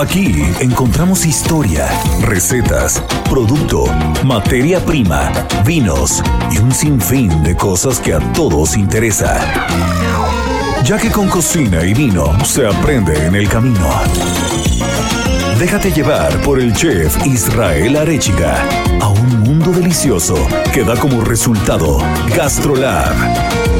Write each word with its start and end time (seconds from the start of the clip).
Aquí 0.00 0.42
encontramos 0.60 1.26
historia, 1.26 1.86
recetas, 2.22 3.02
producto, 3.28 3.84
materia 4.24 4.80
prima, 4.82 5.30
vinos 5.66 6.22
y 6.50 6.56
un 6.56 6.72
sinfín 6.72 7.42
de 7.42 7.54
cosas 7.54 8.00
que 8.00 8.14
a 8.14 8.18
todos 8.32 8.78
interesa. 8.78 9.38
Ya 10.84 10.96
que 10.96 11.10
con 11.10 11.28
cocina 11.28 11.84
y 11.84 11.92
vino 11.92 12.32
se 12.46 12.66
aprende 12.66 13.26
en 13.26 13.34
el 13.34 13.46
camino. 13.46 13.90
Déjate 15.58 15.92
llevar 15.92 16.32
por 16.40 16.58
el 16.58 16.72
chef 16.72 17.14
Israel 17.26 17.98
Arechiga 17.98 18.56
a 19.02 19.08
un 19.08 19.40
mundo 19.40 19.70
delicioso 19.70 20.34
que 20.72 20.82
da 20.82 20.96
como 20.96 21.20
resultado 21.20 21.98
GastroLab. 22.34 23.79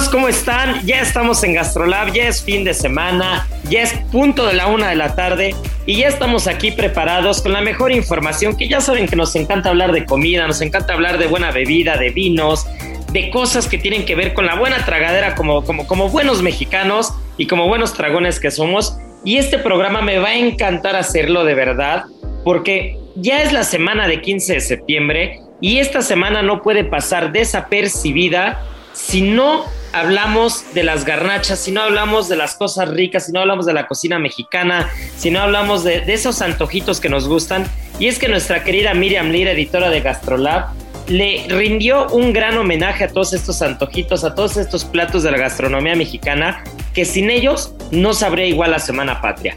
Amigos, 0.00 0.08
¿cómo 0.08 0.28
están? 0.28 0.86
Ya 0.86 1.00
estamos 1.00 1.44
en 1.44 1.52
Gastrolab, 1.52 2.12
ya 2.14 2.28
es 2.28 2.42
fin 2.42 2.64
de 2.64 2.72
semana, 2.72 3.46
ya 3.68 3.82
es 3.82 3.92
punto 4.10 4.46
de 4.46 4.54
la 4.54 4.66
una 4.66 4.88
de 4.88 4.96
la 4.96 5.14
tarde 5.14 5.54
y 5.84 5.96
ya 5.96 6.08
estamos 6.08 6.46
aquí 6.46 6.70
preparados 6.70 7.42
con 7.42 7.52
la 7.52 7.60
mejor 7.60 7.92
información 7.92 8.56
que 8.56 8.66
ya 8.66 8.80
saben 8.80 9.06
que 9.06 9.16
nos 9.16 9.36
encanta 9.36 9.68
hablar 9.68 9.92
de 9.92 10.06
comida, 10.06 10.46
nos 10.46 10.62
encanta 10.62 10.94
hablar 10.94 11.18
de 11.18 11.26
buena 11.26 11.50
bebida, 11.50 11.98
de 11.98 12.10
vinos, 12.10 12.66
de 13.12 13.28
cosas 13.28 13.68
que 13.68 13.76
tienen 13.76 14.06
que 14.06 14.14
ver 14.14 14.32
con 14.32 14.46
la 14.46 14.54
buena 14.54 14.84
tragadera 14.86 15.34
como, 15.34 15.64
como, 15.64 15.86
como 15.86 16.08
buenos 16.08 16.40
mexicanos 16.40 17.12
y 17.36 17.46
como 17.46 17.68
buenos 17.68 17.94
dragones 17.94 18.40
que 18.40 18.50
somos. 18.50 18.96
Y 19.22 19.36
este 19.36 19.58
programa 19.58 20.00
me 20.00 20.18
va 20.18 20.28
a 20.28 20.36
encantar 20.36 20.96
hacerlo 20.96 21.44
de 21.44 21.54
verdad 21.54 22.04
porque 22.42 22.96
ya 23.16 23.42
es 23.42 23.52
la 23.52 23.64
semana 23.64 24.08
de 24.08 24.22
15 24.22 24.54
de 24.54 24.60
septiembre 24.60 25.40
y 25.60 25.78
esta 25.78 26.00
semana 26.00 26.40
no 26.40 26.62
puede 26.62 26.84
pasar 26.84 27.32
desapercibida 27.32 28.62
si 28.94 29.20
no 29.20 29.64
hablamos 29.92 30.64
de 30.74 30.82
las 30.82 31.04
garnachas, 31.04 31.58
si 31.58 31.72
no 31.72 31.82
hablamos 31.82 32.28
de 32.28 32.36
las 32.36 32.54
cosas 32.54 32.88
ricas, 32.88 33.26
si 33.26 33.32
no 33.32 33.40
hablamos 33.40 33.66
de 33.66 33.72
la 33.72 33.86
cocina 33.86 34.18
mexicana, 34.18 34.88
si 35.16 35.30
no 35.30 35.40
hablamos 35.40 35.84
de, 35.84 36.04
esos 36.06 36.42
antojitos 36.42 37.00
que 37.00 37.08
nos 37.08 37.28
gustan, 37.28 37.66
y 37.98 38.08
es 38.08 38.18
que 38.18 38.28
nuestra 38.28 38.64
querida 38.64 38.94
Miriam 38.94 39.30
Lira, 39.30 39.52
editora 39.52 39.90
de 39.90 40.00
Gastrolab, 40.00 40.68
le 41.08 41.46
rindió 41.48 42.06
un 42.08 42.32
gran 42.32 42.56
homenaje 42.56 43.04
a 43.04 43.08
todos 43.08 43.32
estos 43.32 43.62
antojitos, 43.62 44.22
a 44.22 44.34
todos 44.34 44.56
estos 44.56 44.84
platos 44.84 45.22
de 45.22 45.32
la 45.32 45.38
gastronomía 45.38 45.96
mexicana, 45.96 46.62
que 46.94 47.04
sin 47.04 47.30
ellos 47.30 47.74
no 47.90 48.14
sabría 48.14 48.46
igual 48.46 48.70
la 48.70 48.78
Semana 48.78 49.20
Patria. 49.20 49.56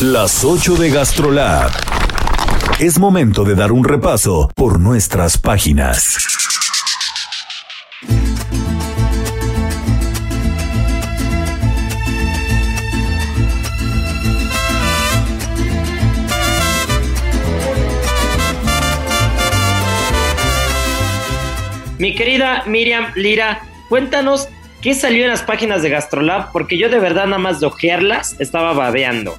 Las 0.00 0.44
8 0.44 0.76
de 0.76 0.90
GastroLab. 0.90 1.70
Es 2.78 2.98
momento 2.98 3.44
de 3.44 3.54
dar 3.54 3.72
un 3.72 3.84
repaso 3.84 4.50
por 4.54 4.78
nuestras 4.78 5.38
páginas. 5.38 6.18
Mi 21.98 22.14
querida 22.14 22.62
Miriam 22.66 23.12
Lira, 23.14 23.62
cuéntanos 23.88 24.48
qué 24.82 24.94
salió 24.94 25.24
en 25.24 25.30
las 25.30 25.42
páginas 25.42 25.82
de 25.82 25.88
Gastrolab, 25.88 26.52
porque 26.52 26.76
yo 26.76 26.90
de 26.90 26.98
verdad 26.98 27.24
nada 27.24 27.38
más 27.38 27.58
de 27.60 27.66
ojearlas 27.66 28.38
estaba 28.38 28.74
babeando. 28.74 29.38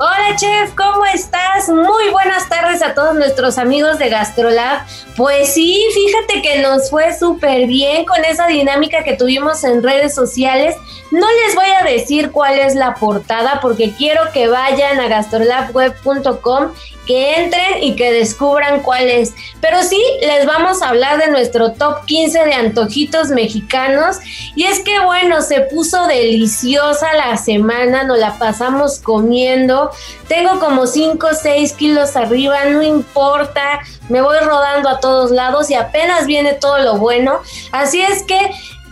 Hola 0.00 0.36
chef, 0.36 0.76
¿cómo 0.76 1.04
estás? 1.06 1.68
Muy 1.68 2.10
buenas 2.10 2.48
tardes 2.48 2.82
a 2.82 2.94
todos 2.94 3.16
nuestros 3.16 3.58
amigos 3.58 3.98
de 3.98 4.08
Gastrolab. 4.08 4.82
Pues 5.16 5.54
sí, 5.54 5.84
fíjate 5.92 6.40
que 6.40 6.62
nos 6.62 6.88
fue 6.88 7.18
súper 7.18 7.66
bien 7.66 8.04
con 8.04 8.24
esa 8.24 8.46
dinámica 8.46 9.02
que 9.02 9.16
tuvimos 9.16 9.64
en 9.64 9.82
redes 9.82 10.14
sociales. 10.14 10.76
No 11.10 11.26
les 11.26 11.56
voy 11.56 11.66
a 11.80 11.82
decir 11.82 12.30
cuál 12.30 12.60
es 12.60 12.76
la 12.76 12.94
portada 12.94 13.58
porque 13.60 13.92
quiero 13.92 14.22
que 14.32 14.46
vayan 14.46 15.00
a 15.00 15.08
gastrolabweb.com 15.08 16.74
que 17.08 17.42
entren 17.42 17.82
y 17.82 17.96
que 17.96 18.12
descubran 18.12 18.82
cuál 18.82 19.08
es. 19.08 19.34
Pero 19.62 19.82
sí, 19.82 20.00
les 20.20 20.44
vamos 20.46 20.82
a 20.82 20.90
hablar 20.90 21.18
de 21.18 21.30
nuestro 21.30 21.72
top 21.72 22.04
15 22.04 22.44
de 22.44 22.52
antojitos 22.52 23.30
mexicanos. 23.30 24.18
Y 24.54 24.64
es 24.64 24.80
que 24.80 25.00
bueno, 25.00 25.40
se 25.40 25.62
puso 25.62 26.06
deliciosa 26.06 27.14
la 27.14 27.38
semana, 27.38 28.04
nos 28.04 28.18
la 28.18 28.38
pasamos 28.38 28.98
comiendo. 28.98 29.87
Tengo 30.28 30.58
como 30.60 30.86
5 30.86 31.26
o 31.26 31.34
6 31.34 31.72
kilos 31.74 32.16
arriba, 32.16 32.64
no 32.66 32.82
importa, 32.82 33.80
me 34.08 34.20
voy 34.20 34.38
rodando 34.40 34.88
a 34.88 35.00
todos 35.00 35.30
lados 35.30 35.70
y 35.70 35.74
apenas 35.74 36.26
viene 36.26 36.54
todo 36.54 36.78
lo 36.78 36.96
bueno. 36.96 37.38
Así 37.72 38.00
es 38.00 38.22
que 38.22 38.38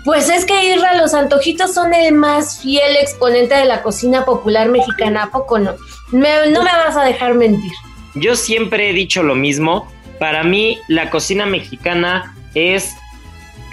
pues 0.07 0.29
es 0.29 0.45
que 0.45 0.73
Irra, 0.73 0.95
los 0.95 1.15
antojitos 1.15 1.75
son 1.75 1.93
el 1.93 2.15
más 2.15 2.61
fiel 2.61 2.95
exponente 2.95 3.57
de 3.57 3.65
la 3.65 3.83
cocina 3.83 4.25
popular 4.25 4.69
mexicana, 4.69 5.25
¿a 5.25 5.31
poco 5.33 5.59
no? 5.59 5.75
Me, 6.13 6.49
no 6.51 6.63
me 6.63 6.71
vas 6.71 6.97
a 6.97 7.03
dejar 7.03 7.35
mentir. 7.35 7.73
Yo 8.15 8.37
siempre 8.37 8.89
he 8.89 8.93
dicho 8.93 9.25
lo 9.25 9.35
mismo. 9.35 9.91
Para 10.21 10.45
mí, 10.45 10.79
la 10.87 11.11
cocina 11.11 11.45
mexicana 11.45 12.37
es 12.55 12.95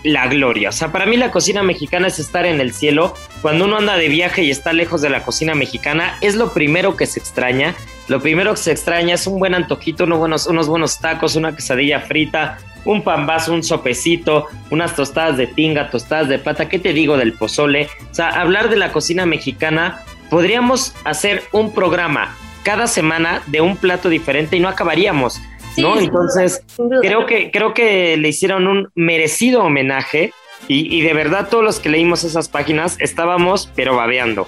la 0.03 0.27
gloria. 0.27 0.69
O 0.69 0.71
sea, 0.71 0.91
para 0.91 1.05
mí 1.05 1.17
la 1.17 1.29
cocina 1.29 1.61
mexicana 1.61 2.07
es 2.07 2.17
estar 2.17 2.45
en 2.45 2.59
el 2.59 2.73
cielo. 2.73 3.13
Cuando 3.43 3.65
uno 3.65 3.75
anda 3.75 3.97
de 3.97 4.07
viaje 4.07 4.41
y 4.41 4.51
está 4.51 4.71
lejos 4.71 5.01
de 5.01 5.09
la 5.09 5.25
cocina 5.25 5.53
mexicana, 5.53 6.17
es 6.21 6.35
lo 6.35 6.53
primero 6.53 6.95
que 6.95 7.05
se 7.05 7.19
extraña. 7.19 7.75
Lo 8.07 8.21
primero 8.21 8.51
que 8.51 8.57
se 8.57 8.71
extraña 8.71 9.15
es 9.15 9.27
un 9.27 9.37
buen 9.37 9.53
antojito, 9.53 10.05
unos 10.05 10.19
buenos, 10.19 10.47
unos 10.47 10.69
buenos 10.69 10.97
tacos, 11.01 11.35
una 11.35 11.53
quesadilla 11.53 11.99
frita, 11.99 12.57
un 12.85 13.03
pambazo, 13.03 13.51
un 13.51 13.61
sopecito, 13.61 14.47
unas 14.69 14.95
tostadas 14.95 15.35
de 15.35 15.47
tinga, 15.47 15.89
tostadas 15.89 16.29
de 16.29 16.39
plata. 16.39 16.69
¿Qué 16.69 16.79
te 16.79 16.93
digo 16.93 17.17
del 17.17 17.33
pozole? 17.33 17.89
O 18.09 18.13
sea, 18.13 18.29
hablar 18.29 18.69
de 18.69 18.77
la 18.77 18.93
cocina 18.93 19.25
mexicana, 19.25 19.99
podríamos 20.29 20.95
hacer 21.03 21.43
un 21.51 21.73
programa 21.73 22.37
cada 22.63 22.87
semana 22.87 23.43
de 23.47 23.59
un 23.59 23.75
plato 23.75 24.07
diferente 24.07 24.55
y 24.55 24.61
no 24.61 24.69
acabaríamos. 24.69 25.41
¿no? 25.75 25.99
Entonces, 25.99 26.63
creo 27.01 27.25
que, 27.25 27.51
creo 27.51 27.73
que 27.73 28.15
le 28.15 28.29
hicieron 28.29 28.67
un 28.67 28.89
merecido 28.95 29.63
homenaje 29.63 30.31
y, 30.67 30.95
y 30.95 31.01
de 31.01 31.13
verdad 31.13 31.47
todos 31.49 31.63
los 31.63 31.79
que 31.79 31.89
leímos 31.89 32.23
esas 32.23 32.49
páginas 32.49 32.95
estábamos 32.99 33.69
pero 33.75 33.95
babeando. 33.95 34.47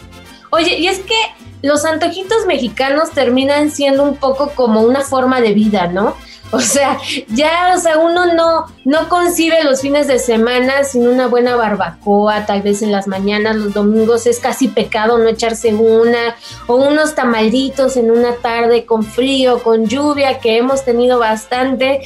Oye, 0.52 0.78
y 0.78 0.88
es 0.88 1.00
que 1.00 1.16
los 1.62 1.84
antojitos 1.84 2.46
mexicanos 2.48 3.12
terminan 3.12 3.72
siendo 3.72 4.04
un 4.04 4.18
poco 4.18 4.52
como 4.52 4.82
una 4.82 5.02
forma 5.02 5.42
de 5.42 5.54
vida, 5.54 5.88
¿no? 5.88 6.16
O 6.52 6.60
sea, 6.60 7.00
ya, 7.28 7.74
o 7.76 7.80
sea, 7.80 7.98
uno 7.98 8.34
no, 8.34 8.66
no 8.86 9.10
concibe 9.10 9.64
los 9.64 9.82
fines 9.82 10.08
de 10.08 10.20
semana 10.20 10.84
sin 10.84 11.08
una 11.08 11.28
buena 11.28 11.56
barbacoa, 11.56 12.46
tal 12.46 12.62
vez 12.62 12.82
en 12.82 12.92
las 12.92 13.08
mañanas, 13.08 13.56
los 13.56 13.74
domingos 13.74 14.28
es 14.28 14.40
casi 14.40 14.68
pecado 14.68 15.18
no 15.18 15.28
echarse 15.28 15.74
una, 15.74 16.36
o 16.68 16.76
unos 16.76 17.16
tamalitos 17.16 17.98
en 17.98 18.12
una 18.12 18.36
tarde 18.36 18.86
con 18.86 19.04
frío, 19.04 19.64
con 19.64 19.88
lluvia, 19.88 20.40
que 20.40 20.58
hemos 20.58 20.86
tenido 20.86 21.20
bastante, 21.20 22.02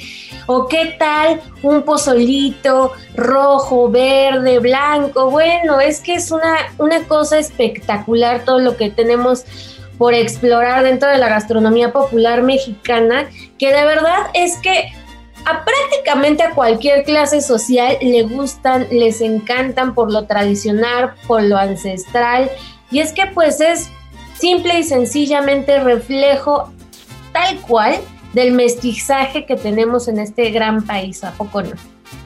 o 0.48 0.68
qué 0.68 0.96
tal 0.98 1.42
un 1.62 1.84
pozolito 1.84 2.94
rojo, 3.16 3.90
verde, 3.90 4.60
blanco, 4.60 5.30
bueno, 5.30 5.80
es 5.80 6.00
que 6.00 6.16
es 6.16 6.32
una, 6.32 6.56
una 6.78 7.04
cosa 7.04 7.38
espectacular 7.38 8.46
todo 8.46 8.60
lo 8.60 8.78
que 8.78 8.90
tenemos 8.90 9.44
por 10.00 10.14
explorar 10.14 10.82
dentro 10.84 11.10
de 11.10 11.18
la 11.18 11.28
gastronomía 11.28 11.92
popular 11.92 12.42
mexicana, 12.42 13.30
que 13.60 13.68
de 13.68 13.84
verdad 13.84 14.28
es 14.34 14.58
que 14.58 14.94
a 15.46 15.66
prácticamente 15.66 16.42
a 16.42 16.52
cualquier 16.52 17.04
clase 17.04 17.42
social 17.42 17.98
le 18.02 18.24
gustan, 18.24 18.88
les 18.92 19.20
encantan 19.20 19.94
por 19.94 20.12
lo 20.12 20.26
tradicional, 20.26 21.14
por 21.28 21.44
lo 21.44 21.58
ancestral, 21.58 22.50
y 22.92 23.00
es 23.00 23.12
que 23.12 23.28
pues 23.28 23.60
es 23.60 23.90
simple 24.38 24.80
y 24.80 24.84
sencillamente 24.84 25.80
reflejo 25.82 26.72
tal 27.34 27.58
cual 27.58 27.98
del 28.32 28.54
mestizaje 28.54 29.46
que 29.46 29.58
tenemos 29.58 30.08
en 30.08 30.20
este 30.20 30.50
gran 30.52 30.86
país, 30.86 31.26
¿a 31.26 31.34
poco 31.34 31.62
no? 31.62 31.72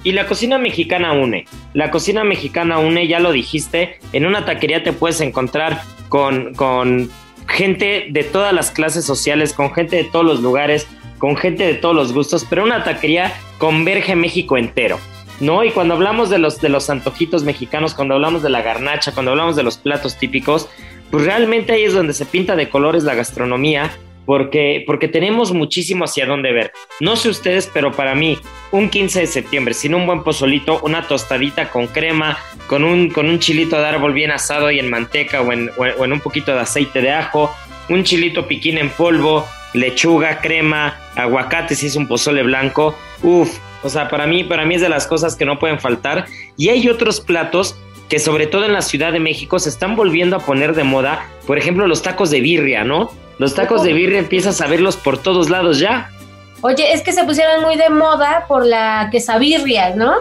Y 0.03 0.11
la 0.11 0.27
cocina 0.27 0.59
mexicana 0.59 1.13
une. 1.13 1.45
La 1.73 1.89
cocina 1.89 2.23
mexicana 2.23 2.77
une, 2.77 3.07
ya 3.07 3.19
lo 3.19 3.31
dijiste, 3.31 3.99
en 4.11 4.25
una 4.27 4.45
taquería 4.45 4.83
te 4.83 4.93
puedes 4.93 5.21
encontrar 5.21 5.81
con, 6.09 6.53
con 6.53 7.09
gente 7.47 8.07
de 8.09 8.23
todas 8.23 8.53
las 8.53 8.71
clases 8.71 9.05
sociales, 9.05 9.53
con 9.53 9.73
gente 9.73 9.95
de 9.95 10.03
todos 10.03 10.25
los 10.25 10.41
lugares, 10.41 10.87
con 11.17 11.37
gente 11.37 11.65
de 11.65 11.75
todos 11.75 11.95
los 11.95 12.13
gustos, 12.13 12.45
pero 12.49 12.63
una 12.63 12.83
taquería 12.83 13.33
converge 13.57 14.15
México 14.15 14.57
entero. 14.57 14.99
¿no? 15.39 15.63
Y 15.63 15.71
cuando 15.71 15.95
hablamos 15.95 16.29
de 16.29 16.37
los, 16.37 16.61
de 16.61 16.69
los 16.69 16.89
antojitos 16.89 17.43
mexicanos, 17.43 17.93
cuando 17.93 18.15
hablamos 18.15 18.43
de 18.43 18.49
la 18.49 18.61
garnacha, 18.61 19.13
cuando 19.13 19.31
hablamos 19.31 19.55
de 19.55 19.63
los 19.63 19.77
platos 19.77 20.17
típicos, 20.17 20.69
pues 21.11 21.25
realmente 21.25 21.73
ahí 21.73 21.83
es 21.83 21.93
donde 21.93 22.13
se 22.13 22.25
pinta 22.25 22.55
de 22.55 22.69
colores 22.69 23.03
la 23.03 23.15
gastronomía 23.15 23.91
porque, 24.25 24.83
porque 24.85 25.07
tenemos 25.07 25.51
muchísimo 25.51 26.05
hacia 26.05 26.25
dónde 26.25 26.51
ver. 26.51 26.71
No 26.99 27.15
sé 27.15 27.29
ustedes, 27.29 27.69
pero 27.73 27.91
para 27.91 28.15
mí, 28.15 28.37
un 28.71 28.89
15 28.89 29.21
de 29.21 29.27
septiembre, 29.27 29.73
sin 29.73 29.95
un 29.95 30.05
buen 30.05 30.23
pozolito, 30.23 30.79
una 30.83 31.07
tostadita 31.07 31.69
con 31.69 31.87
crema, 31.87 32.37
con 32.67 32.83
un, 32.83 33.09
con 33.09 33.27
un 33.27 33.39
chilito 33.39 33.77
de 33.77 33.85
árbol 33.85 34.13
bien 34.13 34.31
asado 34.31 34.71
y 34.71 34.79
en 34.79 34.89
manteca 34.89 35.41
o 35.41 35.51
en, 35.51 35.69
o 35.77 36.05
en 36.05 36.13
un 36.13 36.19
poquito 36.19 36.53
de 36.53 36.61
aceite 36.61 37.01
de 37.01 37.11
ajo, 37.11 37.53
un 37.89 38.03
chilito 38.03 38.47
piquín 38.47 38.77
en 38.77 38.89
polvo, 38.89 39.45
lechuga, 39.73 40.39
crema, 40.39 40.99
aguacate 41.15 41.75
si 41.75 41.87
es 41.87 41.95
un 41.95 42.07
pozole 42.07 42.43
blanco, 42.43 42.97
uff, 43.21 43.59
o 43.83 43.89
sea, 43.89 44.07
para 44.07 44.25
mí, 44.25 44.43
para 44.43 44.65
mí 44.65 44.75
es 44.75 44.81
de 44.81 44.89
las 44.89 45.07
cosas 45.07 45.35
que 45.35 45.45
no 45.45 45.59
pueden 45.59 45.79
faltar. 45.79 46.25
Y 46.55 46.69
hay 46.69 46.87
otros 46.87 47.19
platos 47.19 47.75
que 48.09 48.19
sobre 48.19 48.47
todo 48.47 48.65
en 48.65 48.73
la 48.73 48.81
Ciudad 48.81 49.11
de 49.11 49.19
México 49.19 49.59
se 49.59 49.69
están 49.69 49.95
volviendo 49.95 50.35
a 50.35 50.39
poner 50.39 50.75
de 50.75 50.83
moda, 50.83 51.27
por 51.47 51.57
ejemplo 51.57 51.87
los 51.87 52.01
tacos 52.01 52.29
de 52.29 52.41
birria, 52.41 52.83
¿no? 52.83 53.11
Los 53.37 53.55
tacos 53.55 53.83
de 53.83 53.93
birria 53.93 54.19
empiezas 54.19 54.61
a 54.61 54.67
verlos 54.67 54.97
por 54.97 55.21
todos 55.21 55.49
lados 55.49 55.79
ya. 55.79 56.09
Oye, 56.61 56.93
es 56.93 57.01
que 57.01 57.11
se 57.11 57.23
pusieron 57.23 57.61
muy 57.61 57.75
de 57.75 57.89
moda 57.89 58.45
por 58.47 58.65
la 58.65 59.09
quesabirria, 59.11 59.95
¿no? 59.95 60.13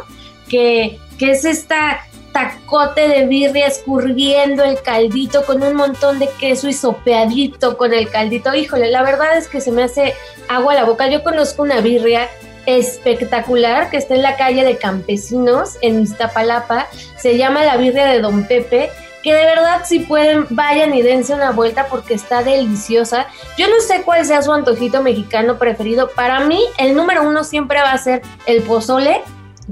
Que, 0.48 0.98
que 1.18 1.30
es 1.30 1.44
esta 1.44 2.00
tacote 2.32 3.06
de 3.08 3.26
birria 3.26 3.66
escurriendo 3.66 4.64
el 4.64 4.80
caldito 4.82 5.44
con 5.44 5.62
un 5.62 5.74
montón 5.74 6.18
de 6.18 6.28
queso 6.40 6.68
y 6.68 6.72
sopeadito 6.72 7.76
con 7.76 7.92
el 7.92 8.10
caldito. 8.10 8.54
Híjole, 8.54 8.90
la 8.90 9.02
verdad 9.02 9.36
es 9.36 9.48
que 9.48 9.60
se 9.60 9.70
me 9.70 9.84
hace 9.84 10.14
agua 10.48 10.72
a 10.72 10.76
la 10.76 10.84
boca. 10.84 11.08
Yo 11.08 11.22
conozco 11.22 11.62
una 11.62 11.80
birria 11.80 12.28
espectacular 12.66 13.90
que 13.90 13.96
está 13.96 14.14
en 14.14 14.22
la 14.22 14.36
calle 14.36 14.64
de 14.64 14.78
Campesinos 14.78 15.76
en 15.80 16.00
Iztapalapa. 16.00 16.88
Se 17.16 17.36
llama 17.36 17.64
la 17.64 17.76
birria 17.76 18.06
de 18.06 18.20
Don 18.20 18.46
Pepe 18.46 18.90
que 19.22 19.34
de 19.34 19.44
verdad 19.44 19.82
si 19.84 20.00
pueden 20.00 20.46
vayan 20.50 20.94
y 20.94 21.02
dense 21.02 21.34
una 21.34 21.50
vuelta 21.50 21.86
porque 21.86 22.14
está 22.14 22.42
deliciosa. 22.42 23.26
Yo 23.56 23.68
no 23.68 23.80
sé 23.80 24.02
cuál 24.02 24.24
sea 24.24 24.42
su 24.42 24.52
antojito 24.52 25.02
mexicano 25.02 25.58
preferido. 25.58 26.10
Para 26.10 26.40
mí 26.40 26.60
el 26.78 26.94
número 26.94 27.22
uno 27.22 27.44
siempre 27.44 27.80
va 27.80 27.92
a 27.92 27.98
ser 27.98 28.22
el 28.46 28.62
pozole, 28.62 29.22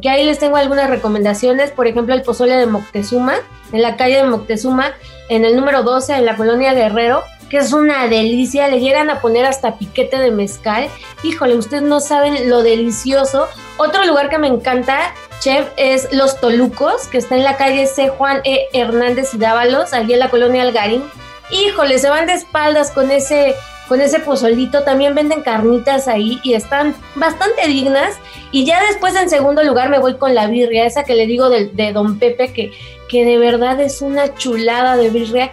que 0.01 0.09
ahí 0.09 0.25
les 0.25 0.39
tengo 0.39 0.57
algunas 0.57 0.89
recomendaciones. 0.89 1.71
Por 1.71 1.87
ejemplo 1.87 2.15
el 2.15 2.23
pozole 2.23 2.55
de 2.55 2.67
Moctezuma, 2.67 3.35
en 3.73 3.83
la 3.83 3.97
calle 3.97 4.17
de 4.17 4.25
Moctezuma, 4.25 4.93
en 5.29 5.45
el 5.45 5.57
número 5.57 5.83
12 5.83 6.15
en 6.15 6.27
la 6.27 6.37
colonia 6.37 6.73
Guerrero 6.75 7.23
que 7.51 7.59
es 7.59 7.73
una 7.73 8.07
delicia, 8.07 8.69
le 8.69 8.79
llegan 8.79 9.11
a 9.11 9.21
poner 9.21 9.45
hasta 9.45 9.77
piquete 9.77 10.19
de 10.19 10.31
mezcal. 10.31 10.89
Híjole, 11.25 11.57
ustedes 11.57 11.83
no 11.83 11.99
saben 12.01 12.49
lo 12.49 12.63
delicioso. 12.63 13.49
Otro 13.77 14.05
lugar 14.07 14.31
que 14.31 14.39
me 14.39 14.47
encanta, 14.47 15.13
chef, 15.41 15.67
es 15.77 16.09
Los 16.13 16.41
Tolucos, 16.41 17.09
que 17.09 17.19
está 17.19 17.37
en 17.37 17.45
la 17.45 17.57
calle 17.57 17.87
C. 17.87 18.09
Juan 18.09 18.41
E. 18.45 18.69
Hernández 18.73 19.35
y 19.35 19.39
Dávalos, 19.39 19.93
allí 19.93 20.13
en 20.13 20.21
la 20.21 20.31
colonia 20.31 20.63
Algarín. 20.63 21.03
Híjole, 21.51 21.99
se 21.99 22.09
van 22.09 22.27
de 22.27 22.35
espaldas 22.35 22.91
con 22.93 23.11
ese 23.11 23.55
con 23.89 24.01
ese 24.01 24.21
pozolito, 24.21 24.85
también 24.85 25.17
venden 25.17 25.43
carnitas 25.43 26.07
ahí 26.07 26.39
y 26.45 26.55
están 26.55 26.95
bastante 27.17 27.67
dignas. 27.67 28.17
Y 28.53 28.65
ya 28.65 28.81
después 28.87 29.17
en 29.17 29.29
segundo 29.29 29.65
lugar 29.65 29.91
me 29.91 29.99
voy 29.99 30.15
con 30.15 30.33
la 30.33 30.47
birria, 30.47 30.87
esa 30.87 31.03
que 31.03 31.17
le 31.17 31.27
digo 31.27 31.51
de, 31.51 31.67
de 31.67 31.93
Don 31.93 32.21
Pepe, 32.21 32.53
que, 32.53 32.71
que 33.09 33.25
de 33.25 33.37
verdad 33.37 33.81
es 33.81 34.01
una 34.01 34.33
chulada 34.37 34.97
de 34.97 35.11
birria 35.11 35.51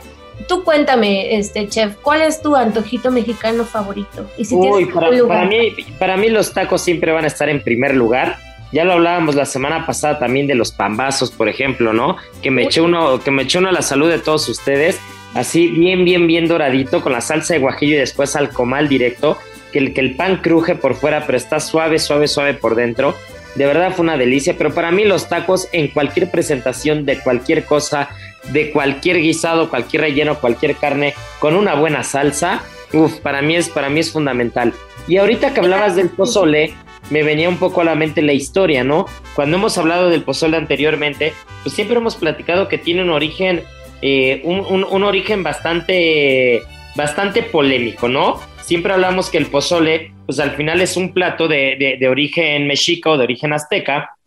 Tú 0.48 0.63
cuéntame, 0.63 1.36
este 1.36 1.68
chef, 1.68 1.95
¿cuál 2.01 2.22
es 2.22 2.42
tu 2.42 2.56
antojito 2.56 3.12
mexicano 3.12 3.66
favorito? 3.66 4.30
Y 4.38 4.45
si 4.45 4.56
Uy, 4.56 4.86
para, 4.86 5.10
mí, 5.45 5.74
para 6.00 6.16
mí 6.16 6.30
los 6.30 6.54
tacos 6.54 6.81
siempre 6.81 7.12
van 7.12 7.24
a 7.25 7.28
estar 7.28 7.50
en 7.50 7.62
primer 7.62 7.95
lugar. 7.95 8.38
Ya 8.72 8.84
lo 8.84 8.94
hablábamos 8.94 9.36
la 9.36 9.46
semana 9.46 9.86
pasada 9.86 10.19
también 10.19 10.48
de 10.48 10.56
los 10.56 10.72
pambazos, 10.72 11.31
por 11.31 11.48
ejemplo, 11.48 11.94
¿no? 11.94 12.18
Que 12.42 12.52
me 12.52 12.64
eché 12.64 12.81
uno, 12.81 13.19
que 13.19 13.31
me 13.31 13.44
eché 13.44 13.60
uno 13.60 13.69
a 13.69 13.72
la 13.72 13.81
salud 13.81 14.10
de 14.10 14.19
todos 14.19 14.50
ustedes, 14.50 15.00
así 15.36 15.68
bien, 15.68 16.04
bien, 16.04 16.28
bien 16.28 16.48
doradito, 16.48 17.02
con 17.02 17.14
la 17.14 17.22
salsa 17.22 17.54
de 17.54 17.60
guajillo 17.60 17.96
y 17.96 18.00
después 18.00 18.36
al 18.36 18.50
comal 18.50 18.90
directo, 18.90 19.38
que 19.72 19.80
el, 19.80 19.94
que 19.94 20.02
el 20.02 20.16
pan 20.16 20.38
cruje 20.38 20.75
por 20.75 20.96
fuera, 20.96 21.25
pero 21.25 21.38
está 21.38 21.60
suave, 21.60 22.00
suave, 22.00 22.28
suave 22.28 22.54
por 22.54 22.75
dentro. 22.75 23.16
De 23.56 23.66
verdad 23.66 23.94
fue 23.96 24.04
una 24.04 24.18
delicia, 24.18 24.56
pero 24.58 24.74
para 24.74 24.92
mí 24.92 25.04
los 25.04 25.30
tacos 25.30 25.68
en 25.72 25.88
cualquier 25.88 26.30
presentación 26.30 27.06
de 27.06 27.19
cualquier 27.19 27.66
cosa, 27.66 28.10
de 28.52 28.72
cualquier 28.72 29.18
guisado, 29.18 29.69
cualquier 29.69 30.04
relleno, 30.04 30.40
cualquier 30.40 30.75
carne, 30.75 31.14
con 31.40 31.56
una 31.56 31.74
buena 31.75 32.04
salsa, 32.04 32.62
uff, 32.94 33.16
para 33.19 33.42
mí 33.42 33.56
es, 33.56 33.69
para 33.69 33.90
mí 33.90 34.00
es 34.02 34.12
fundamental. 34.12 34.74
Y 35.08 35.18
ahorita 35.18 35.54
que 35.54 35.62
hablabas 35.62 35.96
del 35.96 36.10
pozole, 36.10 36.74
me 37.09 37.23
venía 37.23 37.49
un 37.49 37.57
poco 37.57 37.81
a 37.81 37.83
la 37.83 37.95
mente 37.95 38.21
la 38.21 38.33
historia, 38.33 38.83
¿no? 38.83 39.05
Cuando 39.35 39.57
hemos 39.57 39.77
hablado 39.77 40.09
del 40.09 40.23
pozole 40.23 40.57
anteriormente, 40.57 41.33
pues 41.63 41.75
siempre 41.75 41.97
hemos 41.97 42.15
platicado 42.15 42.67
que 42.67 42.77
tiene 42.77 43.03
un 43.03 43.09
origen, 43.09 43.63
eh, 44.01 44.41
un, 44.44 45.03
origen 45.03 45.44
bastante, 45.44 46.61
bastante 46.95 47.44
polémico, 47.44 48.09
¿no? 48.09 48.39
Siempre 48.61 48.94
hablamos 48.94 49.29
que 49.29 49.38
el 49.38 49.45
pozole, 49.45 50.11
pues 50.25 50.39
al 50.39 50.51
final 50.51 50.81
es 50.81 50.97
un 50.97 51.13
plato 51.13 51.47
de, 51.47 51.97
de 51.99 52.09
origen 52.09 52.67
mexica 52.67 53.09
o 53.11 53.17
de 53.17 53.23
origen 53.23 53.53
azteca, 53.53 54.17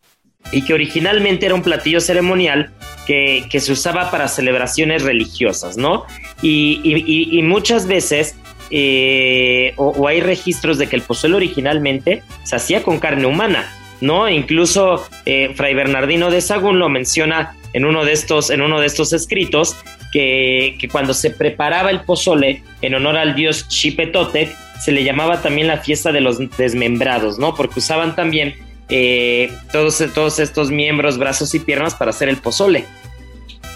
y 0.52 0.62
que 0.62 0.74
originalmente 0.74 1.46
era 1.46 1.54
un 1.54 1.62
platillo 1.62 2.00
ceremonial 2.00 2.72
que, 3.06 3.60
se 3.60 3.72
usaba 3.72 4.10
para 4.10 4.28
celebraciones 4.28 5.02
religiosas, 5.02 5.76
¿no? 5.76 6.04
Y, 6.42 7.40
muchas 7.42 7.86
veces, 7.86 8.36
eh, 8.70 9.72
o, 9.76 10.06
hay 10.06 10.20
registros 10.20 10.78
de 10.78 10.88
que 10.88 10.96
el 10.96 11.02
pozole 11.02 11.36
originalmente 11.36 12.22
se 12.42 12.56
hacía 12.56 12.82
con 12.82 12.98
carne 12.98 13.26
humana, 13.26 13.72
¿no? 14.00 14.28
Incluso 14.28 15.04
eh, 15.26 15.52
Fray 15.54 15.74
Bernardino 15.74 16.30
de 16.30 16.40
Sagún 16.40 16.78
lo 16.78 16.88
menciona 16.88 17.54
en 17.72 17.84
uno 17.84 18.04
de 18.04 18.12
estos, 18.12 18.50
en 18.50 18.62
uno 18.62 18.80
de 18.80 18.86
estos 18.86 19.12
escritos, 19.12 19.76
que, 20.12 20.76
que 20.80 20.88
cuando 20.88 21.14
se 21.14 21.30
preparaba 21.30 21.90
el 21.90 22.00
pozole 22.00 22.62
en 22.82 22.94
honor 22.94 23.16
al 23.16 23.34
dios 23.34 23.66
Xipetotec, 23.68 24.56
se 24.80 24.92
le 24.92 25.04
llamaba 25.04 25.42
también 25.42 25.68
la 25.68 25.78
fiesta 25.78 26.10
de 26.10 26.20
los 26.20 26.38
desmembrados, 26.56 27.38
¿no? 27.38 27.54
Porque 27.54 27.78
usaban 27.78 28.16
también 28.16 28.54
eh, 28.88 29.52
todos, 29.70 30.02
todos 30.14 30.40
estos 30.40 30.70
miembros, 30.70 31.16
brazos 31.16 31.54
y 31.54 31.60
piernas 31.60 31.94
para 31.94 32.10
hacer 32.10 32.28
el 32.28 32.38
pozole. 32.38 32.86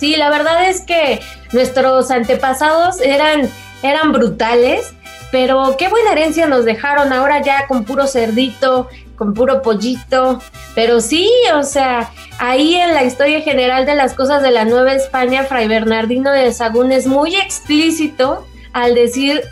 Sí, 0.00 0.16
la 0.16 0.28
verdad 0.28 0.68
es 0.68 0.80
que 0.80 1.20
nuestros 1.52 2.10
antepasados 2.10 3.00
eran, 3.00 3.48
eran 3.84 4.12
brutales, 4.12 4.94
pero 5.30 5.76
qué 5.78 5.88
buena 5.88 6.12
herencia 6.12 6.46
nos 6.46 6.64
dejaron 6.64 7.12
ahora 7.12 7.42
ya 7.42 7.66
con 7.66 7.84
puro 7.84 8.06
cerdito, 8.06 8.88
con 9.14 9.34
puro 9.34 9.60
pollito. 9.62 10.40
Pero 10.74 11.00
sí, 11.00 11.30
o 11.54 11.62
sea, 11.62 12.10
ahí 12.38 12.76
en 12.76 12.94
la 12.94 13.04
historia 13.04 13.42
general 13.42 13.84
de 13.84 13.94
las 13.94 14.14
cosas 14.14 14.42
de 14.42 14.50
la 14.50 14.64
Nueva 14.64 14.94
España, 14.94 15.44
Fray 15.44 15.68
Bernardino 15.68 16.32
de 16.32 16.52
Sagún 16.52 16.92
es 16.92 17.06
muy 17.06 17.36
explícito 17.36 18.46
al 18.72 18.94
decir 18.94 19.42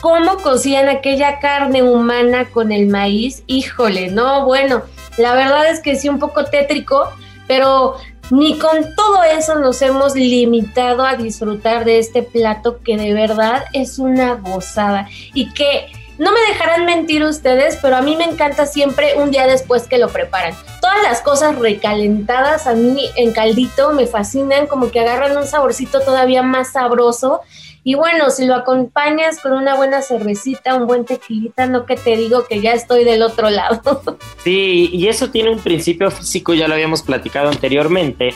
cómo 0.00 0.38
cocían 0.38 0.88
aquella 0.88 1.38
carne 1.38 1.82
humana 1.82 2.46
con 2.46 2.72
el 2.72 2.86
maíz. 2.86 3.42
Híjole, 3.46 4.10
no, 4.10 4.46
bueno, 4.46 4.82
la 5.18 5.34
verdad 5.34 5.70
es 5.70 5.80
que 5.80 5.96
sí, 5.96 6.08
un 6.08 6.18
poco 6.18 6.46
tétrico, 6.46 7.10
pero 7.46 7.96
ni 8.30 8.58
con 8.58 8.94
todo 8.94 9.22
eso 9.22 9.56
nos 9.56 9.80
hemos 9.82 10.14
limitado 10.14 11.04
a 11.04 11.16
disfrutar 11.16 11.84
de 11.84 11.98
este 11.98 12.22
plato 12.22 12.80
que 12.84 12.96
de 12.96 13.14
verdad 13.14 13.64
es 13.72 13.98
una 13.98 14.34
gozada 14.34 15.08
y 15.34 15.52
que 15.52 15.86
no 16.18 16.32
me 16.32 16.40
dejarán 16.48 16.86
mentir 16.86 17.22
ustedes, 17.24 17.78
pero 17.82 17.96
a 17.96 18.02
mí 18.02 18.16
me 18.16 18.24
encanta 18.24 18.64
siempre 18.64 19.16
un 19.16 19.30
día 19.30 19.46
después 19.46 19.86
que 19.86 19.98
lo 19.98 20.08
preparan. 20.08 20.54
Todas 20.80 21.02
las 21.02 21.20
cosas 21.20 21.58
recalentadas 21.58 22.66
a 22.66 22.72
mí 22.72 23.10
en 23.16 23.32
caldito 23.32 23.92
me 23.92 24.06
fascinan, 24.06 24.66
como 24.66 24.90
que 24.90 25.00
agarran 25.00 25.36
un 25.36 25.46
saborcito 25.46 26.00
todavía 26.00 26.42
más 26.42 26.72
sabroso 26.72 27.42
y 27.88 27.94
bueno, 27.94 28.30
si 28.30 28.46
lo 28.46 28.56
acompañas 28.56 29.40
con 29.40 29.52
una 29.52 29.76
buena 29.76 30.02
cervecita, 30.02 30.74
un 30.74 30.88
buen 30.88 31.04
tequilita, 31.04 31.68
no 31.68 31.86
que 31.86 31.94
te 31.94 32.16
digo 32.16 32.44
que 32.44 32.60
ya 32.60 32.72
estoy 32.72 33.04
del 33.04 33.22
otro 33.22 33.48
lado. 33.48 34.02
Sí, 34.42 34.90
y 34.92 35.06
eso 35.06 35.30
tiene 35.30 35.50
un 35.50 35.60
principio 35.60 36.10
físico, 36.10 36.52
ya 36.52 36.66
lo 36.66 36.74
habíamos 36.74 37.02
platicado 37.02 37.48
anteriormente, 37.48 38.34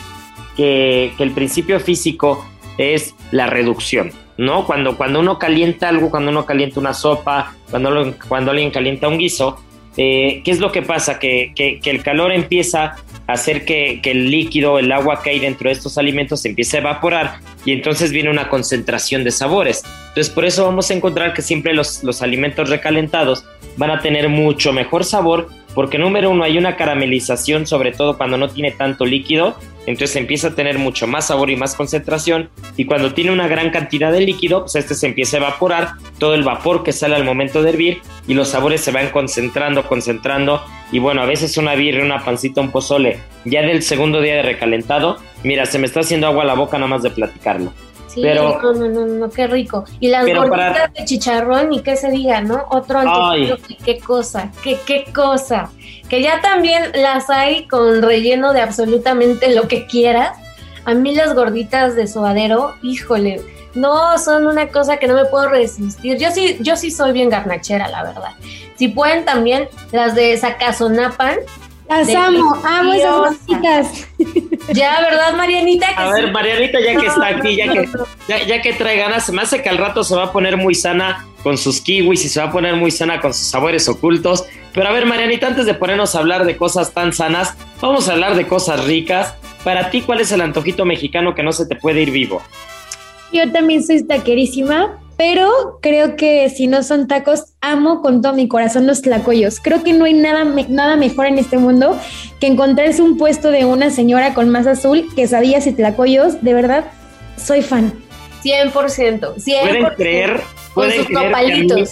que, 0.55 1.13
el 1.17 1.31
principio 1.31 1.81
físico 1.81 2.45
es 2.77 3.13
la 3.31 3.47
reducción, 3.47 4.11
¿no? 4.37 4.65
Cuando, 4.65 4.95
cuando 4.95 5.19
uno 5.19 5.37
calienta 5.37 5.89
algo, 5.89 6.09
cuando 6.09 6.31
uno 6.31 6.45
calienta 6.45 6.79
una 6.79 6.93
sopa, 6.93 7.53
cuando, 7.69 8.13
cuando 8.29 8.51
alguien 8.51 8.71
calienta 8.71 9.09
un 9.09 9.17
guiso, 9.17 9.61
eh, 9.97 10.41
¿qué 10.43 10.51
es 10.51 10.59
lo 10.59 10.71
que 10.71 10.81
pasa? 10.81 11.19
Que, 11.19 11.53
el 11.83 12.03
calor 12.03 12.31
empieza 12.31 12.95
a 13.27 13.33
hacer 13.33 13.65
que, 13.65 13.99
el 14.03 14.31
líquido, 14.31 14.79
el 14.79 14.91
agua 14.91 15.21
que 15.21 15.31
hay 15.31 15.39
dentro 15.39 15.69
de 15.69 15.73
estos 15.73 15.97
alimentos 15.97 16.41
se 16.41 16.49
empiece 16.49 16.77
a 16.77 16.79
evaporar 16.81 17.35
y 17.65 17.71
entonces 17.71 18.11
viene 18.11 18.29
una 18.29 18.49
concentración 18.49 19.23
de 19.23 19.31
sabores. 19.31 19.83
Entonces 20.09 20.29
por 20.29 20.45
eso 20.45 20.65
vamos 20.65 20.89
a 20.89 20.93
encontrar 20.93 21.33
que 21.33 21.41
siempre 21.41 21.73
los, 21.73 22.21
alimentos 22.21 22.69
recalentados 22.69 23.43
van 23.77 23.91
a 23.91 23.99
tener 23.99 24.29
mucho 24.29 24.73
mejor 24.73 25.05
sabor 25.05 25.49
porque 25.73 25.97
número 25.97 26.29
uno 26.29 26.43
hay 26.43 26.57
una 26.57 26.75
caramelización, 26.75 27.65
sobre 27.65 27.91
todo 27.91 28.17
cuando 28.17 28.37
no 28.37 28.49
tiene 28.49 28.71
tanto 28.71 29.05
líquido, 29.05 29.55
entonces 29.85 30.15
empieza 30.15 30.49
a 30.49 30.55
tener 30.55 30.77
mucho 30.77 31.07
más 31.07 31.27
sabor 31.27 31.49
y 31.49 31.55
más 31.55 31.75
concentración 31.75 32.49
y 32.77 32.85
cuando 32.85 33.13
tiene 33.13 33.31
una 33.31 33.47
gran 33.47 33.71
cantidad 33.71 34.11
de 34.11 34.21
líquido, 34.21 34.61
pues 34.61 34.75
este 34.75 34.95
se 34.95 35.07
empieza 35.07 35.37
a 35.37 35.39
evaporar, 35.39 35.93
todo 36.19 36.35
el 36.35 36.43
vapor 36.43 36.83
que 36.83 36.93
sale 36.93 37.15
al 37.15 37.23
momento 37.23 37.63
de 37.63 37.69
hervir 37.69 38.01
y 38.27 38.33
los 38.33 38.49
sabores 38.49 38.81
se 38.81 38.91
van 38.91 39.09
concentrando, 39.09 39.87
concentrando 39.87 40.61
y 40.91 40.99
bueno, 40.99 41.21
a 41.21 41.25
veces 41.25 41.57
una 41.57 41.75
birria, 41.75 42.03
una 42.03 42.23
pancita, 42.23 42.61
un 42.61 42.71
pozole, 42.71 43.19
ya 43.45 43.61
del 43.61 43.81
segundo 43.81 44.21
día 44.21 44.35
de 44.35 44.43
recalentado, 44.43 45.17
mira, 45.43 45.65
se 45.65 45.79
me 45.79 45.87
está 45.87 46.01
haciendo 46.01 46.27
agua 46.27 46.43
a 46.43 46.47
la 46.47 46.53
boca 46.53 46.77
nada 46.77 46.89
más 46.89 47.03
de 47.03 47.09
platicarlo. 47.09 47.73
Sí, 48.13 48.21
pero, 48.21 48.59
no, 48.61 48.73
no, 48.73 48.89
no, 48.89 49.05
no, 49.05 49.29
qué 49.29 49.47
rico. 49.47 49.85
Y 50.01 50.09
las 50.09 50.25
gorditas 50.25 50.93
de 50.93 51.05
chicharrón 51.05 51.71
y 51.71 51.81
qué 51.81 51.95
se 51.95 52.11
diga, 52.11 52.41
¿no? 52.41 52.65
Otro 52.69 52.99
antojito, 52.99 53.57
qué 53.85 53.99
cosa, 53.99 54.51
qué, 54.61 54.77
qué 54.85 55.05
cosa. 55.13 55.69
Que 56.09 56.21
ya 56.21 56.41
también 56.41 56.91
las 56.93 57.29
hay 57.29 57.67
con 57.67 58.01
relleno 58.01 58.51
de 58.51 58.61
absolutamente 58.61 59.55
lo 59.55 59.69
que 59.69 59.85
quieras. 59.85 60.37
A 60.83 60.93
mí 60.93 61.15
las 61.15 61.33
gorditas 61.35 61.95
de 61.95 62.07
suadero, 62.07 62.73
híjole, 62.81 63.41
no 63.75 64.17
son 64.17 64.45
una 64.45 64.67
cosa 64.67 64.97
que 64.97 65.07
no 65.07 65.13
me 65.13 65.25
puedo 65.25 65.47
resistir. 65.47 66.17
Yo 66.17 66.31
sí, 66.31 66.57
yo 66.59 66.75
sí 66.75 66.91
soy 66.91 67.13
bien 67.13 67.29
garnachera, 67.29 67.87
la 67.87 68.03
verdad. 68.03 68.31
Si 68.75 68.89
pueden 68.89 69.23
también 69.23 69.69
las 69.93 70.15
de 70.15 70.35
Sacazonapan, 70.35 71.37
las 71.87 72.13
amo, 72.13 72.61
amo 72.65 72.93
esas 72.93 73.17
gorditas. 73.17 74.07
Ya, 74.69 75.01
¿verdad, 75.01 75.33
Marianita? 75.35 75.87
a 75.89 76.11
ver, 76.13 76.31
Marianita, 76.31 76.79
ya 76.79 76.99
que 76.99 77.07
está 77.07 77.27
aquí, 77.27 77.55
ya 77.55 77.71
que, 77.71 77.89
ya, 78.47 78.61
que 78.61 78.73
trae 78.73 78.97
ganas, 78.97 79.25
se 79.25 79.31
me 79.31 79.41
hace 79.41 79.61
que 79.61 79.69
al 79.69 79.77
rato 79.77 80.03
se 80.03 80.15
va 80.15 80.25
a 80.25 80.31
poner 80.31 80.57
muy 80.57 80.75
sana 80.75 81.27
con 81.43 81.57
sus 81.57 81.81
kiwis 81.81 82.23
y 82.25 82.29
se 82.29 82.39
va 82.39 82.47
a 82.47 82.51
poner 82.51 82.75
muy 82.75 82.91
sana 82.91 83.19
con 83.19 83.33
sus 83.33 83.47
sabores 83.47 83.89
ocultos. 83.89 84.45
Pero 84.73 84.87
a 84.87 84.91
ver, 84.91 85.05
Marianita, 85.05 85.47
antes 85.47 85.65
de 85.65 85.73
ponernos 85.73 86.15
a 86.15 86.19
hablar 86.19 86.45
de 86.45 86.55
cosas 86.55 86.93
tan 86.93 87.11
sanas, 87.11 87.55
vamos 87.81 88.07
a 88.07 88.13
hablar 88.13 88.35
de 88.35 88.47
cosas 88.47 88.85
ricas. 88.85 89.35
Para 89.63 89.89
ti, 89.89 90.01
¿cuál 90.01 90.21
es 90.21 90.31
el 90.31 90.41
antojito 90.41 90.85
mexicano 90.85 91.35
que 91.35 91.43
no 91.43 91.51
se 91.51 91.65
te 91.65 91.75
puede 91.75 92.01
ir 92.01 92.11
vivo? 92.11 92.41
Yo 93.33 93.51
también 93.51 93.83
soy 93.83 94.03
taquerísima, 94.03 94.99
pero 95.17 95.79
creo 95.81 96.15
que 96.15 96.49
si 96.49 96.67
no 96.67 96.83
son 96.83 97.07
tacos, 97.07 97.50
amo 97.61 98.01
con 98.01 98.21
todo 98.21 98.33
mi 98.33 98.47
corazón 98.47 98.87
los 98.87 99.01
tlacoyos. 99.01 99.59
Creo 99.59 99.83
que 99.83 99.93
no 99.93 100.05
hay 100.05 100.13
nada, 100.13 100.43
nada 100.67 100.95
mejor 100.95 101.27
en 101.27 101.37
este 101.37 101.57
mundo 101.57 101.97
que 102.39 102.47
encontrarse 102.47 103.01
un 103.01 103.17
puesto 103.17 103.51
de 103.51 103.65
una 103.65 103.91
señora 103.91 104.33
con 104.33 104.49
más 104.49 104.67
azul, 104.67 105.07
quesadillas 105.15 105.67
y 105.67 105.73
tlacoyos. 105.73 106.41
De 106.43 106.53
verdad, 106.53 106.85
soy 107.37 107.61
fan. 107.61 107.93
100%. 108.43 108.73
100%. 108.73 109.35
¿Pueden 109.35 109.85
creer? 109.95 110.41
¿Pueden 110.73 111.05
creer 111.05 111.87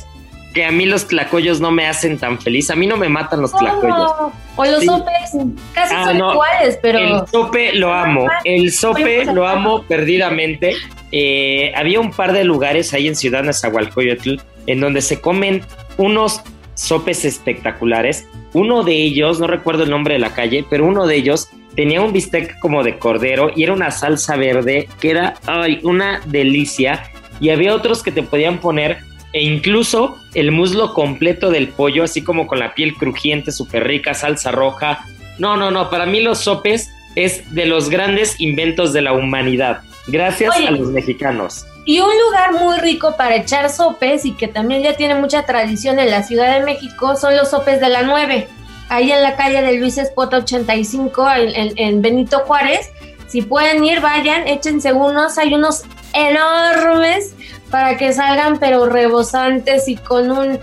que 0.54 0.66
a, 0.66 0.72
mí, 0.72 0.86
los 0.86 1.08
tlacoyos 1.08 1.62
no 1.62 1.72
me 1.72 1.88
hacen 1.88 2.18
tan 2.18 2.40
feliz? 2.40 2.70
A 2.70 2.76
mí 2.76 2.88
no 2.88 2.98
me 2.98 3.10
matan 3.10 3.42
los 3.42 3.52
tlacoyos. 3.52 4.12
O 4.56 4.66
los 4.66 4.84
sopes, 4.84 5.32
casi 5.74 5.96
ah, 5.96 6.06
son 6.06 6.18
iguales, 6.18 6.80
pero... 6.82 7.00
El 7.00 7.28
sope 7.28 7.74
lo 7.74 7.94
amo. 7.94 8.28
El 8.44 8.72
sope 8.72 9.26
lo 9.26 9.48
amo 9.48 9.84
perdidamente. 9.84 10.76
Eh, 11.12 11.72
había 11.76 12.00
un 12.00 12.12
par 12.12 12.34
de 12.34 12.44
lugares 12.44 12.94
ahí 12.94 13.08
en 13.08 13.16
Ciudad 13.16 13.44
Nezahualcóyotl 13.44 14.36
en 14.68 14.80
donde 14.80 15.02
se 15.02 15.20
comen 15.20 15.64
unos 15.98 16.42
sopes 16.76 17.26
espectaculares. 17.26 18.28
Uno 18.54 18.84
de 18.84 18.94
ellos, 18.94 19.40
no 19.40 19.48
recuerdo 19.48 19.84
el 19.84 19.90
nombre 19.90 20.14
de 20.14 20.20
la 20.20 20.34
calle, 20.34 20.66
pero 20.70 20.86
uno 20.86 21.08
de 21.08 21.16
ellos 21.16 21.50
tenía 21.76 22.02
un 22.02 22.14
bistec 22.14 22.60
como 22.60 22.84
de 22.84 22.98
cordero 22.98 23.52
y 23.56 23.64
era 23.64 23.74
una 23.74 23.92
salsa 23.92 24.36
verde 24.36 24.88
que 25.00 25.12
era 25.12 25.36
ay, 25.46 25.80
una 25.84 26.22
delicia. 26.26 27.12
Y 27.40 27.50
había 27.50 27.74
otros 27.74 28.04
que 28.04 28.12
te 28.12 28.22
podían 28.22 28.60
poner 28.60 29.00
e 29.34 29.44
incluso 29.44 30.18
el 30.34 30.52
muslo 30.52 30.94
completo 30.94 31.50
del 31.50 31.70
pollo, 31.70 32.04
así 32.04 32.24
como 32.24 32.48
con 32.48 32.60
la 32.60 32.74
piel 32.74 32.96
crujiente, 32.96 33.52
súper 33.52 33.86
rica, 33.86 34.14
salsa 34.14 34.52
roja. 34.52 35.06
No, 35.38 35.56
no, 35.56 35.72
no, 35.72 35.90
para 35.90 36.06
mí 36.06 36.22
los 36.22 36.40
sopes 36.40 36.90
es 37.16 37.54
de 37.54 37.66
los 37.66 37.90
grandes 37.90 38.40
inventos 38.40 38.94
de 38.94 39.02
la 39.02 39.14
humanidad. 39.14 39.82
Gracias 40.08 40.56
a 40.56 40.72
los 40.72 40.90
mexicanos. 40.90 41.66
Y 41.86 42.00
un 42.00 42.12
lugar 42.26 42.54
muy 42.54 42.80
rico 42.80 43.16
para 43.18 43.36
echar 43.36 43.70
sopes 43.70 44.26
y 44.26 44.34
que 44.34 44.48
también 44.48 44.84
ya 44.84 44.96
tiene 44.96 45.16
mucha 45.16 45.46
tradición 45.46 46.00
en 46.00 46.12
la 46.12 46.24
Ciudad 46.24 46.58
de 46.58 46.66
México 46.66 47.16
son 47.16 47.36
los 47.36 47.50
sopes 47.50 47.80
de 47.80 47.90
la 47.90 48.04
9. 48.04 48.48
Ahí 48.90 49.12
en 49.12 49.22
la 49.22 49.36
calle 49.36 49.62
de 49.62 49.74
Luis 49.74 49.98
Espota 49.98 50.38
85, 50.38 51.28
en, 51.36 51.74
en 51.78 52.02
Benito 52.02 52.40
Juárez. 52.40 52.92
Si 53.28 53.44
pueden 53.44 53.84
ir, 53.86 54.02
vayan, 54.02 54.48
échense 54.48 54.94
unos. 54.94 55.38
Hay 55.38 55.54
unos 55.54 55.84
enormes 56.14 57.36
para 57.70 57.98
que 57.98 58.14
salgan 58.14 58.60
pero 58.60 58.86
rebosantes 58.88 59.88
y 59.88 59.96
con 59.96 60.32
un 60.32 60.60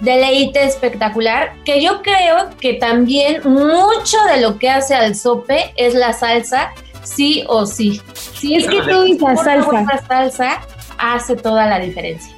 deleite 0.00 0.64
espectacular, 0.64 1.54
que 1.64 1.82
yo 1.82 2.02
creo 2.02 2.50
que 2.60 2.74
también 2.74 3.40
mucho 3.44 4.18
de 4.32 4.40
lo 4.40 4.58
que 4.58 4.70
hace 4.70 4.94
al 4.94 5.14
sope 5.14 5.72
es 5.76 5.94
la 5.94 6.12
salsa 6.12 6.72
sí 7.02 7.44
o 7.48 7.66
sí. 7.66 8.00
Sí, 8.34 8.54
es 8.54 8.66
que 8.66 8.80
tú 8.82 9.02
dices 9.02 9.40
salsa. 9.42 10.02
salsa 10.06 10.60
hace 10.98 11.36
toda 11.36 11.66
la 11.66 11.78
diferencia. 11.78 12.34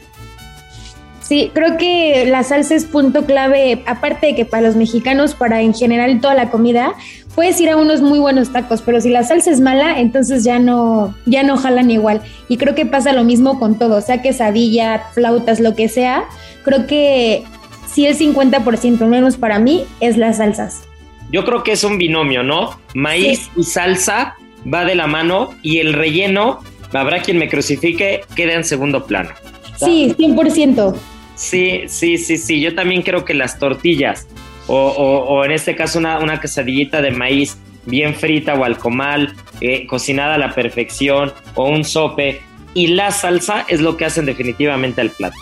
Sí, 1.21 1.51
creo 1.53 1.77
que 1.77 2.27
la 2.27 2.45
salsa 2.45 2.75
es 2.75 2.85
punto 2.85 3.25
clave, 3.25 3.83
aparte 3.87 4.27
de 4.27 4.37
que 4.37 4.45
para 4.45 4.63
los 4.63 4.77
mexicanos, 4.77 5.35
para 5.35 5.61
en 5.61 5.75
general 5.75 6.21
toda 6.21 6.35
la 6.35 6.51
comida, 6.51 6.95
puedes 7.37 7.61
ir 7.61 7.69
a 7.71 7.77
unos 7.77 8.01
muy 8.01 8.19
buenos 8.19 8.51
tacos, 8.51 8.83
pero 8.83 9.01
si 9.01 9.11
la 9.11 9.23
salsa 9.23 9.51
es 9.53 9.61
mala, 9.61 10.01
entonces 10.01 10.43
ya 10.43 10.59
no, 10.59 11.15
ya 11.27 11.45
no 11.45 11.57
jalan 11.57 11.91
igual. 11.91 12.23
Y 12.49 12.57
creo 12.57 12.75
que 12.75 12.87
pasa 12.87 13.13
lo 13.13 13.23
mismo 13.23 13.61
con 13.61 13.79
todo, 13.79 14.01
sea 14.01 14.23
quesadilla, 14.23 15.05
flautas, 15.13 15.61
lo 15.61 15.77
que 15.77 15.89
sea. 15.89 16.25
Creo 16.65 16.87
que 16.87 17.45
sí 17.93 18.07
el 18.07 18.19
50%, 18.19 19.07
menos 19.07 19.37
para 19.37 19.59
mí, 19.59 19.85
es 20.01 20.17
las 20.17 20.39
salsas. 20.39 20.83
Yo 21.31 21.45
creo 21.45 21.63
que 21.63 21.73
es 21.73 21.85
un 21.85 21.99
binomio, 21.99 22.43
¿no? 22.43 22.81
Maíz 22.95 23.51
y 23.55 23.65
salsa 23.65 24.35
va 24.73 24.85
de 24.85 24.95
la 24.95 25.07
mano 25.07 25.51
y 25.63 25.79
el 25.79 25.93
relleno, 25.93 26.61
habrá 26.93 27.21
quien 27.21 27.37
me 27.39 27.49
crucifique, 27.49 28.23
queda 28.35 28.55
en 28.55 28.65
segundo 28.65 29.05
plano. 29.05 29.31
Sí, 29.77 30.15
100%. 30.19 30.95
Sí, 31.35 31.83
sí, 31.89 32.17
sí, 32.17 32.39
sí. 32.39 32.61
Yo 32.63 32.75
también 32.75 33.03
creo 33.03 33.27
que 33.27 33.35
las 33.35 33.59
tortillas, 33.59 34.27
o, 34.69 35.45
en 35.45 35.53
este 35.53 35.77
caso 35.77 35.99
una, 35.99 36.19
una, 36.19 36.41
quesadillita 36.41 37.01
de 37.01 37.11
maíz 37.11 37.59
bien 37.85 38.15
frita 38.15 38.55
o 38.55 38.65
al 38.65 38.79
comal, 38.79 39.35
eh, 39.61 39.87
cocinada 39.87 40.35
a 40.35 40.39
la 40.39 40.55
perfección, 40.55 41.33
o 41.55 41.69
un 41.69 41.85
sope, 41.85 42.43
y 42.75 42.89
la 42.89 43.11
salsa 43.11 43.65
es 43.69 43.81
lo 43.81 43.97
que 43.97 44.05
hacen 44.05 44.27
definitivamente 44.27 45.01
al 45.01 45.11
plato. 45.11 45.37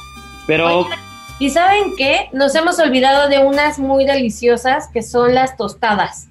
Pero... 0.47 0.89
¿Y 1.41 1.51
saben 1.51 1.97
qué? 1.97 2.29
Nos 2.33 2.55
hemos 2.55 2.79
olvidado 2.79 3.29
de 3.29 3.41
unas 3.41 3.79
muy 3.81 4.05
deliciosas 4.05 4.89
que 4.93 5.03
son 5.03 5.35
las 5.35 5.57
tostadas. 5.57 6.29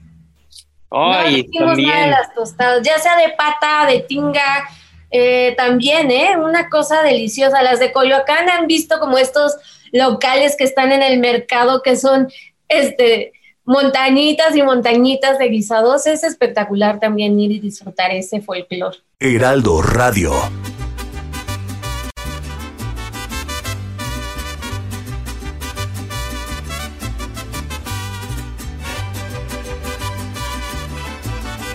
Ay, 0.90 1.50
también. 1.52 2.12
las 2.12 2.34
tostadas, 2.34 2.84
ya 2.84 2.98
sea 3.00 3.18
de 3.18 3.34
pata, 3.36 3.86
de 3.86 4.00
tinga, 4.00 4.70
eh, 5.10 5.54
también, 5.58 6.10
¿eh? 6.10 6.38
Una 6.38 6.70
cosa 6.70 7.04
deliciosa. 7.04 7.62
Las 7.62 7.80
de 7.80 7.92
Coyoacán 7.92 8.50
han 8.50 8.68
visto 8.68 9.00
como 9.00 9.18
estos 9.18 9.56
locales 9.92 10.56
que 10.58 10.64
están 10.64 10.92
en 10.92 11.04
el 11.04 11.20
mercado 11.20 11.82
que 11.84 11.96
son, 11.96 12.32
este, 12.74 13.34
montañitas 13.65 14.56
y 14.56 14.62
montañitas 14.62 15.38
de 15.39 15.50
guisados. 15.50 16.08
Es 16.08 16.24
espectacular 16.24 17.00
también 17.00 17.39
ir 17.39 17.51
y 17.51 17.60
disfrutar 17.60 18.12
ese 18.12 18.42
folclore. 18.42 18.98
Heraldo 19.20 19.82
Radio. 19.82 20.34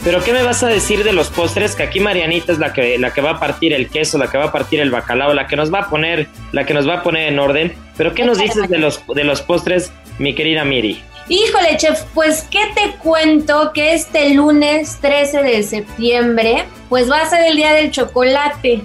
Pero 0.05 0.25
¿qué 0.25 0.33
me 0.33 0.43
vas 0.43 0.63
a 0.63 0.69
decir 0.69 1.05
de 1.05 1.13
los 1.13 1.29
postres? 1.29 1.75
Que 1.75 1.83
aquí 1.83 2.01
Marianita 2.01 2.51
es 2.51 2.59
la 2.59 2.73
que, 2.73 2.99
la 2.99 3.13
que 3.13 3.21
va 3.21 3.33
a 3.33 3.39
partir 3.39 3.75
el 3.75 3.91
queso, 3.91 4.17
la 4.17 4.31
que 4.31 4.39
va 4.39 4.45
a 4.45 4.53
partir 4.53 4.81
el 4.81 4.91
bacalao, 4.91 5.35
la 5.35 5.47
que 5.47 5.55
nos 5.55 5.71
va 5.71 5.81
a 5.81 5.91
poner, 5.91 6.29
la 6.53 6.65
que 6.65 6.73
nos 6.73 6.89
va 6.89 6.95
a 6.95 7.03
poner 7.03 7.29
en 7.29 7.39
orden. 7.39 7.75
Pero 7.95 8.15
¿qué 8.15 8.25
nos 8.25 8.39
dices 8.39 8.71
de 8.71 8.79
los, 8.79 9.03
de 9.07 9.25
los 9.25 9.43
postres, 9.43 9.93
mi 10.19 10.35
querida 10.35 10.65
Miri? 10.65 11.03
Híjole, 11.29 11.77
chef, 11.77 12.05
pues 12.15 12.47
qué 12.51 12.61
te 12.75 12.97
cuento 12.97 13.73
que 13.75 13.93
este 13.93 14.31
lunes 14.31 14.99
13 15.01 15.43
de 15.43 15.63
septiembre, 15.63 16.65
pues 16.89 17.11
va 17.11 17.21
a 17.21 17.29
ser 17.29 17.43
el 17.47 17.57
día 17.57 17.75
del 17.75 17.91
chocolate. 17.91 18.81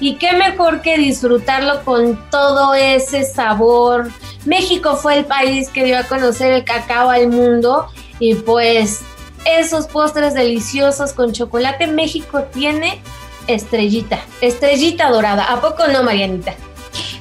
Y 0.00 0.16
qué 0.16 0.32
mejor 0.32 0.80
que 0.80 0.96
disfrutarlo 0.96 1.84
con 1.84 2.18
todo 2.30 2.74
ese 2.74 3.24
sabor. 3.24 4.10
México 4.46 4.96
fue 4.96 5.18
el 5.18 5.24
país 5.26 5.68
que 5.68 5.84
dio 5.84 5.98
a 5.98 6.04
conocer 6.04 6.52
el 6.52 6.64
cacao 6.64 7.10
al 7.10 7.28
mundo 7.28 7.86
y 8.18 8.34
pues 8.34 9.02
esos 9.44 9.86
postres 9.86 10.34
deliciosos 10.34 11.12
con 11.12 11.32
chocolate, 11.32 11.86
México 11.86 12.44
tiene 12.52 13.00
estrellita, 13.46 14.20
estrellita 14.40 15.10
dorada. 15.10 15.44
¿A 15.44 15.60
poco 15.60 15.86
no, 15.88 16.02
Marianita? 16.02 16.54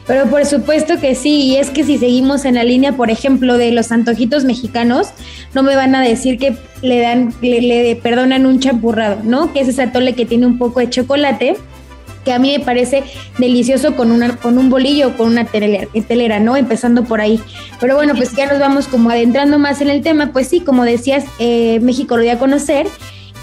Pero 0.05 0.29
por 0.29 0.45
supuesto 0.45 0.99
que 0.99 1.15
sí, 1.15 1.43
y 1.43 1.55
es 1.55 1.69
que 1.69 1.83
si 1.83 1.97
seguimos 1.97 2.45
en 2.45 2.55
la 2.55 2.63
línea, 2.63 2.93
por 2.93 3.09
ejemplo, 3.09 3.57
de 3.57 3.71
los 3.71 3.91
antojitos 3.91 4.43
mexicanos, 4.43 5.09
no 5.53 5.63
me 5.63 5.75
van 5.75 5.95
a 5.95 6.01
decir 6.01 6.37
que 6.37 6.57
le 6.81 6.99
dan, 6.99 7.33
le, 7.41 7.95
perdonan 7.95 8.45
un 8.45 8.59
champurrado, 8.59 9.19
¿no? 9.23 9.53
Que 9.53 9.61
es 9.61 9.69
ese 9.69 9.83
atole 9.83 10.13
que 10.13 10.25
tiene 10.25 10.45
un 10.45 10.57
poco 10.57 10.81
de 10.81 10.89
chocolate 10.89 11.55
que 12.25 12.31
a 12.31 12.39
mí 12.39 12.55
me 12.57 12.63
parece 12.63 13.03
delicioso 13.37 13.95
con, 13.95 14.11
una, 14.11 14.37
con 14.37 14.57
un 14.57 14.69
bolillo 14.69 15.09
o 15.09 15.13
con 15.17 15.27
una 15.27 15.45
telera, 15.45 15.87
telera, 16.07 16.39
¿no? 16.39 16.55
Empezando 16.55 17.03
por 17.03 17.19
ahí. 17.21 17.39
Pero 17.79 17.95
bueno, 17.95 18.13
pues 18.15 18.33
ya 18.35 18.45
nos 18.45 18.59
vamos 18.59 18.87
como 18.87 19.09
adentrando 19.09 19.59
más 19.59 19.81
en 19.81 19.89
el 19.89 20.01
tema, 20.01 20.31
pues 20.31 20.47
sí, 20.47 20.61
como 20.61 20.85
decías, 20.85 21.25
eh, 21.39 21.79
México 21.81 22.15
lo 22.15 22.23
dio 22.23 22.33
a 22.33 22.37
conocer 22.37 22.87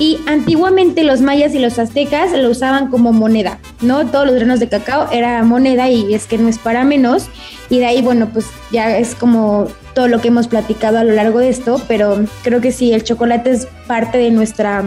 y 0.01 0.19
antiguamente 0.27 1.05
los 1.05 1.21
mayas 1.21 1.55
y 1.55 1.59
los 1.59 1.79
aztecas 1.79 2.33
lo 2.33 2.49
usaban 2.49 2.89
como 2.89 3.13
moneda, 3.13 3.59
¿no? 3.83 4.07
Todos 4.07 4.27
los 4.27 4.35
granos 4.35 4.59
de 4.59 4.67
cacao 4.67 5.09
era 5.13 5.45
moneda 5.45 5.91
y 5.91 6.15
es 6.15 6.27
que 6.27 6.39
no 6.39 6.49
es 6.49 6.57
para 6.57 6.85
menos. 6.85 7.27
Y 7.69 7.81
de 7.81 7.87
ahí, 7.87 8.01
bueno, 8.01 8.31
pues 8.33 8.47
ya 8.73 8.97
es 8.97 9.15
como 9.15 9.69
todo 9.95 10.09
lo 10.09 10.23
que 10.23 10.29
hemos 10.29 10.49
platicado 10.49 10.99
a 10.99 11.05
lo 11.05 11.13
largo 11.13 11.39
de 11.39 11.51
esto, 11.51 11.83
pero 11.87 12.25
creo 12.43 12.63
que 12.63 12.73
sí, 12.73 12.95
el 12.95 13.05
chocolate 13.05 13.51
es 13.51 13.69
parte 13.87 14.17
de 14.17 14.31
nuestra 14.31 14.83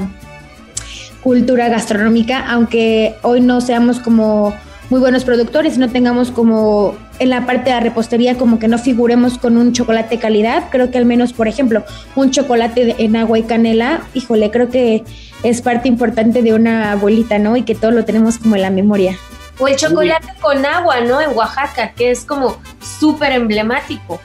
cultura 1.21 1.69
gastronómica, 1.69 2.45
aunque 2.49 3.13
hoy 3.21 3.39
no 3.39 3.61
seamos 3.61 3.99
como 3.99 4.51
muy 4.89 4.99
buenos 4.99 5.23
productores 5.23 5.77
no 5.77 5.89
tengamos 5.89 6.29
como 6.29 6.95
en 7.23 7.29
la 7.29 7.45
parte 7.45 7.69
de 7.69 7.71
la 7.71 7.79
repostería 7.79 8.37
como 8.37 8.59
que 8.59 8.67
no 8.67 8.77
figuremos 8.77 9.37
con 9.37 9.57
un 9.57 9.73
chocolate 9.73 10.15
de 10.15 10.21
calidad, 10.21 10.69
creo 10.69 10.91
que 10.91 10.97
al 10.97 11.05
menos, 11.05 11.33
por 11.33 11.47
ejemplo, 11.47 11.83
un 12.15 12.31
chocolate 12.31 12.95
en 12.99 13.15
agua 13.15 13.39
y 13.39 13.43
canela, 13.43 14.01
híjole, 14.13 14.51
creo 14.51 14.69
que 14.69 15.03
es 15.41 15.61
parte 15.61 15.87
importante 15.87 16.41
de 16.41 16.53
una 16.53 16.91
abuelita, 16.91 17.39
¿no? 17.39 17.57
Y 17.57 17.63
que 17.63 17.75
todo 17.75 17.91
lo 17.91 18.05
tenemos 18.05 18.37
como 18.37 18.55
en 18.55 18.61
la 18.61 18.69
memoria. 18.69 19.17
O 19.59 19.67
el 19.67 19.75
chocolate 19.75 20.27
con 20.41 20.65
agua, 20.65 21.01
¿no? 21.01 21.21
En 21.21 21.35
Oaxaca, 21.35 21.93
que 21.93 22.11
es 22.11 22.25
como 22.25 22.57
súper 22.81 23.31
emblemático. 23.31 24.19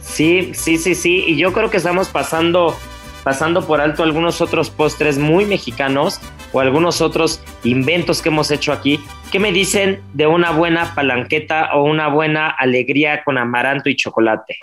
Sí, 0.00 0.52
sí, 0.54 0.78
sí, 0.78 0.94
sí. 0.94 1.24
Y 1.26 1.36
yo 1.36 1.52
creo 1.52 1.70
que 1.70 1.76
estamos 1.76 2.08
pasando, 2.08 2.76
pasando 3.22 3.66
por 3.66 3.80
alto 3.80 4.02
algunos 4.02 4.40
otros 4.40 4.70
postres 4.70 5.18
muy 5.18 5.44
mexicanos 5.44 6.20
o 6.52 6.60
algunos 6.60 7.00
otros 7.00 7.42
inventos 7.64 8.22
que 8.22 8.28
hemos 8.28 8.50
hecho 8.50 8.72
aquí. 8.72 9.00
¿Qué 9.30 9.38
me 9.38 9.52
dicen 9.52 10.02
de 10.14 10.26
una 10.26 10.50
buena 10.50 10.94
palanqueta 10.94 11.70
o 11.74 11.84
una 11.84 12.08
buena 12.08 12.48
alegría 12.48 13.22
con 13.24 13.38
amaranto 13.38 13.88
y 13.88 13.96
chocolate? 13.96 14.58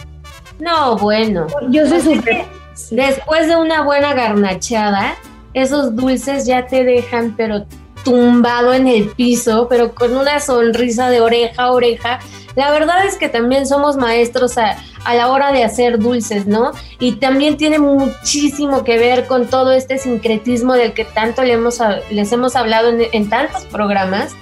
No, 0.60 0.98
bueno. 0.98 1.48
Yo 1.70 1.86
sé 1.88 2.01
súper. 2.01 2.46
Después 2.91 3.48
de 3.48 3.56
una 3.56 3.84
buena 3.84 4.13
garnachada, 4.13 5.15
esos 5.53 5.96
dulces 5.96 6.46
ya 6.46 6.67
te 6.67 6.84
dejan, 6.84 7.34
pero 7.36 7.65
tumbado 8.04 8.74
en 8.74 8.88
el 8.88 9.10
piso, 9.10 9.68
pero 9.70 9.94
con 9.94 10.16
una 10.16 10.39
sonrisa 10.39 11.10
de 11.10 11.22
oreja 11.22 11.63
a 11.63 11.72
oreja. 11.72 12.20
La 12.56 12.72
verdad 12.72 13.06
es 13.06 13.18
que 13.18 13.30
también 13.30 13.68
somos 13.68 13.98
maestros 13.98 14.58
a, 14.58 14.77
la 15.13 15.30
hora 15.30 15.51
de 15.51 15.63
hacer 15.63 16.00
dulces, 16.00 16.48
¿no? 16.48 16.72
Y 17.00 17.13
también 17.13 17.56
tiene 17.56 17.80
muchísimo 17.80 18.84
que 18.84 18.98
ver 18.98 19.25
con 19.25 19.48
todo 19.48 19.72
este 19.72 19.98
sincretismo 19.98 20.74
del 20.74 20.94
que 20.94 21.06
tanto 21.06 21.44
le 21.44 21.54
hemos, 21.54 21.80
les 22.10 22.32
hemos 22.32 22.56
hablado 22.56 22.89
en, 22.89 23.30
tantos 23.30 23.66
programas, 23.66 24.36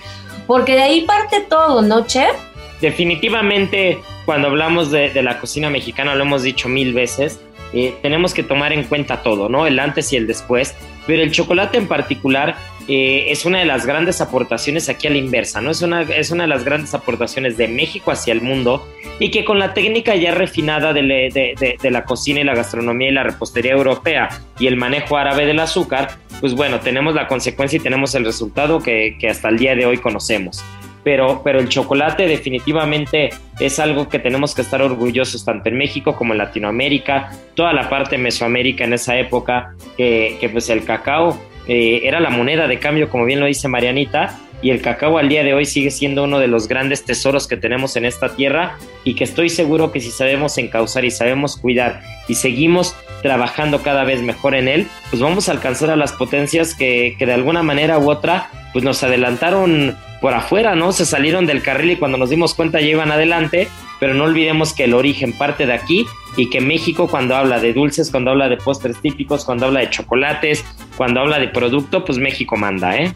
porque 0.48 0.74
de 0.74 0.84
ahí 0.84 1.02
parte 1.02 1.42
todo, 1.42 1.82
¿no, 1.82 2.06
Chef? 2.08 2.36
Definitivamente, 2.82 4.00
cuando 4.26 4.48
hablamos 4.48 4.92
de, 4.92 5.12
la 5.22 5.40
cocina 5.40 5.70
mexicana, 5.70 6.16
lo 6.16 6.24
hemos 6.24 6.42
dicho 6.42 6.68
mil 6.68 6.94
veces, 6.94 7.40
eh, 7.74 7.96
tenemos 8.02 8.34
que 8.34 8.44
tomar 8.44 8.74
en 8.74 8.86
cuenta 8.86 9.22
todo, 9.22 9.50
¿no? 9.50 9.68
El 9.68 9.78
antes 9.78 10.14
y 10.14 10.16
el 10.16 10.26
después, 10.26 10.74
pero 11.06 11.22
el 11.22 11.32
chocolate 11.32 11.78
en 11.78 11.88
particular 11.88 12.56
eh, 12.88 13.32
es 13.32 13.46
una 13.46 13.60
de 13.60 13.66
las 13.66 13.86
grandes 13.86 14.22
aportaciones 14.22 14.90
aquí 14.90 15.08
a 15.08 15.10
la 15.10 15.18
inversa, 15.18 15.60
¿no? 15.60 15.72
Es 15.72 15.82
una, 15.82 16.04
es 16.04 16.30
una 16.30 16.44
de 16.44 16.50
las 16.50 16.64
grandes 16.64 16.94
aportaciones 16.94 17.58
de 17.58 17.68
México 17.68 18.12
hacia 18.12 18.32
el 18.32 18.42
mundo 18.42 18.88
y 19.20 19.32
que 19.32 19.44
con 19.44 19.58
la 19.58 19.74
técnica 19.74 20.16
ya 20.16 20.36
refinada 20.36 20.94
de, 20.94 21.80
la 21.82 22.06
cocina 22.06 22.42
y 22.42 22.44
la 22.44 22.54
gastronomía 22.54 23.10
y 23.10 23.14
la 23.14 23.24
repostería 23.24 23.72
europea 23.72 24.30
y 24.60 24.68
el 24.68 24.76
manejo 24.76 25.18
árabe 25.18 25.48
del 25.48 25.60
azúcar, 25.60 26.10
pues 26.40 26.54
bueno, 26.54 26.80
tenemos 26.80 27.16
la 27.16 27.28
consecuencia 27.28 27.78
y 27.78 27.80
tenemos 27.80 28.14
el 28.14 28.24
resultado 28.24 28.80
que, 28.80 29.18
hasta 29.28 29.50
el 29.50 29.58
día 29.58 29.76
de 29.76 29.88
hoy 29.88 29.98
conocemos. 29.98 30.64
Pero, 31.04 31.42
pero, 31.44 31.60
el 31.60 31.70
chocolate 31.70 32.28
definitivamente 32.28 33.30
es 33.60 33.80
algo 33.80 34.10
que 34.10 34.18
tenemos 34.18 34.56
que 34.56 34.64
estar 34.64 34.82
orgullosos 34.82 35.46
tanto 35.46 35.70
en 35.70 35.78
México 35.78 36.16
como 36.16 36.34
en 36.34 36.40
Latinoamérica, 36.40 37.32
toda 37.54 37.74
la 37.74 37.90
parte 37.90 38.18
de 38.18 38.24
Mesoamérica 38.24 38.86
en 38.86 38.94
esa 38.94 39.16
época, 39.16 39.76
que, 39.98 40.38
que 40.40 40.50
pues 40.50 40.68
el 40.70 40.84
cacao 40.84 41.40
eh, 41.68 42.02
era 42.04 42.20
la 42.20 42.30
moneda 42.30 42.68
de 42.68 42.80
cambio, 42.80 43.10
como 43.10 43.26
bien 43.26 43.40
lo 43.40 43.46
dice 43.46 43.68
Marianita, 43.68 44.40
y 44.62 44.72
el 44.72 44.82
cacao 44.82 45.18
al 45.18 45.30
día 45.30 45.44
de 45.44 45.54
hoy 45.54 45.66
sigue 45.66 45.92
siendo 45.92 46.24
uno 46.24 46.40
de 46.40 46.48
los 46.48 46.68
grandes 46.68 47.04
tesoros 47.04 47.48
que 47.48 47.58
tenemos 47.58 47.96
en 47.98 48.06
esta 48.06 48.36
tierra 48.36 48.78
y 49.04 49.16
que 49.16 49.24
estoy 49.24 49.50
seguro 49.50 49.92
que 49.92 50.00
si 50.00 50.12
sabemos 50.12 50.58
encauzar 50.58 51.06
y 51.06 51.12
sabemos 51.12 51.58
cuidar 51.58 52.02
y 52.28 52.36
seguimos 52.36 52.96
trabajando 53.22 53.84
cada 53.84 54.04
vez 54.04 54.22
mejor 54.22 54.56
en 54.56 54.68
él, 54.68 54.88
pues 55.10 55.22
vamos 55.22 55.50
a 55.50 55.52
alcanzar 55.52 55.90
a 55.90 55.96
las 55.96 56.14
potencias 56.14 56.74
que, 56.74 57.16
que 57.20 57.26
de 57.26 57.34
alguna 57.34 57.64
manera 57.64 58.00
u 58.00 58.10
otra 58.10 58.50
pues 58.74 58.84
nos 58.84 59.04
adelantaron 59.04 59.96
por 60.26 60.34
afuera, 60.34 60.74
¿no? 60.74 60.92
Se 60.92 61.06
salieron 61.06 61.46
del 61.46 61.62
carril 61.62 61.92
y 61.92 61.96
cuando 61.98 62.18
nos 62.18 62.32
dimos 62.32 62.56
cuenta 62.56 62.82
ya 62.82 62.88
iban 62.88 63.12
adelante, 63.12 63.68
pero 64.00 64.16
no 64.16 64.24
olvidemos 64.24 64.74
que 64.74 64.86
el 64.86 64.96
origen 64.96 65.34
parte 65.34 65.68
de 65.68 65.74
aquí 65.74 66.08
y 66.36 66.50
que 66.50 66.62
México 66.62 67.08
cuando 67.08 67.36
habla 67.36 67.60
de 67.60 67.74
dulces, 67.74 68.10
cuando 68.10 68.32
habla 68.32 68.50
de 68.50 68.58
postres 68.58 69.00
típicos, 69.00 69.46
cuando 69.46 69.68
habla 69.68 69.82
de 69.82 69.92
chocolates, 69.92 70.66
cuando 70.98 71.20
habla 71.20 71.38
de 71.38 71.50
producto, 71.50 72.04
pues 72.04 72.18
México 72.18 72.56
manda, 72.58 72.98
¿eh? 72.98 73.14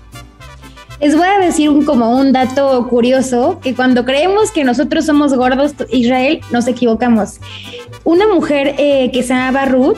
Les 1.02 1.17
voy 1.17 1.28
a 1.28 1.39
decir 1.39 1.72
un, 1.72 1.84
como 1.84 2.15
un 2.15 2.32
dato 2.32 2.88
curioso, 2.88 3.60
que 3.60 3.74
cuando 3.74 4.06
creemos 4.06 4.52
que 4.52 4.63
nosotros 4.63 5.08
somos 5.08 5.34
gordos, 5.34 5.74
Israel, 5.89 6.41
nos 6.52 6.67
equivocamos. 6.67 7.39
Una 8.04 8.28
mujer 8.28 8.76
eh, 8.78 9.10
que 9.12 9.24
se 9.24 9.34
llamaba 9.34 9.65
Ruth 9.65 9.98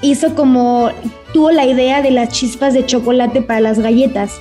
hizo 0.00 0.36
como, 0.36 0.92
tuvo 1.32 1.50
la 1.50 1.66
idea 1.66 2.02
de 2.02 2.12
las 2.12 2.28
chispas 2.28 2.72
de 2.72 2.86
chocolate 2.86 3.42
para 3.42 3.58
las 3.58 3.80
galletas. 3.80 4.40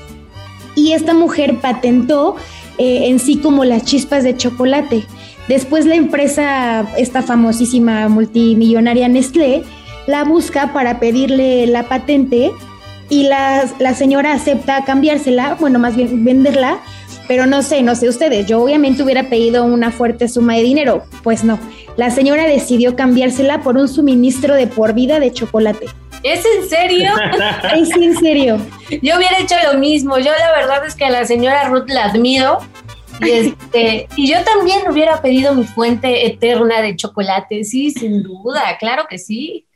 Y 0.75 0.91
esta 0.91 1.13
mujer 1.13 1.59
patentó 1.61 2.35
eh, 2.77 3.07
en 3.07 3.19
sí 3.19 3.37
como 3.37 3.63
las 3.63 3.83
chispas 3.85 4.23
de 4.23 4.35
chocolate. 4.35 5.05
Después 5.47 5.85
la 5.85 5.95
empresa, 5.95 6.85
esta 6.97 7.21
famosísima 7.21 8.09
multimillonaria 8.09 9.07
Nestlé, 9.07 9.63
la 10.07 10.23
busca 10.23 10.73
para 10.73 10.99
pedirle 10.99 11.67
la 11.67 11.83
patente 11.83 12.51
y 13.09 13.23
la, 13.23 13.65
la 13.79 13.93
señora 13.93 14.33
acepta 14.33 14.83
cambiársela, 14.85 15.55
bueno, 15.59 15.79
más 15.79 15.95
bien 15.95 16.23
venderla, 16.23 16.79
pero 17.27 17.45
no 17.45 17.61
sé, 17.61 17.81
no 17.81 17.95
sé 17.95 18.09
ustedes, 18.09 18.45
yo 18.47 18.61
obviamente 18.61 19.03
hubiera 19.03 19.29
pedido 19.29 19.65
una 19.65 19.91
fuerte 19.91 20.27
suma 20.27 20.55
de 20.55 20.63
dinero, 20.63 21.03
pues 21.23 21.43
no, 21.43 21.59
la 21.97 22.11
señora 22.11 22.45
decidió 22.45 22.95
cambiársela 22.95 23.61
por 23.61 23.77
un 23.77 23.87
suministro 23.87 24.55
de 24.55 24.67
por 24.67 24.93
vida 24.93 25.19
de 25.19 25.31
chocolate. 25.31 25.87
¿Es 26.25 26.43
en 26.43 26.67
serio? 26.67 27.11
es 27.75 27.91
en 27.91 28.17
serio. 28.17 28.57
Yo 28.89 29.15
hubiera 29.15 29.37
hecho 29.39 29.55
lo 29.71 29.77
mismo, 29.77 30.17
yo 30.17 30.31
la 30.31 30.51
verdad 30.53 30.83
es 30.83 30.95
que 30.95 31.05
a 31.05 31.11
la 31.11 31.23
señora 31.23 31.69
Ruth 31.69 31.87
la 31.87 32.05
admiro, 32.05 32.57
y, 33.21 33.29
este, 33.29 34.07
y 34.15 34.31
yo 34.31 34.43
también 34.43 34.79
hubiera 34.89 35.21
pedido 35.21 35.53
mi 35.53 35.65
fuente 35.65 36.25
eterna 36.25 36.81
de 36.81 36.95
chocolate, 36.95 37.63
sí, 37.63 37.91
sin 37.91 38.23
duda, 38.23 38.75
claro 38.79 39.05
que 39.07 39.19
sí. 39.19 39.67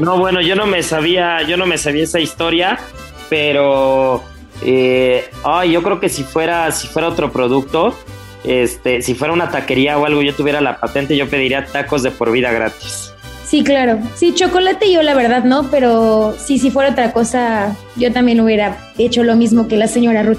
No, 0.00 0.18
bueno, 0.18 0.40
yo 0.40 0.56
no 0.56 0.66
me 0.66 0.82
sabía, 0.82 1.42
yo 1.42 1.56
no 1.56 1.66
me 1.66 1.78
sabía 1.78 2.02
esa 2.02 2.18
historia, 2.18 2.80
pero 3.28 4.24
eh, 4.62 5.30
yo 5.70 5.82
creo 5.84 6.00
que 6.00 6.08
si 6.08 6.24
fuera, 6.24 6.72
si 6.72 6.88
fuera 6.88 7.08
otro 7.08 7.30
producto, 7.30 7.96
este, 8.42 9.02
si 9.02 9.14
fuera 9.14 9.32
una 9.32 9.50
taquería 9.50 9.96
o 9.98 10.04
algo, 10.04 10.20
yo 10.20 10.34
tuviera 10.34 10.60
la 10.60 10.80
patente, 10.80 11.16
yo 11.16 11.30
pediría 11.30 11.64
tacos 11.64 12.02
de 12.02 12.10
por 12.10 12.32
vida 12.32 12.50
gratis. 12.50 13.09
Sí, 13.50 13.64
claro. 13.64 13.98
Sí, 14.14 14.32
chocolate 14.32 14.92
yo 14.92 15.02
la 15.02 15.12
verdad 15.12 15.42
no, 15.42 15.72
pero 15.72 16.36
sí, 16.38 16.60
si 16.60 16.70
fuera 16.70 16.90
otra 16.90 17.12
cosa, 17.12 17.76
yo 17.96 18.12
también 18.12 18.40
hubiera 18.40 18.78
hecho 18.96 19.24
lo 19.24 19.34
mismo 19.34 19.66
que 19.66 19.76
la 19.76 19.88
señora 19.88 20.22
Ruth. 20.22 20.38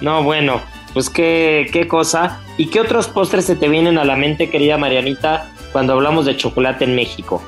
No, 0.00 0.22
bueno, 0.22 0.62
pues 0.94 1.10
qué, 1.10 1.66
qué 1.70 1.86
cosa. 1.86 2.40
¿Y 2.56 2.68
qué 2.68 2.80
otros 2.80 3.08
postres 3.08 3.44
se 3.44 3.56
te 3.56 3.68
vienen 3.68 3.98
a 3.98 4.06
la 4.06 4.16
mente, 4.16 4.48
querida 4.48 4.78
Marianita, 4.78 5.50
cuando 5.70 5.92
hablamos 5.92 6.24
de 6.24 6.34
chocolate 6.34 6.84
en 6.84 6.94
México? 6.94 7.42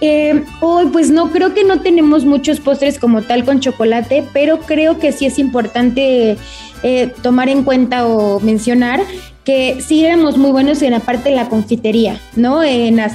Eh, 0.00 0.44
hoy, 0.60 0.86
pues 0.92 1.10
no, 1.10 1.32
creo 1.32 1.52
que 1.52 1.64
no 1.64 1.80
tenemos 1.80 2.24
muchos 2.24 2.60
postres 2.60 3.00
como 3.00 3.22
tal 3.22 3.44
con 3.44 3.58
chocolate, 3.58 4.24
pero 4.32 4.60
creo 4.60 5.00
que 5.00 5.10
sí 5.10 5.26
es 5.26 5.36
importante 5.40 6.36
eh, 6.84 7.12
tomar 7.22 7.48
en 7.48 7.64
cuenta 7.64 8.06
o 8.06 8.38
mencionar 8.38 9.00
que 9.44 9.82
sí 9.86 10.04
éramos 10.04 10.38
muy 10.38 10.50
buenos 10.50 10.80
en 10.82 10.92
la 10.92 11.00
parte 11.00 11.28
de 11.28 11.36
la 11.36 11.48
confitería, 11.48 12.18
¿no? 12.34 12.62
En 12.62 12.96
las 12.96 13.12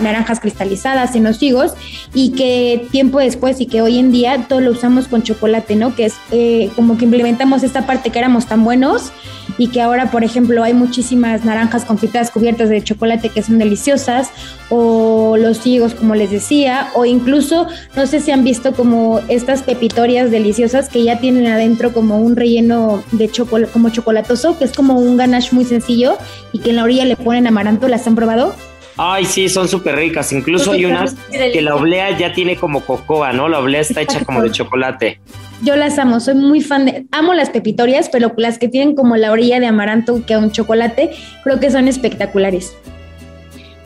naranjas 0.00 0.40
cristalizadas, 0.40 1.14
en 1.14 1.24
los 1.24 1.42
higos, 1.42 1.74
y 2.12 2.30
que 2.32 2.86
tiempo 2.90 3.20
después 3.20 3.60
y 3.60 3.66
que 3.66 3.80
hoy 3.80 3.98
en 3.98 4.10
día 4.10 4.46
todo 4.48 4.60
lo 4.60 4.72
usamos 4.72 5.06
con 5.06 5.22
chocolate, 5.22 5.76
¿no? 5.76 5.94
Que 5.94 6.06
es 6.06 6.14
eh, 6.32 6.70
como 6.74 6.98
que 6.98 7.04
implementamos 7.04 7.62
esta 7.62 7.86
parte 7.86 8.10
que 8.10 8.18
éramos 8.18 8.46
tan 8.46 8.64
buenos 8.64 9.12
y 9.60 9.68
que 9.68 9.82
ahora, 9.82 10.10
por 10.10 10.24
ejemplo, 10.24 10.64
hay 10.64 10.72
muchísimas 10.72 11.44
naranjas 11.44 11.84
confitadas 11.84 12.30
cubiertas 12.30 12.70
de 12.70 12.82
chocolate 12.82 13.28
que 13.28 13.42
son 13.42 13.58
deliciosas, 13.58 14.30
o 14.70 15.36
los 15.36 15.66
higos, 15.66 15.94
como 15.94 16.14
les 16.14 16.30
decía, 16.30 16.88
o 16.94 17.04
incluso, 17.04 17.66
no 17.94 18.06
sé 18.06 18.20
si 18.20 18.30
han 18.30 18.42
visto 18.42 18.72
como 18.72 19.20
estas 19.28 19.62
pepitorias 19.62 20.30
deliciosas 20.30 20.88
que 20.88 21.04
ya 21.04 21.18
tienen 21.18 21.46
adentro 21.46 21.92
como 21.92 22.20
un 22.20 22.36
relleno 22.36 23.04
de 23.12 23.30
chocolate, 23.30 23.70
como 23.70 23.90
chocolatoso, 23.90 24.58
que 24.58 24.64
es 24.64 24.72
como 24.72 24.94
un 24.94 25.18
ganache 25.18 25.50
muy 25.52 25.66
sencillo 25.66 26.16
y 26.54 26.60
que 26.60 26.70
en 26.70 26.76
la 26.76 26.84
orilla 26.84 27.04
le 27.04 27.16
ponen 27.16 27.46
amaranto, 27.46 27.86
¿las 27.86 28.06
han 28.06 28.14
probado? 28.14 28.54
Ay, 28.96 29.26
sí, 29.26 29.50
son 29.50 29.68
súper 29.68 29.96
ricas. 29.96 30.32
Incluso 30.32 30.72
hay 30.72 30.86
unas 30.86 31.16
que 31.30 31.60
la 31.60 31.74
oblea 31.74 32.16
ya 32.16 32.32
tiene 32.32 32.56
como 32.56 32.80
cocoa, 32.80 33.34
¿no? 33.34 33.48
La 33.48 33.58
oblea 33.58 33.82
está 33.82 34.00
hecha 34.00 34.24
como 34.24 34.40
de 34.42 34.50
chocolate. 34.50 35.20
Yo 35.62 35.76
las 35.76 35.98
amo, 35.98 36.20
soy 36.20 36.34
muy 36.34 36.62
fan 36.62 36.86
de, 36.86 37.04
amo 37.12 37.34
las 37.34 37.50
pepitorias, 37.50 38.08
pero 38.08 38.32
las 38.36 38.58
que 38.58 38.68
tienen 38.68 38.94
como 38.94 39.16
la 39.16 39.30
orilla 39.30 39.60
de 39.60 39.66
amaranto 39.66 40.24
que 40.24 40.36
un 40.36 40.50
chocolate, 40.50 41.10
creo 41.44 41.60
que 41.60 41.70
son 41.70 41.86
espectaculares. 41.86 42.74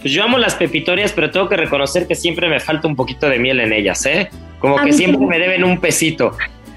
Pues 0.00 0.12
yo 0.12 0.22
amo 0.22 0.38
las 0.38 0.54
pepitorias, 0.54 1.12
pero 1.12 1.30
tengo 1.30 1.48
que 1.48 1.56
reconocer 1.56 2.06
que 2.06 2.14
siempre 2.14 2.48
me 2.48 2.60
falta 2.60 2.86
un 2.86 2.94
poquito 2.94 3.28
de 3.28 3.38
miel 3.38 3.58
en 3.60 3.72
ellas, 3.72 4.04
¿eh? 4.06 4.28
Como 4.60 4.76
que 4.76 4.92
siempre 4.92 5.26
me 5.26 5.38
deben 5.38 5.64
un 5.64 5.80
pesito. 5.80 6.36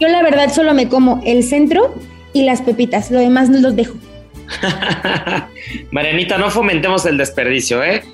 yo 0.00 0.08
la 0.08 0.22
verdad 0.22 0.52
solo 0.52 0.72
me 0.72 0.88
como 0.88 1.20
el 1.26 1.42
centro 1.42 1.94
y 2.32 2.42
las 2.42 2.62
pepitas, 2.62 3.10
lo 3.10 3.18
demás 3.18 3.50
no 3.50 3.58
los 3.58 3.76
dejo. 3.76 3.94
Marianita, 5.90 6.38
no 6.38 6.50
fomentemos 6.50 7.04
el 7.06 7.18
desperdicio, 7.18 7.82
¿eh? 7.82 8.04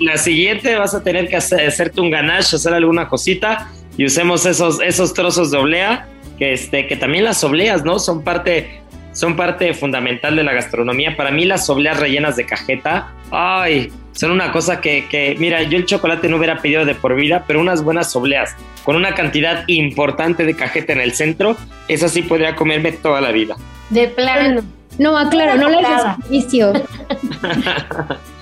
la, 0.00 0.16
siguiente 0.18 0.74
vas 0.74 0.94
a 0.94 1.02
tener 1.02 1.28
que 1.28 1.36
hacerte 1.36 2.00
un 2.00 2.10
ganache, 2.10 2.56
hacer 2.56 2.74
alguna 2.74 3.08
cosita 3.08 3.68
y 4.00 4.06
usemos 4.06 4.46
esos, 4.46 4.80
esos 4.80 5.12
trozos 5.12 5.50
de 5.50 5.58
oblea, 5.58 6.08
que, 6.38 6.54
este, 6.54 6.86
que 6.86 6.96
también 6.96 7.22
las 7.22 7.44
obleas, 7.44 7.84
¿no? 7.84 7.98
Son 7.98 8.24
parte, 8.24 8.80
son 9.12 9.36
parte 9.36 9.74
fundamental 9.74 10.36
de 10.36 10.42
la 10.42 10.54
gastronomía. 10.54 11.18
Para 11.18 11.30
mí 11.30 11.44
las 11.44 11.68
obleas 11.68 12.00
rellenas 12.00 12.34
de 12.34 12.46
cajeta, 12.46 13.12
ay, 13.30 13.92
son 14.12 14.30
una 14.30 14.52
cosa 14.52 14.80
que, 14.80 15.06
que, 15.10 15.36
mira, 15.38 15.64
yo 15.64 15.76
el 15.76 15.84
chocolate 15.84 16.30
no 16.30 16.38
hubiera 16.38 16.62
pedido 16.62 16.86
de 16.86 16.94
por 16.94 17.14
vida, 17.14 17.44
pero 17.46 17.60
unas 17.60 17.84
buenas 17.84 18.16
obleas 18.16 18.56
con 18.84 18.96
una 18.96 19.14
cantidad 19.14 19.64
importante 19.66 20.46
de 20.46 20.56
cajeta 20.56 20.94
en 20.94 21.02
el 21.02 21.12
centro, 21.12 21.58
eso 21.86 22.08
sí 22.08 22.22
podría 22.22 22.56
comerme 22.56 22.92
toda 22.92 23.20
la 23.20 23.32
vida. 23.32 23.56
De 23.90 24.08
plano. 24.08 24.62
No, 24.98 25.18
aclaro, 25.18 25.56
no 25.60 25.68
les 25.68 25.86
desperdicio. 25.90 26.72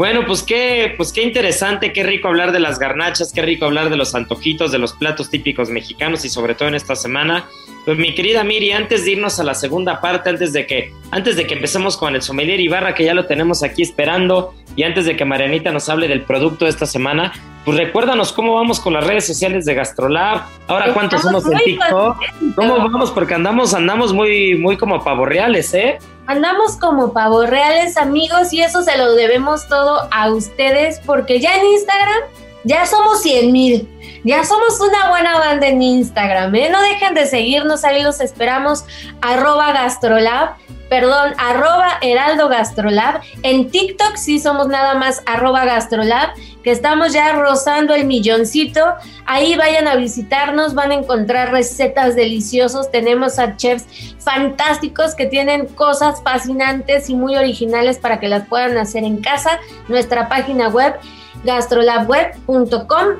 Bueno, 0.00 0.24
pues 0.26 0.42
qué, 0.42 0.94
pues 0.96 1.12
qué 1.12 1.22
interesante, 1.22 1.92
qué 1.92 2.02
rico 2.02 2.28
hablar 2.28 2.52
de 2.52 2.58
las 2.58 2.78
garnachas, 2.78 3.34
qué 3.34 3.42
rico 3.42 3.66
hablar 3.66 3.90
de 3.90 3.98
los 3.98 4.14
antojitos, 4.14 4.72
de 4.72 4.78
los 4.78 4.94
platos 4.94 5.28
típicos 5.28 5.68
mexicanos 5.68 6.24
y 6.24 6.30
sobre 6.30 6.54
todo 6.54 6.68
en 6.68 6.74
esta 6.74 6.96
semana. 6.96 7.44
Pues 7.84 7.98
mi 7.98 8.14
querida 8.14 8.42
Miri, 8.42 8.72
antes 8.72 9.04
de 9.04 9.10
irnos 9.10 9.38
a 9.40 9.44
la 9.44 9.52
segunda 9.52 10.00
parte, 10.00 10.30
antes 10.30 10.54
de 10.54 10.66
que, 10.66 10.94
antes 11.10 11.36
de 11.36 11.46
que 11.46 11.52
empecemos 11.52 11.98
con 11.98 12.14
el 12.14 12.22
sommelier 12.22 12.60
Ibarra, 12.60 12.94
que 12.94 13.04
ya 13.04 13.12
lo 13.12 13.26
tenemos 13.26 13.62
aquí 13.62 13.82
esperando, 13.82 14.54
y 14.74 14.84
antes 14.84 15.04
de 15.04 15.16
que 15.16 15.26
Marianita 15.26 15.70
nos 15.70 15.90
hable 15.90 16.08
del 16.08 16.22
producto 16.22 16.64
de 16.64 16.70
esta 16.70 16.86
semana, 16.86 17.32
pues 17.66 17.76
recuérdanos 17.76 18.32
cómo 18.32 18.54
vamos 18.54 18.80
con 18.80 18.94
las 18.94 19.06
redes 19.06 19.26
sociales 19.26 19.66
de 19.66 19.74
Gastrolab, 19.74 20.44
ahora 20.66 20.94
cuántos 20.94 21.20
somos 21.20 21.44
en 21.44 21.58
TikTok, 21.58 22.16
cómo 22.54 22.78
vamos, 22.78 23.10
porque 23.10 23.34
andamos, 23.34 23.74
andamos 23.74 24.14
muy, 24.14 24.54
muy 24.54 24.78
como 24.78 25.04
pavorreales, 25.04 25.74
¿eh? 25.74 25.98
Andamos 26.30 26.76
como 26.76 27.12
pavos 27.12 27.50
reales 27.50 27.96
amigos 27.96 28.52
y 28.52 28.62
eso 28.62 28.84
se 28.84 28.96
lo 28.96 29.16
debemos 29.16 29.66
todo 29.66 30.06
a 30.12 30.30
ustedes 30.30 31.00
porque 31.04 31.40
ya 31.40 31.56
en 31.56 31.66
Instagram 31.66 32.20
ya 32.62 32.86
somos 32.86 33.20
100 33.22 33.50
mil. 33.50 33.88
Ya 34.22 34.44
somos 34.44 34.78
una 34.80 35.10
buena 35.10 35.40
banda 35.40 35.66
en 35.66 35.82
Instagram, 35.82 36.54
¿eh? 36.54 36.70
No 36.70 36.80
dejen 36.82 37.14
de 37.14 37.26
seguirnos, 37.26 37.82
ahí 37.82 38.04
los 38.04 38.20
esperamos, 38.20 38.84
arroba 39.20 39.72
gastrolab, 39.72 40.50
perdón, 40.90 41.32
arroba 41.38 41.98
heraldo 42.02 42.48
gastrolab. 42.48 43.20
En 43.42 43.70
TikTok 43.70 44.16
sí 44.16 44.40
somos 44.40 44.66
nada 44.66 44.94
más 44.94 45.22
arroba 45.24 45.64
gastrolab, 45.64 46.30
que 46.64 46.72
estamos 46.72 47.12
ya 47.14 47.32
rozando 47.32 47.94
el 47.94 48.04
milloncito. 48.04 48.84
Ahí 49.24 49.54
vayan 49.54 49.86
a 49.86 49.94
visitarnos, 49.94 50.74
van 50.74 50.90
a 50.90 50.94
encontrar 50.94 51.52
recetas 51.52 52.16
deliciosos. 52.16 52.90
Tenemos 52.90 53.38
a 53.38 53.56
chefs 53.56 54.16
fantásticos 54.18 55.14
que 55.14 55.26
tienen 55.26 55.66
cosas 55.66 56.20
fascinantes 56.22 57.08
y 57.08 57.14
muy 57.14 57.36
originales 57.36 57.98
para 57.98 58.18
que 58.18 58.28
las 58.28 58.46
puedan 58.48 58.76
hacer 58.76 59.04
en 59.04 59.22
casa. 59.22 59.60
Nuestra 59.88 60.28
página 60.28 60.68
web 60.68 60.96
gastrolabweb.com 61.44 63.16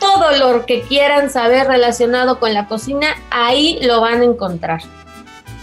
todo 0.00 0.32
lo 0.32 0.66
que 0.66 0.82
quieran 0.82 1.30
saber 1.30 1.66
relacionado 1.66 2.38
con 2.38 2.52
la 2.52 2.66
cocina, 2.66 3.06
ahí 3.30 3.78
lo 3.82 4.00
van 4.00 4.20
a 4.20 4.24
encontrar. 4.24 4.82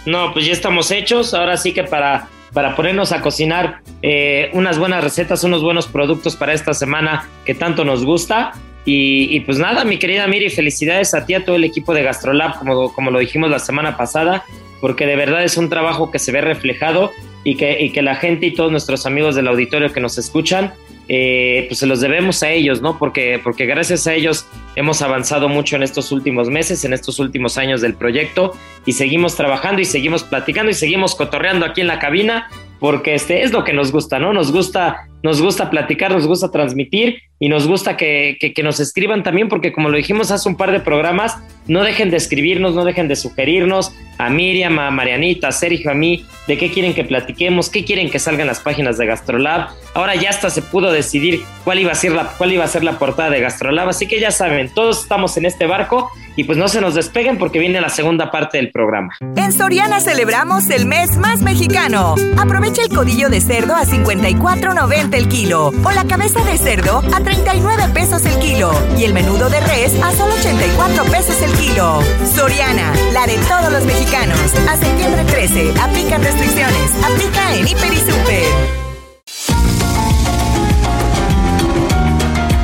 No, 0.06 0.32
pues 0.32 0.46
ya 0.46 0.52
estamos 0.52 0.90
hechos. 0.90 1.34
Ahora 1.34 1.56
sí 1.56 1.72
que 1.72 1.84
para, 1.84 2.28
para 2.52 2.74
ponernos 2.74 3.12
a 3.12 3.20
cocinar 3.20 3.80
eh, 4.02 4.50
unas 4.52 4.78
buenas 4.78 5.02
recetas, 5.02 5.44
unos 5.44 5.62
buenos 5.62 5.86
productos 5.86 6.36
para 6.36 6.52
esta 6.52 6.74
semana 6.74 7.28
que 7.44 7.54
tanto 7.54 7.84
nos 7.84 8.04
gusta. 8.04 8.52
Y, 8.84 9.38
pues 9.40 9.58
nada, 9.58 9.84
mi 9.84 9.96
querida 9.98 10.26
Miri, 10.26 10.50
felicidades 10.50 11.14
a 11.14 11.24
ti, 11.24 11.34
a 11.34 11.44
todo 11.44 11.54
el 11.54 11.62
equipo 11.62 11.94
de 11.94 12.02
Gastrolab, 12.02 12.58
como, 12.58 12.92
como 12.92 13.12
lo 13.12 13.20
dijimos 13.20 13.48
la 13.48 13.60
semana 13.60 13.96
pasada, 13.96 14.44
porque 14.80 15.06
de 15.06 15.14
verdad 15.14 15.44
es 15.44 15.56
un 15.56 15.68
trabajo 15.68 16.10
que 16.10 16.18
se 16.18 16.32
ve 16.32 16.40
reflejado 16.40 17.12
y 17.44 17.56
que, 17.56 17.80
y 17.80 17.90
que 17.90 18.02
la 18.02 18.16
gente 18.16 18.46
y 18.46 18.54
todos 18.54 18.72
nuestros 18.72 19.06
amigos 19.06 19.36
del 19.36 19.46
auditorio 19.46 19.92
que 19.92 20.00
nos 20.00 20.18
escuchan 20.18 20.72
eh, 21.14 21.66
pues 21.68 21.80
se 21.80 21.86
los 21.86 22.00
debemos 22.00 22.42
a 22.42 22.48
ellos, 22.48 22.80
¿no? 22.80 22.98
Porque, 22.98 23.38
porque 23.44 23.66
gracias 23.66 24.06
a 24.06 24.14
ellos 24.14 24.46
hemos 24.76 25.02
avanzado 25.02 25.46
mucho 25.50 25.76
en 25.76 25.82
estos 25.82 26.10
últimos 26.10 26.48
meses, 26.48 26.86
en 26.86 26.94
estos 26.94 27.18
últimos 27.18 27.58
años 27.58 27.82
del 27.82 27.92
proyecto 27.92 28.56
y 28.86 28.92
seguimos 28.92 29.36
trabajando 29.36 29.82
y 29.82 29.84
seguimos 29.84 30.24
platicando 30.24 30.70
y 30.70 30.74
seguimos 30.74 31.14
cotorreando 31.14 31.66
aquí 31.66 31.82
en 31.82 31.88
la 31.88 31.98
cabina 31.98 32.48
porque 32.80 33.12
este 33.12 33.42
es 33.42 33.52
lo 33.52 33.62
que 33.62 33.74
nos 33.74 33.92
gusta, 33.92 34.18
¿no? 34.18 34.32
Nos 34.32 34.52
gusta, 34.52 35.06
nos 35.22 35.40
gusta 35.40 35.70
platicar, 35.70 36.12
nos 36.12 36.26
gusta 36.26 36.50
transmitir 36.50 37.22
y 37.38 37.48
nos 37.48 37.66
gusta 37.66 37.96
que, 37.96 38.54
nos 38.62 38.78
escriban 38.78 39.24
también, 39.24 39.48
porque 39.48 39.72
como 39.72 39.88
lo 39.88 39.96
dijimos 39.96 40.30
hace 40.30 40.48
un 40.48 40.56
par 40.56 40.70
de 40.70 40.78
programas, 40.78 41.38
no 41.66 41.82
dejen 41.82 42.10
de 42.10 42.16
escribirnos, 42.16 42.74
no 42.74 42.84
dejen 42.84 43.08
de 43.08 43.16
sugerirnos 43.16 43.92
a 44.18 44.30
Miriam, 44.30 44.78
a 44.78 44.92
Marianita, 44.92 45.48
a 45.48 45.52
Sergio, 45.52 45.90
a 45.90 45.94
mí, 45.94 46.24
de 46.46 46.56
qué 46.56 46.70
quieren 46.70 46.94
que 46.94 47.02
platiquemos, 47.02 47.68
qué 47.68 47.84
quieren 47.84 48.10
que 48.10 48.20
salgan 48.20 48.46
las 48.46 48.60
páginas 48.60 48.96
de 48.96 49.06
Gastrolab. 49.06 49.70
Ahora 49.94 50.14
ya 50.14 50.30
hasta 50.30 50.50
se 50.50 50.62
pudo 50.62 50.92
decidir 50.92 51.40
cuál 51.64 51.80
iba 51.80 51.90
a 51.90 51.96
ser 51.96 52.12
la, 52.12 52.28
cuál 52.38 52.52
iba 52.52 52.64
a 52.64 52.68
ser 52.68 52.84
la 52.84 52.98
portada 52.98 53.30
de 53.30 53.40
Gastrolab, 53.40 53.88
así 53.88 54.06
que 54.06 54.20
ya 54.20 54.30
saben, 54.30 54.70
todos 54.72 55.02
estamos 55.02 55.36
en 55.36 55.46
este 55.46 55.66
barco 55.66 56.10
y 56.36 56.44
pues 56.44 56.56
no 56.56 56.68
se 56.68 56.80
nos 56.80 56.94
despeguen 56.94 57.38
porque 57.38 57.58
viene 57.58 57.80
la 57.80 57.88
segunda 57.88 58.30
parte 58.30 58.58
del 58.58 58.70
programa. 58.70 59.16
En 59.36 59.52
Soriana 59.52 60.00
celebramos 60.00 60.70
el 60.70 60.86
mes 60.86 61.16
más 61.16 61.42
mexicano. 61.42 62.14
Aprovecha 62.38 62.82
el 62.82 62.88
codillo 62.88 63.28
de 63.28 63.40
cerdo 63.40 63.74
a 63.74 63.82
54.90 63.82 65.11
el 65.14 65.28
kilo 65.28 65.72
o 65.84 65.90
la 65.90 66.04
cabeza 66.04 66.44
de 66.44 66.58
cerdo 66.58 67.02
a 67.12 67.20
39 67.20 67.88
pesos 67.92 68.24
el 68.24 68.38
kilo 68.38 68.72
y 68.98 69.04
el 69.04 69.12
menudo 69.12 69.48
de 69.48 69.60
res 69.60 69.92
a 70.02 70.12
solo 70.12 70.34
84 70.34 71.04
pesos 71.04 71.42
el 71.42 71.52
kilo. 71.52 72.00
Soriana, 72.34 72.92
la 73.12 73.26
de 73.26 73.36
todos 73.38 73.72
los 73.72 73.84
mexicanos. 73.84 74.38
A 74.68 74.76
septiembre 74.76 75.24
13, 75.24 75.74
aplican 75.80 76.22
restricciones. 76.22 77.04
Aplica 77.04 77.54
en 77.54 77.68
Hiper 77.68 77.92
y 77.92 77.98
Super. 77.98 78.82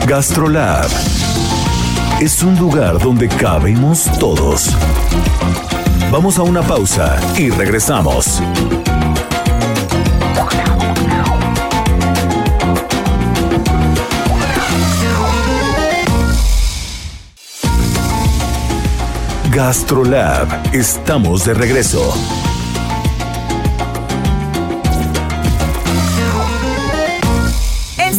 Gastrolab 0.06 0.88
es 2.20 2.42
un 2.42 2.58
lugar 2.58 2.98
donde 2.98 3.28
cabemos 3.28 4.11
todos. 4.18 4.74
Vamos 6.11 6.38
a 6.38 6.42
una 6.42 6.62
pausa 6.62 7.16
y 7.37 7.50
regresamos. 7.50 8.40
Gastrolab, 19.50 20.74
estamos 20.74 21.44
de 21.44 21.54
regreso. 21.54 22.12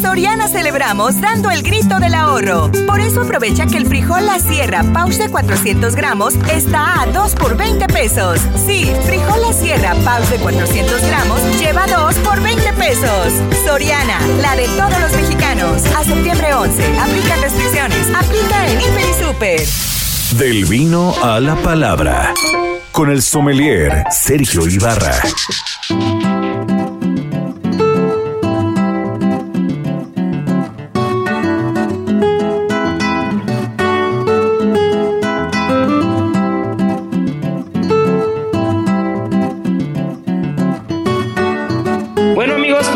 Soriana 0.01 0.47
celebramos 0.47 1.21
dando 1.21 1.51
el 1.51 1.61
grito 1.61 1.99
del 1.99 2.15
ahorro. 2.15 2.71
Por 2.87 2.99
eso 2.99 3.21
aprovecha 3.21 3.67
que 3.67 3.77
el 3.77 3.85
frijol 3.85 4.25
La 4.25 4.39
Sierra 4.39 4.83
Pause 4.93 5.29
400 5.29 5.95
gramos 5.95 6.33
está 6.51 7.01
a 7.01 7.05
2 7.05 7.35
por 7.35 7.55
20 7.55 7.85
pesos. 7.87 8.39
Sí, 8.65 8.91
frijol 9.05 9.41
La 9.41 9.53
Sierra 9.53 9.93
Pause 10.03 10.39
400 10.41 11.01
gramos 11.05 11.41
lleva 11.59 11.85
2 11.85 12.15
por 12.17 12.41
20 12.41 12.73
pesos. 12.73 13.33
Soriana, 13.65 14.19
la 14.41 14.55
de 14.55 14.67
todos 14.69 14.99
los 14.99 15.11
mexicanos. 15.13 15.83
A 15.95 16.03
septiembre 16.03 16.53
11, 16.53 16.99
aplica 16.99 17.35
restricciones. 17.35 18.07
Aplica 18.15 18.67
en 18.67 18.81
Hiper 18.81 19.09
y 19.09 19.23
Super. 19.23 19.88
Del 20.37 20.65
vino 20.65 21.13
a 21.23 21.39
la 21.39 21.55
palabra. 21.55 22.33
Con 22.91 23.09
el 23.09 23.21
sommelier 23.21 24.03
Sergio 24.11 24.67
Ibarra. 24.67 25.19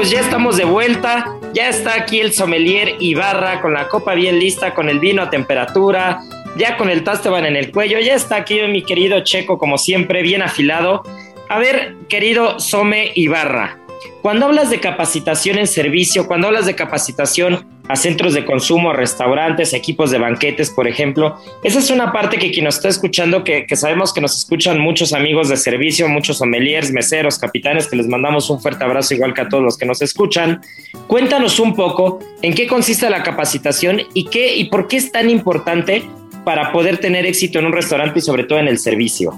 pues 0.03 0.11
ya 0.11 0.19
estamos 0.19 0.57
de 0.57 0.65
vuelta. 0.65 1.37
Ya 1.53 1.69
está 1.69 1.95
aquí 1.95 2.19
el 2.19 2.33
sommelier 2.33 2.95
Ibarra 2.99 3.61
con 3.61 3.73
la 3.73 3.87
copa 3.87 4.15
bien 4.15 4.39
lista, 4.39 4.73
con 4.73 4.89
el 4.89 4.99
vino 4.99 5.21
a 5.21 5.29
temperatura, 5.29 6.19
ya 6.57 6.77
con 6.77 6.89
el 6.89 7.03
Tasteban 7.03 7.45
en 7.45 7.55
el 7.55 7.71
cuello. 7.71 7.99
Ya 7.99 8.15
está 8.15 8.37
aquí 8.37 8.59
mi 8.67 8.83
querido 8.83 9.19
Checo, 9.21 9.57
como 9.57 9.77
siempre, 9.77 10.21
bien 10.21 10.41
afilado. 10.41 11.03
A 11.49 11.59
ver, 11.59 11.95
querido 12.07 12.59
Some 12.59 13.11
Ibarra, 13.15 13.77
cuando 14.21 14.45
hablas 14.45 14.69
de 14.69 14.79
capacitación 14.79 15.57
en 15.59 15.67
servicio, 15.67 16.27
cuando 16.27 16.47
hablas 16.47 16.65
de 16.65 16.75
capacitación 16.75 17.67
a 17.89 17.97
centros 17.97 18.33
de 18.33 18.45
consumo, 18.45 18.93
restaurantes, 18.93 19.73
equipos 19.73 20.09
de 20.09 20.17
banquetes, 20.17 20.69
por 20.69 20.87
ejemplo. 20.87 21.37
Esa 21.63 21.79
es 21.79 21.89
una 21.89 22.13
parte 22.13 22.37
que 22.37 22.51
quien 22.51 22.63
nos 22.63 22.77
está 22.77 22.87
escuchando, 22.87 23.43
que, 23.43 23.65
sabemos 23.75 24.13
que 24.13 24.21
nos 24.21 24.37
escuchan 24.37 24.79
muchos 24.79 25.11
amigos 25.11 25.49
de 25.49 25.57
servicio, 25.57 26.07
muchos 26.07 26.37
sommeliers, 26.37 26.91
meseros, 26.91 27.37
capitanes, 27.37 27.87
que 27.87 27.97
les 27.97 28.07
mandamos 28.07 28.49
un 28.49 28.61
fuerte 28.61 28.85
abrazo 28.85 29.13
igual 29.13 29.33
que 29.33 29.41
a 29.41 29.49
todos 29.49 29.63
los 29.63 29.77
que 29.77 29.85
nos 29.85 30.01
escuchan. 30.01 30.61
Cuéntanos 31.07 31.59
un 31.59 31.75
poco 31.75 32.19
en 32.41 32.53
qué 32.53 32.67
consiste 32.67 33.09
la 33.09 33.21
capacitación 33.21 34.01
y 34.13 34.25
qué 34.25 34.55
y 34.55 34.65
por 34.65 34.87
qué 34.87 34.97
es 34.97 35.11
tan 35.11 35.29
importante 35.29 36.03
para 36.43 36.71
poder 36.71 36.97
tener 36.97 37.25
éxito 37.25 37.59
en 37.59 37.65
un 37.65 37.73
restaurante 37.73 38.19
y 38.19 38.21
sobre 38.21 38.43
todo 38.43 38.59
en 38.59 38.67
el 38.67 38.77
servicio. 38.77 39.33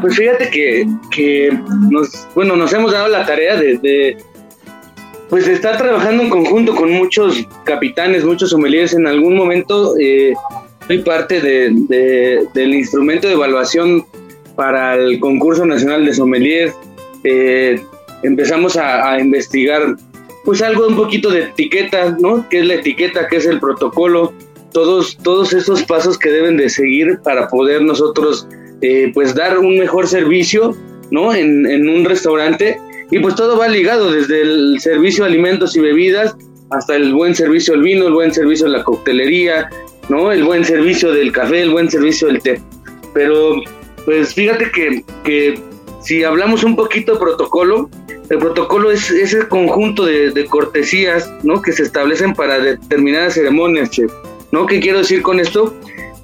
Pues 0.00 0.16
fíjate 0.16 0.48
que, 0.50 1.58
nos, 1.90 2.28
bueno, 2.34 2.56
nos 2.56 2.72
hemos 2.72 2.92
dado 2.92 3.08
la 3.08 3.26
tarea 3.26 3.56
de 3.56 4.16
pues 5.28 5.46
está 5.46 5.76
trabajando 5.76 6.22
en 6.22 6.30
conjunto 6.30 6.74
con 6.74 6.90
muchos 6.90 7.46
capitanes, 7.64 8.24
muchos 8.24 8.50
sommeliers. 8.50 8.94
En 8.94 9.06
algún 9.06 9.36
momento 9.36 9.94
eh, 10.00 10.34
soy 10.86 10.98
parte 11.00 11.40
del 11.40 12.74
instrumento 12.74 13.28
de 13.28 13.34
evaluación 13.34 14.06
para 14.56 14.94
el 14.94 15.20
concurso 15.20 15.66
nacional 15.66 16.06
de 16.06 16.14
sommeliers. 16.14 16.74
Eh, 17.24 17.80
empezamos 18.22 18.76
a, 18.76 19.20
investigar 19.20 19.96
pues 20.44 20.62
algo 20.62 20.88
un 20.88 20.96
poquito 20.96 21.30
de 21.30 21.42
etiqueta, 21.42 22.16
¿no? 22.18 22.48
¿Qué 22.48 22.60
es 22.60 22.66
la 22.66 22.74
etiqueta? 22.74 23.28
¿Qué 23.28 23.36
es 23.36 23.46
el 23.46 23.60
protocolo? 23.60 24.32
Todos, 24.72 25.16
todos 25.22 25.52
esos 25.52 25.82
pasos 25.84 26.18
que 26.18 26.30
deben 26.30 26.56
de 26.56 26.68
seguir 26.68 27.18
para 27.24 27.48
poder 27.48 27.82
nosotros 27.82 28.46
eh, 28.82 29.10
pues 29.14 29.34
dar 29.34 29.58
un 29.58 29.78
mejor 29.78 30.06
servicio, 30.06 30.76
¿no? 31.10 31.34
En, 31.34 31.66
en 31.66 31.88
un 31.88 32.04
restaurante 32.04 32.78
y 33.10 33.18
pues 33.20 33.34
todo 33.34 33.56
va 33.56 33.68
ligado, 33.68 34.12
desde 34.12 34.42
el 34.42 34.78
servicio 34.80 35.24
de 35.24 35.30
alimentos 35.30 35.74
y 35.76 35.80
bebidas 35.80 36.36
hasta 36.70 36.96
el 36.96 37.14
buen 37.14 37.34
servicio 37.34 37.72
del 37.72 37.82
vino, 37.82 38.06
el 38.06 38.12
buen 38.12 38.32
servicio 38.32 38.66
de 38.66 38.72
la 38.72 38.84
coctelería, 38.84 39.70
¿no? 40.08 40.30
El 40.30 40.44
buen 40.44 40.64
servicio 40.64 41.12
del 41.12 41.32
café, 41.32 41.62
el 41.62 41.70
buen 41.70 41.90
servicio 41.90 42.28
del 42.28 42.42
té. 42.42 42.60
Pero 43.14 43.62
pues 44.04 44.34
fíjate 44.34 44.70
que, 44.70 45.02
que 45.24 45.58
si 46.02 46.22
hablamos 46.24 46.64
un 46.64 46.76
poquito 46.76 47.14
de 47.14 47.18
protocolo, 47.18 47.88
el 48.28 48.38
protocolo 48.38 48.90
es 48.90 49.10
ese 49.10 49.48
conjunto 49.48 50.04
de, 50.04 50.46
cortesías, 50.50 51.32
¿no? 51.42 51.62
Que 51.62 51.72
se 51.72 51.82
establecen 51.82 52.34
para 52.34 52.58
determinadas 52.58 53.34
ceremonias, 53.34 53.90
chef. 53.90 54.12
¿No? 54.52 54.66
¿Qué 54.66 54.80
quiero 54.80 54.98
decir 54.98 55.22
con 55.22 55.40
esto? 55.40 55.74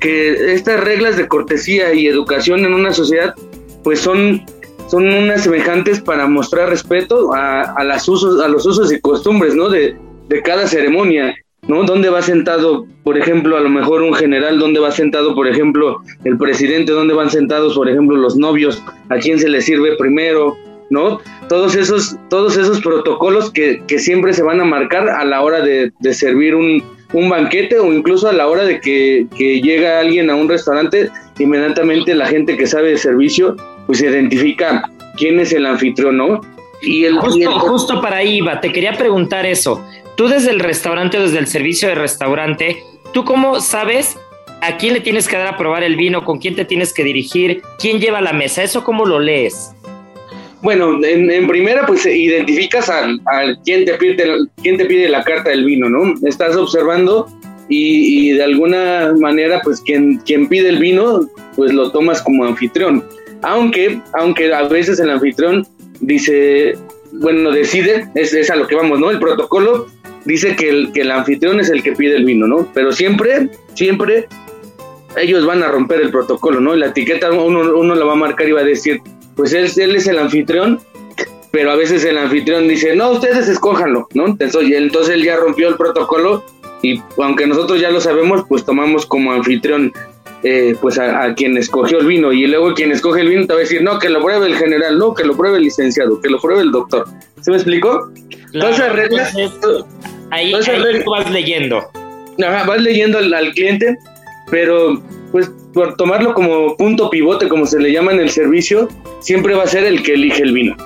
Que 0.01 0.53
estas 0.55 0.81
reglas 0.81 1.17
de 1.17 1.29
cortesía 1.29 1.93
y 1.95 2.07
educación 2.07 2.65
en 2.65 2.75
una 2.75 2.93
sociedad, 2.93 3.35
pues 3.83 4.01
son 4.01 4.45
son 4.87 5.09
unas 5.09 5.43
semejantes 5.43 6.01
para 6.01 6.27
mostrar 6.29 6.69
respeto 6.69 7.33
a, 7.35 7.83
las 7.85 8.09
usos, 8.09 8.41
a 8.41 8.49
los 8.49 8.67
usos 8.67 8.93
y 8.93 9.01
costumbres, 9.01 9.55
¿no? 9.55 9.69
De, 9.69 9.97
de 10.29 10.43
cada 10.43 10.67
ceremonia, 10.67 11.35
¿no? 11.67 11.85
¿Dónde 11.85 12.11
va 12.11 12.23
sentado, 12.23 12.87
por 13.03 13.17
ejemplo, 13.19 13.57
a 13.57 13.61
lo 13.61 13.71
mejor 13.71 14.03
un 14.03 14.15
general? 14.15 14.59
¿Dónde 14.59 14.81
va 14.81 14.91
sentado, 14.91 15.35
por 15.35 15.49
ejemplo, 15.49 16.03
el 16.25 16.37
presidente? 16.37 16.93
¿Dónde 16.93 17.15
van 17.15 17.31
sentados, 17.31 17.75
por 17.75 17.89
ejemplo, 17.89 18.17
los 18.17 18.37
novios? 18.37 18.83
¿A 19.09 19.17
quién 19.17 19.39
se 19.39 19.49
les 19.49 19.65
sirve 19.65 19.97
primero? 19.97 20.57
¿No? 20.91 21.19
Todos 21.49 21.75
esos, 21.75 22.17
todos 22.29 22.57
esos 22.59 22.81
protocolos 22.81 23.51
que, 23.51 23.83
que 23.89 23.99
siempre 23.99 24.35
se 24.35 24.43
van 24.43 24.61
a 24.61 24.65
marcar 24.65 25.09
a 25.09 25.25
la 25.25 25.41
hora 25.41 25.63
de, 25.63 25.93
de 25.99 26.15
servir 26.15 26.55
un, 26.55 26.83
un, 27.15 27.29
banquete 27.29 27.79
o 27.79 27.93
incluso 27.93 28.29
a 28.29 28.33
la 28.33 28.47
hora 28.49 28.65
de 28.65 28.81
que, 28.81 29.27
que 29.37 29.61
llega 29.61 30.01
alguien 30.01 30.29
a 30.31 30.35
un 30.35 30.49
restaurante, 30.49 31.11
inmediatamente 31.39 32.15
la 32.15 32.27
gente 32.27 32.57
que 32.57 32.67
sabe 32.67 32.91
de 32.91 32.99
servicio 32.99 33.57
pues 33.87 34.03
identifica 34.03 34.91
quién 35.17 35.41
es 35.41 35.53
el 35.53 35.67
anfitrión, 35.67 36.17
¿no? 36.17 36.41
Y 36.83 37.05
el, 37.05 37.17
justo, 37.19 37.51
justo 37.61 38.01
para 38.01 38.19
ahí 38.19 38.39
iba, 38.39 38.61
te 38.61 38.73
quería 38.73 38.93
preguntar 38.93 39.47
eso. 39.47 39.85
Tú 40.17 40.29
desde 40.29 40.51
el 40.51 40.61
restaurante, 40.61 41.19
desde 41.19 41.39
el 41.39 41.47
servicio 41.47 41.89
de 41.89 41.95
restaurante, 41.95 42.83
¿tú 43.13 43.25
cómo 43.25 43.61
sabes 43.61 44.17
a 44.61 44.77
quién 44.77 44.95
le 44.95 45.01
tienes 45.01 45.29
que 45.29 45.37
dar 45.37 45.47
a 45.47 45.57
probar 45.57 45.83
el 45.83 45.97
vino, 45.97 46.25
con 46.25 46.39
quién 46.39 46.55
te 46.55 46.65
tienes 46.65 46.93
que 46.93 47.05
dirigir, 47.05 47.63
quién 47.79 48.01
lleva 48.01 48.21
la 48.21 48.33
mesa? 48.33 48.63
¿Eso 48.63 48.85
cómo 48.85 49.05
lo 49.05 49.19
lees? 49.19 49.75
Bueno, 50.65 50.99
en, 51.05 51.47
primera, 51.47 51.85
pues 51.85 52.07
identificas 52.07 52.89
al, 52.89 53.21
quién, 53.67 53.85
te 53.85 53.93
pide, 53.95 54.17
quién 54.63 54.79
te 54.79 54.87
pide 54.87 55.11
la 55.11 55.23
carta 55.23 55.51
del 55.51 55.67
vino, 55.67 55.91
¿no? 55.91 56.15
Estás 56.27 56.57
observando 56.57 57.29
y, 57.69 58.31
de 58.31 58.43
alguna 58.43 59.13
manera, 59.21 59.61
pues 59.63 59.83
quien, 59.83 60.17
quien 60.25 60.49
pide 60.49 60.71
el 60.71 60.79
vino, 60.79 61.29
pues 61.55 61.75
lo 61.75 61.91
tomas 61.91 62.23
como 62.23 62.47
anfitrión. 62.47 63.05
Aunque, 63.43 64.01
aunque 64.15 64.55
a 64.55 64.63
veces 64.63 64.99
el 65.01 65.11
anfitrión 65.11 65.67
dice, 66.01 66.79
bueno, 67.13 67.51
decide, 67.51 68.09
es, 68.15 68.51
a 68.51 68.57
lo 68.57 68.67
que 68.67 68.75
vamos, 68.75 68.99
¿no? 68.99 69.11
El 69.11 69.19
protocolo 69.19 69.89
dice 70.25 70.57
que 70.57 70.71
el, 70.71 70.93
que 70.93 71.03
el 71.03 71.11
anfitrión 71.11 71.61
es 71.61 71.69
el 71.69 71.83
que 71.83 71.93
pide 71.93 72.17
el 72.17 72.25
vino, 72.25 72.47
¿no? 72.47 72.71
Pero 72.73 72.91
siempre, 72.91 73.51
siempre 73.75 74.29
ellos 75.19 75.45
van 75.45 75.63
a 75.63 75.69
romper 75.69 76.01
el 76.01 76.09
protocolo, 76.09 76.59
¿no? 76.59 76.75
La 76.75 76.87
etiqueta 76.87 77.31
uno, 77.31 77.79
uno 77.79 77.95
la 77.95 78.05
va 78.07 78.15
a 78.15 78.17
marcar 78.17 78.49
y 78.49 78.53
va 78.53 78.63
a 78.63 78.65
decir, 78.65 79.03
pues 79.37 79.53
él, 79.53 79.71
él 79.77 79.97
es 79.97 80.07
el 80.07 80.19
anfitrión, 80.19 80.81
pero 81.51 81.71
a 81.71 81.77
veces 81.77 82.05
el 82.05 82.19
anfitrión 82.19 82.67
dice, 82.69 82.97
no, 82.97 83.13
ustedes 83.13 83.49
escójanlo, 83.49 84.09
¿no? 84.15 84.27
Entonces, 84.27 84.71
entonces 84.73 85.15
él 85.15 85.25
ya 85.25 85.37
rompió 85.37 85.69
el 85.69 85.77
protocolo 85.77 86.45
y 86.83 87.01
aunque 87.17 87.47
nosotros 87.47 87.81
ya 87.81 87.91
lo 87.91 88.01
sabemos, 88.01 88.45
pues 88.49 88.65
tomamos 88.65 89.07
como 89.07 89.33
anfitrión 89.33 89.93
eh, 90.47 90.77
pues 90.79 90.99
a, 90.99 91.33
quien 91.35 91.57
escogió 91.57 92.01
el 92.01 92.07
vino 92.07 92.31
y 92.31 92.47
luego 92.47 92.75
quien 92.75 92.93
escoge 92.93 93.23
el 93.23 93.29
vino 93.31 93.47
te 93.47 93.55
va 93.55 93.61
a 93.61 93.63
decir, 93.63 93.83
no, 93.83 93.99
que 93.99 94.11
lo 94.11 94.23
pruebe 94.23 94.47
el 94.47 94.57
general, 94.57 94.99
no, 94.99 95.15
que 95.15 95.25
lo 95.25 95.35
pruebe 95.35 95.57
el 95.57 95.65
licenciado, 95.65 96.21
que 96.21 96.29
lo 96.29 96.39
pruebe 96.39 96.61
el 96.61 96.71
doctor. 96.71 97.07
¿Se 97.41 97.51
me 97.51 97.57
explicó? 97.57 98.11
entonces, 98.53 99.53
ahí, 100.31 100.53
vas 100.53 101.31
leyendo. 101.31 101.79
Ajá, 102.47 102.65
vas 102.67 102.83
leyendo 102.83 103.19
al, 103.19 103.53
cliente, 103.53 103.97
pero 104.51 105.03
pues 105.33 105.51
por 105.73 105.97
tomarlo 105.97 106.35
como 106.35 106.77
punto 106.77 107.09
pivote, 107.09 107.49
como 107.49 107.65
se 107.65 107.81
le 107.81 107.91
llama 107.91 108.13
en 108.13 108.21
el 108.21 108.29
servicio, 108.29 108.89
siempre 109.25 109.55
va 109.55 109.65
a 109.65 109.67
ser 109.67 109.85
el 109.85 110.03
que 110.03 110.15
elige 110.15 110.43
el 110.43 110.53
vino. 110.53 110.77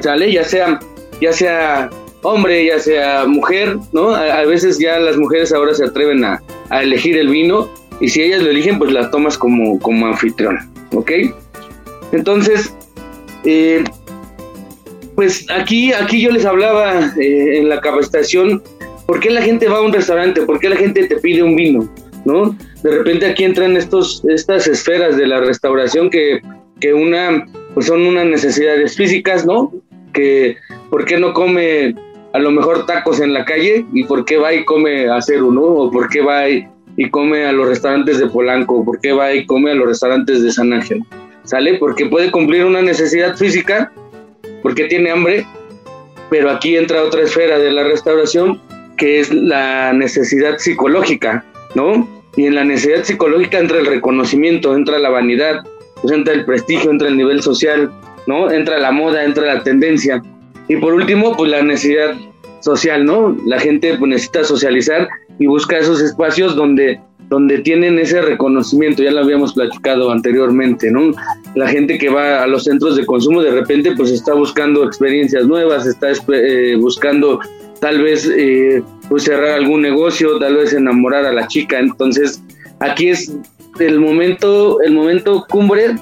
¿Sale? 0.00 0.32
Ya 0.32 0.44
sea, 0.44 0.80
ya 1.20 1.32
sea 1.32 1.90
hombre, 2.22 2.66
ya 2.66 2.78
sea 2.78 3.26
mujer, 3.26 3.76
¿no? 3.92 4.14
A, 4.14 4.44
veces 4.44 4.78
ya 4.78 4.98
las 4.98 5.16
mujeres 5.16 5.52
ahora 5.52 5.74
se 5.74 5.84
atreven 5.84 6.24
a, 6.24 6.42
a 6.70 6.82
elegir 6.82 7.16
el 7.18 7.28
vino 7.28 7.68
y 8.00 8.08
si 8.08 8.22
ellas 8.22 8.42
lo 8.42 8.50
eligen, 8.50 8.78
pues 8.78 8.92
las 8.92 9.10
tomas 9.10 9.36
como, 9.36 9.78
como 9.80 10.06
anfitrión, 10.06 10.58
¿ok? 10.94 11.10
Entonces, 12.12 12.74
eh, 13.44 13.84
pues 15.14 15.46
aquí, 15.50 15.92
aquí 15.92 16.20
yo 16.22 16.30
les 16.30 16.44
hablaba 16.44 17.12
eh, 17.20 17.58
en 17.58 17.68
la 17.68 17.80
capacitación, 17.80 18.62
¿por 19.06 19.20
qué 19.20 19.30
la 19.30 19.42
gente 19.42 19.68
va 19.68 19.78
a 19.78 19.82
un 19.82 19.92
restaurante? 19.92 20.42
¿Por 20.42 20.58
qué 20.60 20.68
la 20.68 20.76
gente 20.76 21.06
te 21.06 21.16
pide 21.16 21.42
un 21.42 21.56
vino? 21.56 21.88
¿No? 22.24 22.56
De 22.82 22.90
repente 22.90 23.26
aquí 23.26 23.44
entran 23.44 23.76
estos, 23.76 24.22
estas 24.28 24.66
esferas 24.66 25.16
de 25.16 25.26
la 25.26 25.40
restauración 25.40 26.10
que, 26.10 26.40
que 26.80 26.92
una, 26.92 27.46
pues 27.74 27.86
son 27.86 28.06
unas 28.06 28.26
necesidades 28.26 28.96
físicas, 28.96 29.46
¿no? 29.46 29.72
Que, 30.12 30.56
¿por 30.90 31.04
qué 31.04 31.18
no 31.18 31.32
come 31.32 31.94
a 32.32 32.38
lo 32.38 32.50
mejor 32.50 32.86
tacos 32.86 33.20
en 33.20 33.32
la 33.32 33.44
calle? 33.44 33.84
¿Y 33.92 34.04
por 34.04 34.24
qué 34.24 34.36
va 34.36 34.52
y 34.52 34.64
come 34.64 35.08
acero, 35.08 35.50
¿no? 35.50 35.62
¿O 35.62 35.90
por 35.90 36.08
qué 36.08 36.20
va 36.20 36.48
y 36.48 36.66
y 36.98 37.08
come 37.10 37.46
a 37.46 37.52
los 37.52 37.68
restaurantes 37.68 38.18
de 38.18 38.26
Polanco? 38.26 38.84
¿Por 38.84 39.00
qué 39.00 39.12
va 39.12 39.32
y 39.32 39.46
come 39.46 39.70
a 39.70 39.74
los 39.74 39.86
restaurantes 39.86 40.42
de 40.42 40.50
San 40.50 40.72
Ángel? 40.72 41.04
¿Sale? 41.44 41.78
Porque 41.78 42.06
puede 42.06 42.30
cumplir 42.30 42.64
una 42.64 42.82
necesidad 42.82 43.36
física, 43.36 43.92
porque 44.62 44.86
tiene 44.86 45.12
hambre, 45.12 45.46
pero 46.28 46.50
aquí 46.50 46.76
entra 46.76 47.04
otra 47.04 47.22
esfera 47.22 47.58
de 47.58 47.70
la 47.70 47.84
restauración, 47.84 48.60
que 48.96 49.20
es 49.20 49.32
la 49.32 49.92
necesidad 49.92 50.58
psicológica, 50.58 51.44
¿no? 51.76 52.06
Y 52.36 52.46
en 52.46 52.56
la 52.56 52.64
necesidad 52.64 53.04
psicológica 53.04 53.60
entra 53.60 53.78
el 53.78 53.86
reconocimiento, 53.86 54.74
entra 54.74 54.98
la 54.98 55.08
vanidad, 55.08 55.60
pues 56.02 56.12
entra 56.12 56.34
el 56.34 56.44
prestigio, 56.44 56.90
entra 56.90 57.08
el 57.08 57.16
nivel 57.16 57.42
social, 57.42 57.90
¿no? 58.26 58.50
Entra 58.50 58.78
la 58.78 58.92
moda, 58.92 59.24
entra 59.24 59.54
la 59.54 59.62
tendencia. 59.62 60.22
Y 60.68 60.76
por 60.76 60.94
último, 60.94 61.36
pues 61.36 61.50
la 61.50 61.62
necesidad 61.62 62.14
social, 62.60 63.04
¿no? 63.04 63.36
La 63.46 63.58
gente 63.58 63.96
pues, 63.98 64.08
necesita 64.08 64.44
socializar 64.44 65.08
y 65.38 65.46
busca 65.46 65.78
esos 65.78 66.00
espacios 66.00 66.56
donde, 66.56 67.00
donde 67.28 67.58
tienen 67.58 67.98
ese 67.98 68.20
reconocimiento, 68.20 69.02
ya 69.02 69.10
lo 69.10 69.20
habíamos 69.20 69.54
platicado 69.54 70.10
anteriormente, 70.10 70.90
¿no? 70.90 71.12
La 71.54 71.68
gente 71.68 71.98
que 71.98 72.08
va 72.08 72.42
a 72.42 72.46
los 72.46 72.64
centros 72.64 72.96
de 72.96 73.06
consumo 73.06 73.42
de 73.42 73.52
repente 73.52 73.94
pues 73.96 74.10
está 74.10 74.34
buscando 74.34 74.84
experiencias 74.84 75.46
nuevas, 75.46 75.86
está 75.86 76.08
eh, 76.32 76.76
buscando 76.78 77.40
tal 77.80 78.02
vez 78.02 78.28
eh, 78.36 78.82
pues 79.08 79.24
cerrar 79.24 79.50
algún 79.50 79.82
negocio, 79.82 80.38
tal 80.38 80.56
vez 80.56 80.72
enamorar 80.72 81.24
a 81.24 81.32
la 81.32 81.46
chica, 81.46 81.78
entonces 81.78 82.42
aquí 82.80 83.10
es 83.10 83.32
el 83.86 84.00
momento, 84.00 84.80
el 84.82 84.92
momento 84.92 85.46
cumbre 85.48 85.96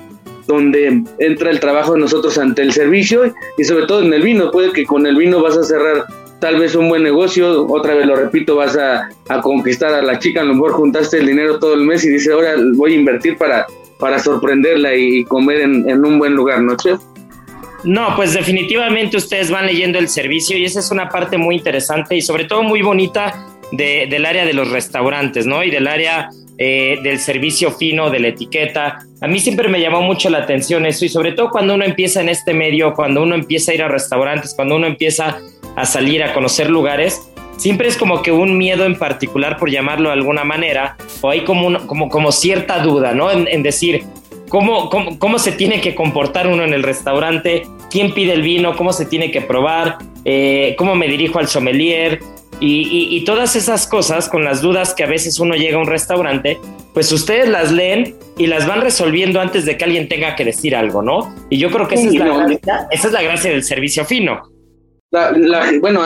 donde 0.47 1.03
entra 1.19 1.51
el 1.51 1.61
trabajo 1.61 1.95
de 1.95 2.01
nosotros 2.01 2.39
ante 2.39 2.63
el 2.63 2.73
servicio 2.73 3.35
y 3.59 3.65
sobre 3.65 3.87
todo 3.87 4.03
en 4.03 4.13
el 4.13 4.23
vino, 4.23 4.51
puede 4.51 4.73
que 4.73 4.85
con 4.85 5.07
el 5.07 5.17
vino 5.17 5.43
vas 5.43 5.57
a 5.57 5.65
cerrar 5.65 6.05
tal 6.41 6.59
vez 6.59 6.75
un 6.75 6.89
buen 6.89 7.03
negocio, 7.03 7.67
otra 7.67 7.95
vez 7.95 8.07
lo 8.07 8.17
repito, 8.17 8.57
vas 8.57 8.77
a, 8.77 9.09
conquistar 9.43 9.95
a 9.95 10.03
la 10.03 10.19
chica, 10.19 10.43
a 10.43 10.45
lo 10.45 10.55
mejor 10.55 10.73
juntaste 10.73 11.19
el 11.19 11.27
dinero 11.27 11.59
todo 11.59 11.75
el 11.75 11.81
mes 11.81 12.05
y 12.05 12.11
dices, 12.11 12.33
ahora 12.33 12.55
voy 12.75 12.93
a 12.93 12.97
invertir 12.97 13.37
para, 13.37 13.67
para 13.99 14.19
sorprenderla 14.19 14.95
y, 14.95 15.25
comer 15.25 15.61
en, 15.61 16.05
un 16.05 16.19
buen 16.19 16.35
lugar, 16.35 16.61
¿no, 16.61 16.77
chef? 16.77 17.01
No, 17.85 18.15
pues 18.17 18.35
definitivamente 18.35 19.17
ustedes 19.17 19.51
van 19.51 19.67
leyendo 19.67 19.99
el 19.99 20.09
servicio 20.09 20.57
y 20.57 20.65
esa 20.65 20.81
es 20.81 20.91
una 20.91 21.09
parte 21.09 21.39
muy 21.39 21.57
interesante 21.57 22.17
y 22.17 22.23
sobre 22.23 22.45
todo 22.45 22.63
muy 22.63 22.83
bonita 22.83 23.47
del 23.73 24.27
área 24.27 24.45
de 24.45 24.53
los 24.53 24.71
restaurantes, 24.71 25.47
¿no? 25.47 25.63
Y 25.63 25.71
del 25.71 25.87
área 25.87 26.31
eh, 26.59 26.99
del 27.03 27.19
servicio 27.19 27.71
fino, 27.71 28.11
de 28.11 28.21
la 28.21 28.29
etiqueta. 28.29 29.01
A 29.21 29.29
mí 29.29 29.39
siempre 29.41 29.69
me 29.69 29.81
llamó 29.81 30.01
mucho 30.03 30.31
la 30.31 30.39
atención 30.39 30.87
eso 30.87 31.05
y 31.05 31.09
sobre 31.09 31.33
todo 31.33 31.51
cuando 31.51 31.75
uno 31.75 31.85
empieza 31.85 32.21
en 32.21 32.29
este 32.29 32.55
medio, 32.55 32.95
cuando 32.95 33.23
uno 33.23 33.35
empieza 33.35 33.73
a 33.73 33.75
ir 33.75 33.83
a 33.83 33.89
restaurantes, 33.89 34.55
cuando 34.55 34.77
uno 34.77 34.87
empieza 34.87 35.39
a 35.77 35.85
salir 35.85 36.23
a 36.23 36.33
conocer 36.33 36.71
lugares, 36.71 37.31
siempre 37.57 37.89
es 37.89 37.97
como 37.97 38.23
que 38.23 38.33
un 38.33 38.57
miedo 38.57 38.85
en 38.85 38.99
particular, 38.99 39.59
por 39.59 39.71
llamarlo 39.71 40.09
de 40.09 40.15
alguna 40.15 40.45
manera, 40.45 40.97
o 41.21 41.31
hay 41.31 41.41
como, 41.45 41.87
como, 41.87 42.09
como 42.09 42.33
cierta 42.33 42.79
duda, 42.81 43.13
¿no? 43.13 43.31
En, 43.31 43.63
decir, 43.63 44.05
¿cómo, 44.49 44.89
cómo, 45.19 45.39
se 45.39 45.53
tiene 45.53 45.81
que 45.81 45.95
comportar 45.95 46.47
uno 46.47 46.65
en 46.65 46.73
el 46.73 46.83
restaurante? 46.83 47.65
¿Quién 47.91 48.13
pide 48.13 48.33
el 48.33 48.43
vino? 48.43 48.77
¿Cómo 48.77 48.93
se 48.93 49.07
tiene 49.07 49.31
que 49.31 49.41
probar? 49.41 49.99
Eh, 50.25 50.75
¿Cómo 50.79 50.95
me 50.95 51.09
dirijo 51.09 51.39
al 51.39 51.49
sommelier? 51.49 52.21
Y, 52.59 53.09
y, 53.11 53.25
todas 53.25 53.55
esas 53.55 53.87
cosas, 53.87 54.29
con 54.31 54.43
las 54.43 54.63
dudas 54.63 54.95
que 54.95 55.05
a 55.05 55.07
veces 55.07 55.39
uno 55.39 55.55
llega 55.55 55.77
a 55.77 55.81
un 55.81 55.87
restaurante, 55.87 56.59
pues 56.95 57.13
ustedes 57.13 57.49
las 57.49 57.71
leen 57.71 58.15
y 58.39 58.47
las 58.47 58.67
van 58.67 58.81
resolviendo 58.81 59.41
antes 59.41 59.67
de 59.67 59.77
que 59.77 59.85
alguien 59.85 60.09
tenga 60.09 60.35
que 60.37 60.45
decir 60.47 60.75
algo, 60.75 61.03
¿no? 61.03 61.35
Y 61.51 61.59
yo 61.59 61.71
creo 61.71 61.87
que 61.87 61.97
esa, 61.97 62.09
es, 62.09 62.15
la 62.15 62.89
esa 62.91 63.07
es 63.09 63.13
la 63.13 63.23
gracia 63.23 63.51
del 63.51 63.63
servicio 63.63 64.07
fino 64.07 64.57
bueno, 65.81 66.03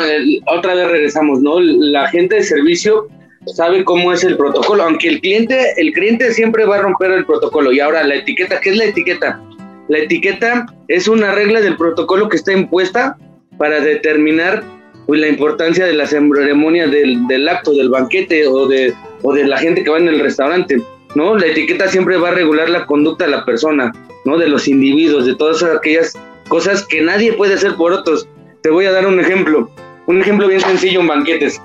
otra 0.46 0.74
vez 0.74 0.88
regresamos, 0.88 1.40
¿no? 1.40 1.60
La 1.60 2.08
gente 2.08 2.36
de 2.36 2.42
servicio 2.42 3.08
sabe 3.46 3.84
cómo 3.84 4.12
es 4.12 4.22
el 4.24 4.36
protocolo, 4.36 4.82
aunque 4.82 5.08
el 5.08 5.20
cliente, 5.20 5.72
el 5.76 5.92
cliente 5.92 6.32
siempre 6.32 6.64
va 6.64 6.76
a 6.76 6.82
romper 6.82 7.10
el 7.12 7.24
protocolo. 7.24 7.72
Y 7.72 7.80
ahora 7.80 8.04
la 8.04 8.16
etiqueta, 8.16 8.60
¿qué 8.60 8.70
es 8.70 8.76
la 8.76 8.84
etiqueta? 8.84 9.40
La 9.88 9.98
etiqueta 9.98 10.66
es 10.88 11.08
una 11.08 11.32
regla 11.32 11.60
del 11.60 11.76
protocolo 11.76 12.28
que 12.28 12.36
está 12.36 12.52
impuesta 12.52 13.16
para 13.58 13.80
determinar 13.80 14.62
pues, 15.10 15.22
la 15.22 15.26
importancia 15.26 15.86
de 15.86 15.94
la 15.94 16.06
ceremonia 16.06 16.86
del, 16.86 17.26
del, 17.26 17.48
acto, 17.48 17.72
del 17.72 17.88
banquete 17.88 18.46
o 18.46 18.68
de, 18.68 18.94
o 19.22 19.32
de 19.32 19.44
la 19.44 19.58
gente 19.58 19.82
que 19.82 19.90
va 19.90 19.98
en 19.98 20.06
el 20.06 20.20
restaurante, 20.20 20.80
¿no? 21.16 21.36
La 21.36 21.46
etiqueta 21.46 21.88
siempre 21.88 22.16
va 22.16 22.28
a 22.28 22.30
regular 22.30 22.70
la 22.70 22.86
conducta 22.86 23.24
de 23.24 23.32
la 23.32 23.44
persona, 23.44 23.90
¿no? 24.24 24.38
De 24.38 24.46
los 24.46 24.68
individuos, 24.68 25.26
de 25.26 25.34
todas 25.34 25.64
aquellas 25.64 26.16
cosas 26.46 26.86
que 26.86 27.00
nadie 27.00 27.32
puede 27.32 27.54
hacer 27.54 27.74
por 27.74 27.92
otros. 27.92 28.28
Te 28.62 28.70
voy 28.70 28.86
a 28.86 28.92
dar 28.92 29.04
un 29.04 29.18
ejemplo, 29.18 29.68
un 30.06 30.20
ejemplo 30.20 30.46
bien 30.46 30.60
sencillo 30.60 31.00
en 31.00 31.08
banquetes. 31.08 31.60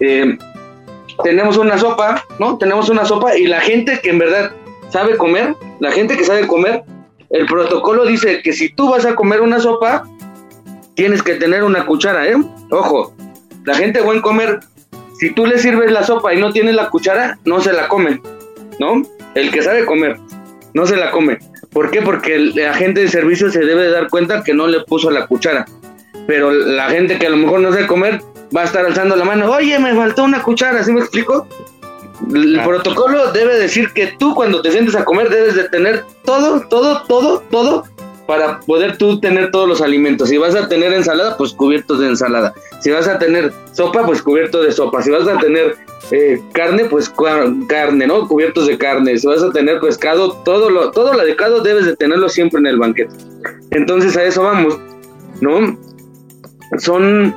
Eh, 0.00 0.38
tenemos 1.22 1.58
una 1.58 1.76
sopa, 1.76 2.24
¿no? 2.38 2.56
Tenemos 2.56 2.88
una 2.88 3.04
sopa 3.04 3.36
y 3.36 3.48
la 3.48 3.60
gente 3.60 4.00
que 4.02 4.08
en 4.08 4.18
verdad 4.18 4.52
sabe 4.88 5.18
comer, 5.18 5.54
la 5.80 5.92
gente 5.92 6.16
que 6.16 6.24
sabe 6.24 6.46
comer, 6.46 6.84
el 7.28 7.44
protocolo 7.44 8.06
dice 8.06 8.40
que 8.40 8.54
si 8.54 8.70
tú 8.70 8.88
vas 8.88 9.04
a 9.04 9.14
comer 9.14 9.42
una 9.42 9.60
sopa, 9.60 10.04
tienes 10.98 11.22
que 11.22 11.36
tener 11.36 11.62
una 11.62 11.86
cuchara, 11.86 12.26
¿eh? 12.26 12.34
Ojo, 12.70 13.14
la 13.64 13.76
gente 13.76 14.00
buen 14.00 14.20
comer, 14.20 14.58
si 15.20 15.30
tú 15.30 15.46
le 15.46 15.56
sirves 15.58 15.92
la 15.92 16.02
sopa 16.02 16.34
y 16.34 16.40
no 16.40 16.50
tiene 16.50 16.72
la 16.72 16.90
cuchara, 16.90 17.38
no 17.44 17.60
se 17.60 17.72
la 17.72 17.86
come, 17.86 18.20
¿no? 18.80 19.02
El 19.36 19.52
que 19.52 19.62
sabe 19.62 19.86
comer, 19.86 20.18
no 20.74 20.86
se 20.86 20.96
la 20.96 21.12
come. 21.12 21.38
¿Por 21.70 21.92
qué? 21.92 22.02
Porque 22.02 22.34
el 22.34 22.66
agente 22.66 23.02
de 23.02 23.08
servicio 23.08 23.48
se 23.48 23.60
debe 23.60 23.90
dar 23.90 24.08
cuenta 24.08 24.42
que 24.42 24.54
no 24.54 24.66
le 24.66 24.80
puso 24.80 25.08
la 25.08 25.28
cuchara 25.28 25.66
pero 26.26 26.50
la 26.52 26.90
gente 26.90 27.18
que 27.18 27.26
a 27.26 27.30
lo 27.30 27.38
mejor 27.38 27.60
no 27.60 27.72
sabe 27.72 27.86
comer 27.86 28.20
va 28.54 28.60
a 28.60 28.64
estar 28.64 28.84
alzando 28.84 29.16
la 29.16 29.24
mano, 29.24 29.50
oye, 29.50 29.78
me 29.78 29.94
faltó 29.94 30.24
una 30.24 30.42
cuchara, 30.42 30.84
¿sí 30.84 30.92
me 30.92 31.00
explico? 31.00 31.48
El 32.34 32.60
protocolo 32.62 33.32
debe 33.32 33.58
decir 33.58 33.92
que 33.94 34.08
tú 34.18 34.34
cuando 34.34 34.60
te 34.60 34.70
sientes 34.70 34.94
a 34.94 35.06
comer 35.06 35.30
debes 35.30 35.54
de 35.54 35.68
tener 35.70 36.04
todo, 36.24 36.68
todo, 36.68 37.04
todo, 37.04 37.40
todo 37.50 37.84
para 38.28 38.60
poder 38.60 38.98
tú 38.98 39.18
tener 39.20 39.50
todos 39.50 39.66
los 39.66 39.80
alimentos. 39.80 40.28
Si 40.28 40.36
vas 40.36 40.54
a 40.54 40.68
tener 40.68 40.92
ensalada, 40.92 41.38
pues 41.38 41.54
cubiertos 41.54 41.98
de 41.98 42.08
ensalada. 42.08 42.52
Si 42.80 42.90
vas 42.90 43.08
a 43.08 43.18
tener 43.18 43.54
sopa, 43.72 44.04
pues 44.04 44.20
cubierto 44.20 44.62
de 44.62 44.70
sopa. 44.70 45.00
Si 45.02 45.10
vas 45.10 45.26
a 45.26 45.38
tener 45.38 45.76
eh, 46.10 46.38
carne, 46.52 46.84
pues 46.84 47.10
carne, 47.68 48.06
¿no? 48.06 48.28
Cubiertos 48.28 48.66
de 48.66 48.76
carne. 48.76 49.16
Si 49.16 49.26
vas 49.26 49.42
a 49.42 49.50
tener 49.50 49.80
pescado, 49.80 50.32
todo 50.44 50.68
lo, 50.68 50.90
todo 50.90 51.14
lo 51.14 51.22
adecuado 51.22 51.62
debes 51.62 51.86
de 51.86 51.96
tenerlo 51.96 52.28
siempre 52.28 52.60
en 52.60 52.66
el 52.66 52.76
banquete. 52.76 53.14
Entonces 53.70 54.14
a 54.14 54.24
eso 54.24 54.42
vamos, 54.42 54.78
¿no? 55.40 55.78
son, 56.76 57.34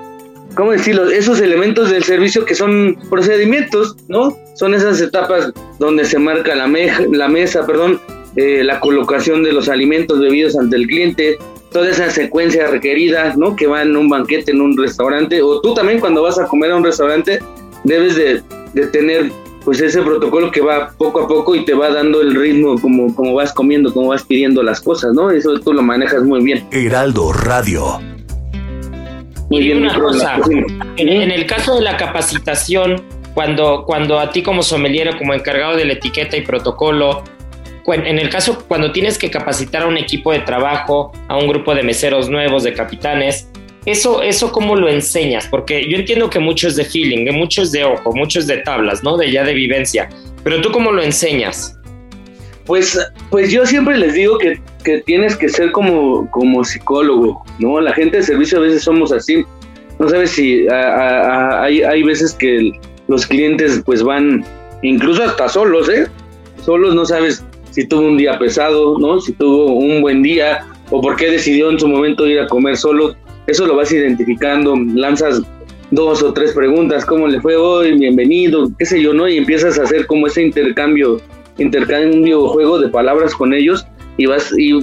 ¿cómo 0.58 0.74
decirlo? 0.74 1.10
Esos 1.10 1.40
elementos 1.40 1.90
del 1.90 2.04
servicio 2.04 2.44
que 2.44 2.54
son 2.54 2.98
procedimientos, 3.10 3.96
¿no? 4.10 4.38
Son 4.56 4.74
esas 4.74 5.00
etapas 5.00 5.54
donde 5.80 6.04
se 6.04 6.20
marca 6.20 6.54
la, 6.54 6.68
la 6.68 7.30
mesa, 7.30 7.66
perdón, 7.66 8.02
eh, 8.36 8.64
la 8.64 8.80
colocación 8.80 9.44
de 9.44 9.54
los 9.54 9.70
alimentos 9.70 10.20
bebidos 10.20 10.58
ante 10.58 10.76
el 10.76 10.88
cliente, 10.88 11.38
toda 11.72 11.90
esa 11.90 12.10
secuencia 12.10 12.68
requerida, 12.68 13.34
¿no? 13.38 13.56
Que 13.56 13.68
va 13.68 13.82
en 13.82 13.96
un 13.96 14.10
banquete, 14.10 14.52
en 14.52 14.62
un 14.62 14.78
restaurante, 14.78 15.42
o 15.42 15.62
tú 15.62 15.74
también 15.74 16.00
cuando 16.00 16.24
vas 16.24 16.40
a 16.40 16.46
comer 16.46 16.72
a 16.72 16.76
un 16.76 16.84
restaurante, 16.84 17.40
debes 17.84 18.16
de, 18.16 18.42
de 18.74 18.88
tener 18.88 19.32
pues 19.64 19.80
ese 19.80 20.02
protocolo 20.02 20.52
que 20.52 20.62
va 20.62 20.92
poco 20.98 21.22
a 21.22 21.28
poco 21.28 21.56
y 21.56 21.64
te 21.66 21.74
va 21.74 21.90
dando 21.92 22.22
el 22.22 22.34
ritmo 22.34 22.80
como, 22.82 23.14
como 23.16 23.36
vas 23.36 23.54
comiendo, 23.54 23.94
como 23.94 24.08
vas 24.08 24.24
pidiendo 24.24 24.64
las 24.64 24.82
cosas, 24.82 25.14
¿no? 25.14 25.30
Eso 25.30 25.60
tú 25.60 25.74
lo 25.74 25.84
manejas 25.84 26.24
muy 26.24 26.44
bien. 26.44 26.66
Heraldo 26.72 27.32
Radio 27.32 28.00
y 29.60 29.72
una 29.74 29.94
cosa, 30.00 30.40
en, 30.96 31.32
el 31.32 31.46
caso 31.46 31.76
de 31.76 31.82
la 31.82 31.98
capacitación, 31.98 33.04
cuando, 33.34 33.84
cuando 33.86 34.18
a 34.18 34.30
ti 34.32 34.44
como 34.44 34.64
sommelier 34.64 35.18
como 35.18 35.34
encargado 35.34 35.76
de 35.76 35.84
la 35.84 35.94
etiqueta 35.94 36.38
y 36.38 36.42
protocolo, 36.42 37.24
en 37.94 38.20
el 38.20 38.30
caso 38.30 38.66
cuando 38.68 38.92
tienes 38.92 39.18
que 39.18 39.30
capacitar 39.30 39.84
a 39.84 39.88
un 39.88 39.98
equipo 39.98 40.32
de 40.32 40.40
trabajo, 40.40 41.12
a 41.28 41.38
un 41.38 41.48
grupo 41.48 41.74
de 41.76 41.84
meseros 41.84 42.30
nuevos, 42.30 42.64
de 42.64 42.74
capitanes, 42.74 43.48
eso, 43.86 44.22
eso 44.22 44.52
cómo 44.52 44.76
lo 44.76 44.90
enseñas, 44.90 45.48
porque 45.48 45.90
yo 45.90 45.98
entiendo 45.98 46.30
que 46.30 46.40
mucho 46.40 46.68
es 46.68 46.76
de 46.76 46.86
feeling, 46.86 47.26
que 47.26 47.32
mucho 47.32 47.64
es 47.64 47.72
de 47.72 47.84
ojo, 47.84 48.14
mucho 48.14 48.40
es 48.40 48.46
de 48.46 48.58
tablas, 48.58 49.04
¿no? 49.04 49.18
De 49.18 49.32
ya 49.32 49.44
de 49.44 49.54
vivencia, 49.54 50.08
pero 50.44 50.62
tú 50.62 50.72
cómo 50.72 50.92
lo 50.92 51.02
enseñas. 51.02 51.78
Pues, 52.66 53.00
pues 53.32 53.52
yo 53.52 53.66
siempre 53.66 53.98
les 53.98 54.14
digo 54.14 54.38
que, 54.38 54.62
tienes 55.06 55.36
que 55.36 55.50
ser 55.50 55.72
como, 55.72 56.30
como 56.30 56.64
psicólogo, 56.64 57.44
¿no? 57.60 57.82
La 57.82 57.94
gente 57.94 58.18
de 58.18 58.24
servicio 58.24 58.60
a 58.60 58.62
veces 58.62 58.84
somos 58.84 59.12
así. 59.12 59.44
No 60.00 60.10
sabes 60.10 60.32
si 60.32 60.68
hay, 60.70 61.82
hay 61.82 62.04
veces 62.04 62.34
que 62.34 62.72
los 63.08 63.26
clientes 63.26 63.82
pues 63.86 64.04
van 64.04 64.46
incluso 64.84 65.24
hasta 65.24 65.50
solos, 65.50 65.90
¿eh? 65.90 66.08
Solos 66.64 66.96
no 66.96 67.06
sabes 67.06 67.44
si 67.72 67.88
tuvo 67.88 68.08
un 68.08 68.18
día 68.18 68.38
pesado, 68.38 68.98
¿no? 69.00 69.20
Si 69.20 69.34
tuvo 69.34 69.74
un 69.74 70.02
buen 70.02 70.22
día 70.22 70.66
o 70.90 71.02
por 71.02 71.16
qué 71.16 71.32
decidió 71.32 71.70
en 71.72 71.80
su 71.80 71.88
momento 71.88 72.28
ir 72.28 72.40
a 72.40 72.48
comer 72.48 72.78
solo. 72.78 73.16
Eso 73.48 73.66
lo 73.66 73.76
vas 73.76 73.92
identificando, 73.92 74.76
lanzas 74.94 75.42
dos 75.90 76.24
o 76.24 76.32
tres 76.32 76.54
preguntas, 76.54 77.06
¿cómo 77.06 77.28
le 77.28 77.42
fue 77.42 77.56
hoy? 77.56 77.98
Bienvenido, 77.98 78.72
qué 78.78 78.86
sé 78.86 79.02
yo, 79.02 79.14
¿no? 79.14 79.28
Y 79.28 79.38
empiezas 79.38 79.78
a 79.80 79.84
hacer 79.84 80.06
como 80.06 80.28
ese 80.28 80.44
intercambio 80.44 81.20
intercambio 81.58 82.48
juego 82.48 82.80
de 82.80 82.90
palabras 82.90 83.34
con 83.36 83.54
ellos 83.54 83.86
y 84.18 84.26
vas 84.26 84.54
y, 84.58 84.74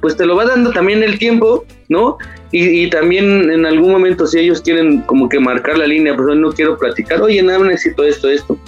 pues 0.00 0.16
te 0.16 0.26
lo 0.26 0.36
va 0.36 0.44
dando 0.44 0.70
también 0.70 1.02
el 1.02 1.18
tiempo, 1.18 1.64
¿no? 1.88 2.18
Y, 2.52 2.88
también 2.88 3.50
en 3.50 3.66
algún 3.66 3.90
momento 3.90 4.26
si 4.26 4.38
ellos 4.38 4.62
quieren 4.62 5.02
como 5.02 5.28
que 5.28 5.38
marcar 5.38 5.76
la 5.76 5.86
línea, 5.86 6.16
pues 6.16 6.36
no 6.36 6.50
quiero 6.52 6.78
platicar, 6.78 7.20
oye, 7.20 7.42
nada, 7.42 7.58
necesito 7.58 8.04
esto, 8.04 8.30
esto, 8.30 8.58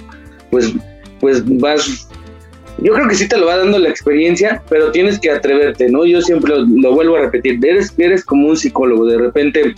pues, 0.51 0.73
pues 1.19 1.43
vas, 1.59 2.08
yo 2.81 2.93
creo 2.93 3.07
que 3.07 3.15
sí 3.15 3.27
te 3.27 3.37
lo 3.37 3.47
va 3.47 3.57
dando 3.57 3.79
la 3.79 3.89
experiencia, 3.89 4.61
pero 4.69 4.91
tienes 4.91 5.19
que 5.19 5.31
atreverte, 5.31 5.89
¿no? 5.89 6.05
Yo 6.05 6.21
siempre 6.21 6.53
lo, 6.57 6.93
vuelvo 6.93 7.17
a 7.17 7.21
repetir, 7.21 7.59
eres, 7.65 7.93
eres 7.97 8.23
como 8.23 8.47
un 8.47 8.57
psicólogo, 8.57 9.05
de 9.05 9.17
repente 9.17 9.73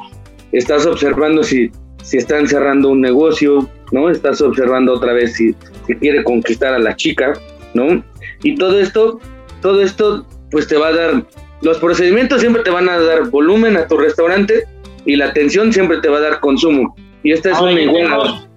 estás 0.51 0.85
observando 0.85 1.43
si, 1.43 1.71
si 2.03 2.17
están 2.17 2.47
cerrando 2.47 2.89
un 2.89 3.01
negocio, 3.01 3.69
¿no? 3.91 4.09
Estás 4.09 4.41
observando 4.41 4.93
otra 4.93 5.13
vez 5.13 5.33
si, 5.33 5.55
si 5.87 5.95
quiere 5.95 6.23
conquistar 6.23 6.73
a 6.73 6.79
la 6.79 6.95
chica, 6.95 7.33
¿no? 7.73 8.03
Y 8.43 8.55
todo 8.55 8.79
esto, 8.79 9.19
todo 9.61 9.81
esto, 9.81 10.25
pues 10.51 10.67
te 10.67 10.77
va 10.77 10.87
a 10.89 10.93
dar, 10.93 11.25
los 11.61 11.77
procedimientos 11.79 12.41
siempre 12.41 12.63
te 12.63 12.69
van 12.69 12.89
a 12.89 12.99
dar 12.99 13.29
volumen 13.29 13.77
a 13.77 13.87
tu 13.87 13.97
restaurante 13.97 14.65
y 15.05 15.15
la 15.15 15.27
atención 15.27 15.71
siempre 15.73 15.99
te 15.99 16.09
va 16.09 16.17
a 16.17 16.21
dar 16.21 16.39
consumo. 16.39 16.95
Y 17.23 17.31
esta 17.31 17.51
es 17.51 17.59
una 17.59 17.79
igual. 17.79 18.47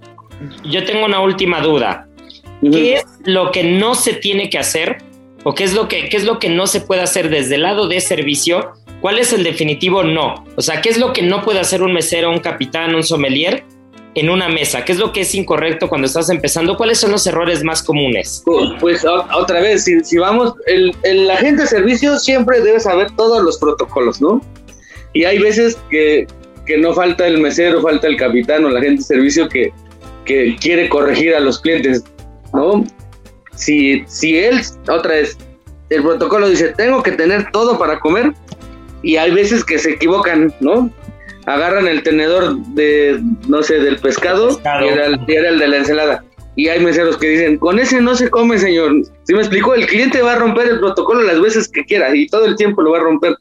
Yo 0.65 0.83
tengo 0.83 1.05
una 1.05 1.21
última 1.21 1.61
duda. 1.61 2.04
¿Qué 2.61 2.95
es 2.95 3.05
lo 3.25 3.51
que 3.51 3.63
no 3.63 3.95
se 3.95 4.13
tiene 4.13 4.49
que 4.49 4.57
hacer? 4.57 4.97
¿O 5.43 5.53
qué 5.53 5.63
es, 5.63 5.73
lo 5.73 5.87
que, 5.87 6.09
qué 6.09 6.17
es 6.17 6.23
lo 6.23 6.39
que 6.39 6.49
no 6.49 6.65
se 6.65 6.81
puede 6.81 7.01
hacer 7.01 7.29
desde 7.29 7.55
el 7.55 7.61
lado 7.61 7.87
de 7.87 8.01
servicio? 8.01 8.73
¿Cuál 9.01 9.19
es 9.19 9.31
el 9.33 9.43
definitivo 9.43 10.03
no? 10.03 10.43
O 10.55 10.61
sea, 10.61 10.81
¿qué 10.81 10.89
es 10.89 10.97
lo 10.97 11.13
que 11.13 11.21
no 11.21 11.43
puede 11.43 11.59
hacer 11.59 11.83
un 11.83 11.93
mesero, 11.93 12.31
un 12.31 12.39
capitán, 12.39 12.95
un 12.95 13.03
sommelier 13.03 13.63
en 14.15 14.29
una 14.29 14.49
mesa? 14.49 14.83
¿Qué 14.83 14.93
es 14.93 14.97
lo 14.97 15.13
que 15.13 15.21
es 15.21 15.35
incorrecto 15.35 15.87
cuando 15.87 16.07
estás 16.07 16.29
empezando? 16.29 16.75
¿Cuáles 16.75 16.99
son 16.99 17.11
los 17.11 17.27
errores 17.27 17.63
más 17.63 17.83
comunes? 17.83 18.43
Pues 18.79 19.05
otra 19.05 19.61
vez, 19.61 19.83
si, 19.83 20.17
vamos, 20.17 20.53
el, 20.65 20.95
el, 21.03 21.29
agente 21.29 21.63
de 21.63 21.67
servicio 21.67 22.17
siempre 22.17 22.61
debe 22.61 22.79
saber 22.79 23.11
todos 23.15 23.43
los 23.43 23.59
protocolos, 23.59 24.19
¿no? 24.21 24.41
Y 25.13 25.25
hay 25.25 25.37
veces 25.37 25.77
que, 25.91 26.25
que 26.65 26.77
no 26.77 26.93
falta 26.93 27.27
el 27.27 27.37
mesero, 27.39 27.81
falta 27.81 28.07
el 28.07 28.17
capitán 28.17 28.65
o 28.65 28.69
la 28.69 28.79
agente 28.79 29.01
de 29.01 29.07
servicio 29.07 29.47
que, 29.47 29.71
que 30.25 30.55
quiere 30.59 30.89
corregir 30.89 31.35
a 31.35 31.39
los 31.39 31.59
clientes, 31.59 32.03
¿no? 32.55 32.83
Si, 33.55 34.03
si 34.07 34.37
él, 34.37 34.61
otra 34.89 35.15
vez, 35.15 35.37
el 35.89 36.01
protocolo 36.01 36.49
dice, 36.49 36.73
tengo 36.77 37.03
que 37.03 37.11
tener 37.11 37.51
todo 37.51 37.77
para 37.77 37.99
comer, 37.99 38.33
y 39.03 39.17
hay 39.17 39.31
veces 39.31 39.63
que 39.63 39.77
se 39.77 39.91
equivocan, 39.91 40.53
¿no? 40.59 40.89
Agarran 41.45 41.87
el 41.87 42.01
tenedor 42.01 42.57
de, 42.73 43.21
no 43.47 43.61
sé, 43.61 43.79
del 43.79 43.97
pescado, 43.97 44.59
Y, 44.81 44.87
era 44.87 45.05
el, 45.05 45.19
el 45.27 45.59
de 45.59 45.67
la 45.67 45.77
ensalada. 45.77 46.23
Y 46.55 46.69
hay 46.69 46.79
meseros 46.79 47.17
que 47.17 47.27
dicen, 47.27 47.57
con 47.57 47.77
ese 47.77 48.01
no 48.01 48.15
se 48.15 48.29
come, 48.29 48.57
señor. 48.57 48.93
Si 49.23 49.33
me 49.33 49.41
explicó, 49.41 49.75
el 49.75 49.85
cliente 49.85 50.21
va 50.21 50.33
a 50.33 50.39
romper 50.39 50.67
el 50.69 50.79
protocolo 50.79 51.21
las 51.21 51.39
veces 51.39 51.67
que 51.67 51.83
quiera 51.83 52.15
y 52.15 52.27
todo 52.27 52.45
el 52.45 52.55
tiempo 52.55 52.81
lo 52.81 52.91
va 52.91 52.97
a 52.97 53.01
romper, 53.01 53.35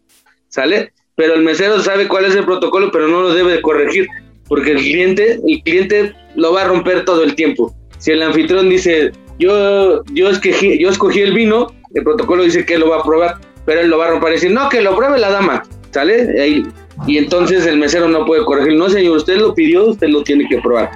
¿sale? 0.49 0.93
Pero 1.15 1.35
el 1.35 1.43
mesero 1.43 1.81
sabe 1.81 2.09
cuál 2.09 2.27
es 2.27 2.35
el 2.35 2.45
protocolo, 2.45 2.91
pero 2.91 3.09
no 3.09 3.23
lo 3.23 3.33
debe 3.33 3.63
corregir, 3.63 4.07
porque 4.49 4.73
el 4.73 4.79
cliente, 4.79 5.41
el 5.47 5.63
cliente 5.63 6.13
lo 6.35 6.53
va 6.53 6.63
a 6.63 6.69
romper 6.69 7.05
todo 7.05 7.23
el 7.23 7.35
tiempo. 7.35 7.75
Si 7.99 8.11
el 8.11 8.23
anfitrión 8.23 8.69
dice, 8.69 9.13
yo, 9.39 10.05
yo, 10.13 10.31
escogí, 10.31 10.79
yo 10.79 10.91
escogí 10.91 11.21
el 11.21 11.35
vino, 11.35 11.69
el 11.95 12.03
protocolo 12.05 12.45
dice 12.45 12.65
que 12.65 12.79
lo 12.79 12.91
va 12.91 12.99
a 12.99 13.03
probar, 13.03 13.39
pero 13.65 13.81
él 13.81 13.89
lo 13.89 13.99
va 13.99 14.07
a 14.07 14.11
romper 14.11 14.31
y 14.31 14.35
decir, 14.35 14.51
no, 14.51 14.69
que 14.69 14.81
lo 14.81 14.97
pruebe 14.97 15.19
la 15.19 15.31
dama, 15.31 15.63
¿sale? 15.91 16.63
y 17.07 17.19
entonces 17.19 17.67
el 17.67 17.79
mesero 17.79 18.09
no 18.09 18.25
puede 18.25 18.45
corregir, 18.45 18.75
no 18.75 18.89
señor, 18.89 19.17
usted 19.17 19.39
lo 19.39 19.55
pidió, 19.55 19.87
usted 19.87 20.09
lo 20.09 20.23
tiene 20.23 20.47
que 20.49 20.59
probar. 20.59 20.91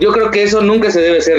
Yo 0.00 0.12
creo 0.12 0.30
que 0.30 0.44
eso 0.44 0.62
nunca 0.62 0.90
se 0.90 1.00
debe 1.00 1.18
hacer. 1.18 1.38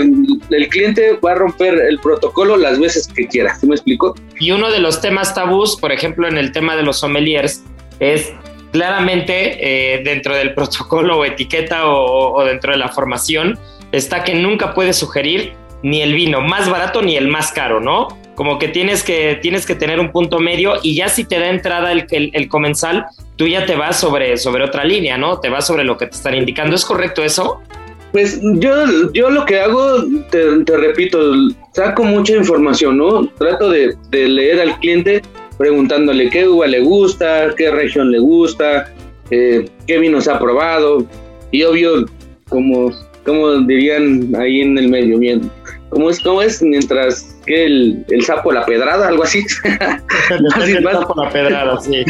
El 0.49 0.67
cliente 0.67 1.17
va 1.25 1.31
a 1.31 1.35
romper 1.35 1.75
el 1.75 1.97
protocolo 1.99 2.57
las 2.57 2.77
veces 2.77 3.07
que 3.07 3.25
quiera. 3.25 3.55
¿Sí 3.55 3.65
me 3.65 3.75
explico? 3.75 4.15
Y 4.37 4.51
uno 4.51 4.69
de 4.69 4.79
los 4.79 4.99
temas 4.99 5.33
tabús, 5.33 5.77
por 5.77 5.93
ejemplo, 5.93 6.27
en 6.27 6.37
el 6.37 6.51
tema 6.51 6.75
de 6.75 6.83
los 6.83 6.99
sommeliers, 6.99 7.63
es 8.01 8.33
claramente 8.73 9.95
eh, 9.95 10.01
dentro 10.03 10.35
del 10.35 10.53
protocolo 10.55 11.19
o 11.19 11.25
etiqueta 11.25 11.83
o, 11.87 12.43
dentro 12.43 12.73
de 12.73 12.77
la 12.77 12.89
formación, 12.89 13.57
está 13.91 14.23
que 14.23 14.35
nunca 14.35 14.73
puedes 14.73 14.97
sugerir 14.97 15.53
ni 15.83 16.01
el 16.01 16.13
vino 16.13 16.41
más 16.41 16.69
barato 16.69 17.01
ni 17.01 17.15
el 17.15 17.27
más 17.27 17.51
caro, 17.51 17.79
¿no? 17.79 18.07
Como 18.35 18.59
que 18.59 18.69
tienes 18.69 19.03
que, 19.03 19.37
tienes 19.41 19.65
que 19.65 19.75
tener 19.75 19.99
un 19.99 20.11
punto 20.11 20.39
medio 20.39 20.75
y 20.81 20.95
ya 20.95 21.09
si 21.09 21.25
te 21.25 21.39
da 21.39 21.49
entrada 21.49 21.91
el, 21.91 22.07
el, 22.09 22.47
comensal, 22.47 23.05
tú 23.35 23.47
ya 23.47 23.65
te 23.65 23.75
vas 23.75 23.99
sobre, 23.99 24.37
sobre 24.37 24.63
otra 24.63 24.83
línea, 24.83 25.17
¿no? 25.17 25.39
Te 25.39 25.49
vas 25.49 25.67
sobre 25.67 25.83
lo 25.83 25.97
que 25.97 26.07
te 26.07 26.15
están 26.15 26.35
indicando. 26.35 26.75
¿Es 26.75 26.85
correcto 26.85 27.23
eso? 27.23 27.61
Pues 28.11 28.39
yo, 28.41 29.11
yo 29.13 29.29
lo 29.29 29.45
que 29.45 29.59
hago, 29.59 30.03
te, 30.31 30.77
repito, 30.77 31.19
saco 31.73 32.03
mucha 32.03 32.35
información, 32.35 32.97
¿no? 32.97 33.27
Trato 33.27 33.69
de, 33.69 33.95
leer 34.11 34.61
al 34.61 34.79
cliente 34.79 35.21
preguntándole 35.57 36.29
qué 36.29 36.47
uva 36.47 36.65
le 36.65 36.79
gusta, 36.79 37.53
qué 37.55 37.69
región 37.69 38.11
le 38.11 38.19
gusta, 38.19 38.91
eh, 39.29 39.69
qué 39.85 39.99
vinos 39.99 40.27
ha 40.27 40.39
probado. 40.39 41.05
Y 41.51 41.63
obvio, 41.63 42.05
como, 42.47 42.91
como 43.25 43.59
dirían 43.61 44.33
ahí 44.37 44.61
en 44.61 44.77
el 44.77 44.89
medio, 44.89 45.19
bien, 45.19 45.49
¿cómo 45.89 46.09
es? 46.09 46.19
¿Cómo 46.19 46.41
es? 46.41 46.61
Mientras 46.61 47.37
que 47.45 47.65
el, 47.65 48.05
el 48.09 48.23
sapo 48.23 48.51
la 48.51 48.65
pedrada, 48.65 49.07
algo 49.07 49.23
así. 49.23 49.39
el 50.61 50.83
sapo 50.83 51.21
la 51.21 51.29
pedrada, 51.29 51.79
sí. 51.81 52.03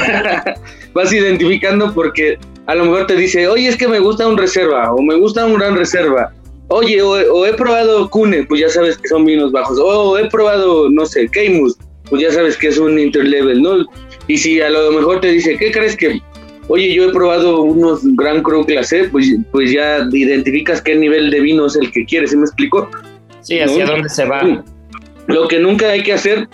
vas 0.93 1.13
identificando 1.13 1.93
porque 1.93 2.37
a 2.65 2.75
lo 2.75 2.85
mejor 2.85 3.07
te 3.07 3.15
dice, 3.15 3.47
oye, 3.47 3.67
es 3.67 3.77
que 3.77 3.87
me 3.87 3.99
gusta 3.99 4.27
un 4.27 4.37
reserva 4.37 4.93
o 4.93 5.01
me 5.01 5.15
gusta 5.15 5.45
un 5.45 5.55
gran 5.55 5.75
reserva. 5.75 6.31
Oye, 6.67 7.01
o, 7.01 7.45
he 7.45 7.53
probado 7.53 8.07
Cune, 8.11 8.43
pues 8.43 8.61
ya 8.61 8.69
sabes 8.69 8.95
que 8.97 9.07
son 9.07 9.25
vinos 9.25 9.51
bajos. 9.51 9.79
O 9.81 10.17
he 10.19 10.29
probado, 10.29 10.87
no 10.87 11.03
sé, 11.07 11.27
Keimus, 11.27 11.75
pues 12.09 12.21
ya 12.21 12.31
sabes 12.31 12.55
que 12.57 12.67
es 12.67 12.77
un 12.77 12.99
interlevel, 12.99 13.63
¿no? 13.63 13.85
Y 14.27 14.37
si 14.37 14.61
a 14.61 14.69
lo 14.69 14.91
mejor 14.91 15.19
te 15.19 15.31
dice, 15.31 15.57
¿qué 15.57 15.71
crees 15.71 15.97
que? 15.97 16.21
Oye, 16.69 16.93
yo 16.93 17.09
he 17.09 17.11
probado 17.11 17.63
unos 17.63 18.01
Gran 18.15 18.41
Cru 18.41 18.65
Clase, 18.65 19.09
pues, 19.11 19.35
pues 19.51 19.71
ya 19.71 20.07
identificas 20.11 20.81
qué 20.81 20.95
nivel 20.95 21.29
de 21.29 21.41
vino 21.41 21.65
es 21.65 21.75
el 21.75 21.91
que 21.91 22.05
quieres, 22.05 22.31
¿se 22.31 22.37
me 22.37 22.43
explico? 22.43 22.89
Sí, 23.41 23.59
hacia 23.59 23.85
dónde 23.85 24.07
se 24.07 24.25
va. 24.25 24.63
Lo 25.27 25.47
que 25.47 25.59
nunca 25.59 25.89
hay 25.89 26.03
que 26.03 26.13
hacer 26.13 26.47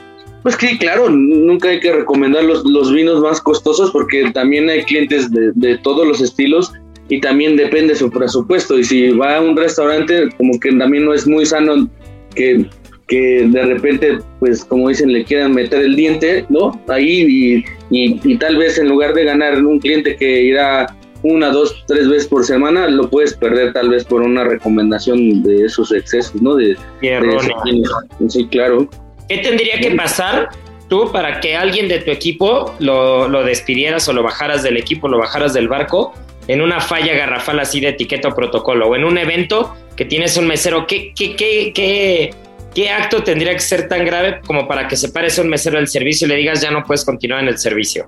pues 0.46 0.56
que 0.56 0.78
claro, 0.78 1.10
nunca 1.10 1.70
hay 1.70 1.80
que 1.80 1.92
recomendar 1.92 2.44
los, 2.44 2.64
los 2.66 2.94
vinos 2.94 3.20
más 3.20 3.42
costosos 3.42 3.90
porque 3.90 4.30
también 4.32 4.70
hay 4.70 4.84
clientes 4.84 5.32
de, 5.32 5.52
de, 5.56 5.80
todos 5.80 6.08
los 6.08 6.22
estilos 6.22 6.72
y 7.10 7.20
también 7.20 7.56
depende 7.56 7.96
su 7.96 8.12
presupuesto. 8.12 8.78
Y 8.78 8.84
si 8.84 9.10
va 9.10 9.38
a 9.38 9.42
un 9.42 9.58
restaurante, 9.58 10.30
como 10.38 10.60
que 10.60 10.72
también 10.74 11.06
no 11.06 11.16
es 11.16 11.26
muy 11.26 11.48
sano 11.48 11.90
que, 12.36 12.68
que 13.08 13.48
de 13.48 13.66
repente, 13.66 14.18
pues 14.40 14.66
como 14.66 14.90
dicen, 14.90 15.12
le 15.14 15.24
quieran 15.24 15.54
meter 15.54 15.82
el 15.82 15.96
diente, 15.96 16.46
¿no? 16.50 16.80
Ahí 16.88 17.64
y, 17.92 18.18
y, 18.24 18.38
tal 18.38 18.58
vez 18.58 18.78
en 18.80 18.90
lugar 18.90 19.14
de 19.14 19.26
ganar 19.26 19.64
un 19.64 19.80
cliente 19.80 20.16
que 20.16 20.44
irá 20.44 20.88
una, 21.22 21.50
dos, 21.50 21.84
tres 21.88 22.08
veces 22.08 22.28
por 22.28 22.46
semana, 22.46 22.88
lo 22.88 23.10
puedes 23.10 23.34
perder 23.36 23.74
tal 23.74 23.90
vez 23.90 24.04
por 24.06 24.22
una 24.22 24.44
recomendación 24.44 25.44
de 25.44 25.66
esos 25.66 25.92
excesos, 25.92 26.42
¿no? 26.42 26.56
De, 26.56 26.78
de 27.02 27.84
sí, 28.28 28.48
claro. 28.48 28.88
¿Qué 29.28 29.40
tendría 29.40 29.80
que 29.80 29.92
pasar 29.92 30.50
tú 30.88 31.12
para 31.12 31.40
que 31.40 31.56
alguien 31.56 31.88
de 31.88 32.00
tu 32.00 32.12
equipo 32.12 32.76
lo, 32.80 33.28
lo, 33.28 33.44
despidieras 33.44 34.08
o 34.08 34.14
lo 34.14 34.22
bajaras 34.22 34.62
del 34.62 34.78
equipo, 34.78 35.08
lo 35.08 35.18
bajaras 35.18 35.54
del 35.54 35.68
barco 35.68 36.14
en 36.48 36.62
una 36.62 36.80
falla 36.80 37.16
garrafal 37.16 37.60
así 37.60 37.80
de 37.80 37.90
etiqueta 37.90 38.30
o 38.30 38.36
protocolo 38.36 38.90
o 38.90 38.96
en 38.96 39.04
un 39.04 39.18
evento 39.18 39.74
que 39.96 40.06
tienes 40.06 40.38
un 40.38 40.48
mesero? 40.48 40.86
¿Qué, 40.86 41.12
qué, 41.16 41.36
qué, 41.36 41.72
qué, 41.74 42.34
qué 42.76 42.90
acto 42.90 43.24
tendría 43.24 43.54
que 43.54 43.60
ser 43.60 43.88
tan 43.88 44.06
grave 44.06 44.42
como 44.46 44.68
para 44.68 44.88
que 44.88 44.96
se 44.96 45.10
pare 45.10 45.30
un 45.42 45.50
mesero 45.50 45.78
del 45.78 45.88
servicio 45.88 46.28
y 46.28 46.30
le 46.30 46.36
digas 46.36 46.62
ya 46.62 46.70
no 46.70 46.84
puedes 46.84 47.04
continuar 47.04 47.42
en 47.42 47.48
el 47.48 47.58
servicio? 47.58 48.08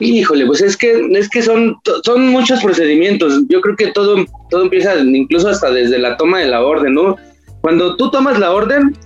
Híjole, 0.00 0.46
pues 0.46 0.60
es 0.60 0.76
que 0.76 1.08
es 1.12 1.28
que 1.28 1.42
son, 1.42 1.76
son 2.04 2.28
muchos 2.28 2.62
procedimientos. 2.62 3.42
Yo 3.48 3.60
creo 3.60 3.74
que 3.74 3.88
todo, 3.88 4.24
todo 4.48 4.62
empieza 4.62 4.96
incluso 5.00 5.48
hasta 5.48 5.70
desde 5.70 5.98
la 5.98 6.16
toma 6.16 6.38
de 6.38 6.46
la 6.46 6.62
orden, 6.62 6.94
¿no? 6.94 7.16
Cuando 7.62 7.96
tú 7.96 8.08
tomas 8.10 8.38
la 8.38 8.52
orden, 8.52 8.96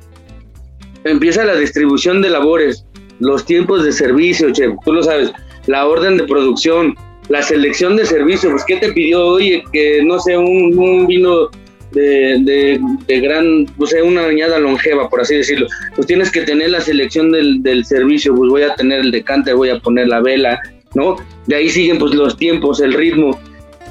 empieza 1.05 1.45
la 1.45 1.55
distribución 1.55 2.21
de 2.21 2.29
labores, 2.29 2.85
los 3.21 3.45
tiempos 3.47 3.85
de 3.85 3.93
servicio, 3.93 4.53
che, 4.53 4.75
tú 4.85 4.93
lo 4.93 5.03
sabes, 5.03 5.33
la 5.67 5.87
orden 5.87 6.19
de 6.19 6.25
producción, 6.25 6.95
la 7.29 7.43
selección 7.43 7.97
de 7.97 8.05
servicio, 8.05 8.51
pues 8.51 8.65
¿qué 8.67 8.77
te 8.77 8.93
pidió? 8.93 9.27
Oye, 9.27 9.63
que 9.73 10.03
no 10.05 10.19
sé, 10.19 10.37
un, 10.37 11.07
vino 11.07 11.49
de, 11.93 12.81
de, 13.07 13.21
gran, 13.21 13.67
o 13.79 13.87
sea, 13.87 14.03
una 14.05 14.25
añada 14.25 14.59
longeva, 14.59 15.09
por 15.09 15.21
así 15.21 15.37
decirlo. 15.37 15.67
Pues 15.95 16.07
tienes 16.07 16.31
que 16.31 16.43
tener 16.43 16.71
la 16.71 16.81
selección 16.81 17.33
del, 17.33 17.63
del 17.63 17.85
servicio, 17.85 18.35
pues 18.35 18.51
voy 18.51 18.63
a 18.63 18.75
tener 18.75 19.01
el 19.01 19.11
decante, 19.11 19.53
voy 19.53 19.71
a 19.71 19.79
poner 19.79 20.09
la 20.09 20.21
vela, 20.21 20.61
¿no? 20.95 21.17
De 21.47 21.57
ahí 21.57 21.69
siguen 21.69 21.99
pues 21.99 22.15
los 22.15 22.37
tiempos, 22.37 22.81
el 22.81 22.93
ritmo. 22.93 23.39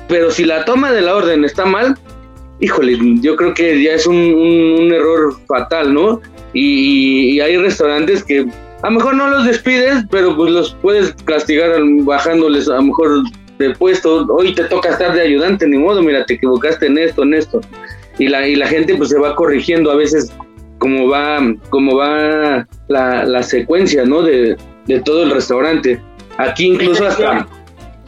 Pero 0.08 0.32
si 0.32 0.44
la 0.44 0.66
toma 0.66 0.92
de 0.92 1.02
la 1.02 1.16
orden 1.16 1.46
está 1.46 1.66
mal, 1.66 1.96
híjole, 2.60 2.98
yo 3.22 3.36
creo 3.36 3.54
que 3.54 3.82
ya 3.84 3.94
es 3.94 4.06
un, 4.06 4.16
un 4.16 4.94
error 4.94 5.36
fatal, 5.48 5.94
¿no? 5.94 6.22
Y, 6.54 7.40
hay 7.40 7.58
restaurantes 7.58 8.24
que 8.24 8.46
a 8.82 8.90
lo 8.90 8.98
mejor 8.98 9.16
no 9.16 9.28
los 9.30 9.46
despides, 9.46 10.06
pero 10.10 10.36
pues 10.36 10.52
los 10.52 10.76
puedes 10.82 11.14
castigar 11.26 11.72
bajándoles 12.04 12.68
a 12.68 12.76
lo 12.76 12.84
mejor 12.84 13.24
de 13.58 13.72
puesto. 13.76 14.26
Hoy 14.28 14.54
te 14.54 14.64
toca 14.66 14.90
estar 14.90 15.14
de 15.14 15.22
ayudante, 15.22 15.68
ni 15.68 15.78
modo, 15.78 16.02
mira, 16.02 16.26
te 16.26 16.36
equivocaste 16.36 16.88
en 16.88 16.98
esto, 16.98 17.24
en 17.24 17.34
esto. 17.36 17.62
Y 18.22 18.28
la, 18.28 18.48
y 18.48 18.56
la 18.56 18.68
gente 18.68 18.96
pues 18.96 19.10
se 19.10 19.20
va 19.20 19.36
corrigiendo 19.36 19.92
a 19.92 19.96
veces 19.96 20.32
como 20.78 21.08
va, 21.08 21.40
como 21.70 21.96
va 21.96 22.68
la, 22.88 23.26
la 23.26 23.44
secuencia, 23.44 24.06
¿no? 24.06 24.22
De, 24.22 24.56
de 24.86 25.00
todo 25.02 25.24
el 25.24 25.32
restaurante. 25.32 26.00
Aquí 26.38 26.68
incluso 26.68 27.06
hasta... 27.06 27.48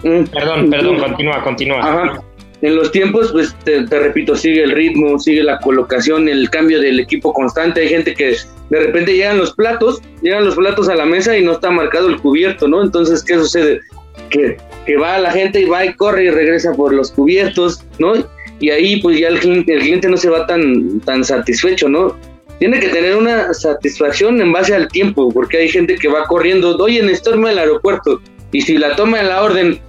Perdón, 0.03 0.69
perdón, 0.69 0.99
continúa, 0.99 1.43
continúa. 1.43 1.79
Ajá 1.79 2.23
en 2.63 2.77
los 2.77 2.93
tiempos, 2.93 3.29
pues 3.33 3.53
te, 3.65 3.85
repito, 3.87 4.37
sigue 4.37 4.63
el 4.63 4.71
ritmo, 4.71 5.19
sigue 5.19 5.43
la 5.43 5.59
colocación, 5.59 6.29
el 6.29 6.49
cambio 6.49 6.79
del 6.79 6.97
equipo 6.97 7.33
constante. 7.33 7.81
Hay 7.81 7.89
gente 7.89 8.13
que 8.13 8.37
de 8.69 8.79
repente 8.79 9.13
llegan 9.13 9.37
los 9.37 9.53
platos, 9.53 10.01
llegan 10.21 10.45
los 10.45 10.55
platos 10.55 10.87
a 10.87 10.95
la 10.95 11.03
mesa 11.03 11.37
y 11.37 11.43
no 11.43 11.51
está 11.51 11.69
marcado 11.71 12.07
el 12.07 12.21
cubierto, 12.21 12.69
¿no? 12.69 12.81
Entonces, 12.81 13.21
¿qué 13.21 13.33
sucede? 13.33 13.81
Que, 14.29 14.55
que 14.85 14.95
va 14.95 15.17
la 15.17 15.31
gente 15.31 15.59
y 15.59 15.65
va 15.65 15.83
y 15.83 15.93
corre 15.93 16.23
y 16.23 16.29
regresa 16.29 16.71
por 16.71 16.93
los 16.93 17.11
cubiertos, 17.11 17.83
¿no? 17.99 18.13
Y 18.59 18.69
ahí 18.69 19.01
pues 19.01 19.19
ya 19.19 19.27
el 19.27 19.39
cliente, 19.39 19.73
el 19.73 19.81
cliente 19.81 20.09
no 20.09 20.17
se 20.17 20.29
va 20.29 20.45
tan, 20.45 20.99
tan 21.01 21.23
satisfecho, 21.23 21.89
¿no? 21.89 22.15
Tiene 22.59 22.79
que 22.79 22.89
tener 22.89 23.15
una 23.15 23.53
satisfacción 23.53 24.39
en 24.41 24.53
base 24.53 24.73
al 24.73 24.87
tiempo, 24.87 25.29
porque 25.33 25.57
hay 25.57 25.69
gente 25.69 25.95
que 25.95 26.07
va 26.07 26.25
corriendo, 26.25 26.77
oye, 26.77 26.99
en 26.99 27.45
al 27.45 27.57
aeropuerto, 27.57 28.21
y 28.51 28.61
si 28.61 28.77
la 28.77 28.95
toma 28.95 29.19
en 29.19 29.29
la 29.29 29.43
orden 29.43 29.81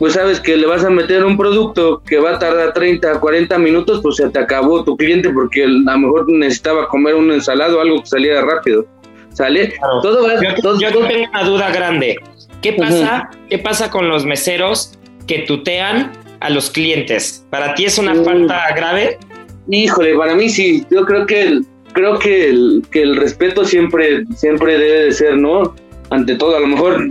pues 0.00 0.14
sabes 0.14 0.40
que 0.40 0.56
le 0.56 0.66
vas 0.66 0.82
a 0.82 0.88
meter 0.88 1.22
un 1.26 1.36
producto 1.36 2.02
que 2.06 2.18
va 2.18 2.30
a 2.30 2.38
tardar 2.38 2.72
30, 2.72 3.20
40 3.20 3.58
minutos, 3.58 4.00
pues 4.02 4.16
se 4.16 4.30
te 4.30 4.38
acabó 4.38 4.82
tu 4.82 4.96
cliente 4.96 5.28
porque 5.28 5.64
a 5.64 5.66
lo 5.66 5.98
mejor 5.98 6.26
necesitaba 6.30 6.88
comer 6.88 7.14
un 7.16 7.30
ensalado 7.30 7.76
o 7.76 7.80
algo 7.82 8.00
que 8.00 8.06
saliera 8.06 8.40
rápido. 8.40 8.86
¿Sale? 9.34 9.74
Todo 10.02 10.26
yo, 10.80 10.88
tengo 10.90 11.28
una 11.30 11.44
duda 11.44 11.70
grande. 11.70 12.18
¿Qué 12.62 12.72
pasa, 12.72 13.28
¿Qué 13.50 13.58
pasa 13.58 13.90
con 13.90 14.08
los 14.08 14.24
meseros 14.24 14.98
que 15.26 15.40
tutean 15.40 16.12
a 16.40 16.50
los 16.50 16.70
clientes? 16.70 17.44
¿Para 17.50 17.74
ti 17.74 17.84
es 17.84 17.98
una 17.98 18.14
falta 18.14 18.74
grave? 18.74 19.18
Híjole, 19.68 20.16
para 20.16 20.34
mí 20.34 20.48
sí. 20.48 20.84
Yo 20.90 21.04
creo 21.04 21.26
que 21.26 21.42
el, 21.42 21.66
creo 21.92 22.18
que 22.18 22.50
el, 22.50 22.82
que 22.90 23.02
el 23.02 23.16
respeto 23.16 23.64
siempre, 23.64 24.24
siempre 24.36 24.78
debe 24.78 25.04
de 25.04 25.12
ser, 25.12 25.36
¿no? 25.36 25.74
Ante 26.10 26.34
todo, 26.34 26.56
a 26.56 26.60
lo 26.60 26.66
mejor 26.66 27.06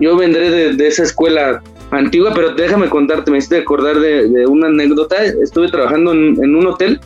yo 0.00 0.16
vendré 0.16 0.50
de, 0.50 0.72
de 0.74 0.86
esa 0.88 1.04
escuela 1.04 1.62
antigua, 1.90 2.32
pero 2.34 2.54
déjame 2.54 2.88
contarte, 2.88 3.30
me 3.30 3.38
hiciste 3.38 3.58
acordar 3.58 3.98
de, 3.98 4.46
una 4.46 4.68
anécdota. 4.68 5.24
Estuve 5.24 5.68
trabajando 5.68 6.12
en, 6.12 6.54
un 6.54 6.66
hotel, 6.66 7.00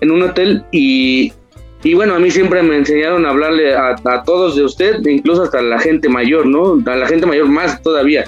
en 0.00 0.10
un 0.10 0.22
hotel 0.22 0.64
y, 0.72 1.32
Y 1.82 1.94
bueno, 1.94 2.14
a 2.14 2.18
mí 2.18 2.30
siempre 2.30 2.62
me 2.62 2.76
enseñaron 2.76 3.26
a 3.26 3.30
hablarle 3.30 3.74
a, 3.74 3.96
todos 4.24 4.56
de 4.56 4.64
usted, 4.64 5.04
incluso 5.06 5.44
hasta 5.44 5.58
a 5.58 5.62
la 5.62 5.78
gente 5.78 6.08
mayor, 6.08 6.46
¿no? 6.46 6.82
A 6.90 6.96
la 6.96 7.06
gente 7.06 7.26
mayor 7.26 7.48
más 7.48 7.82
todavía. 7.82 8.24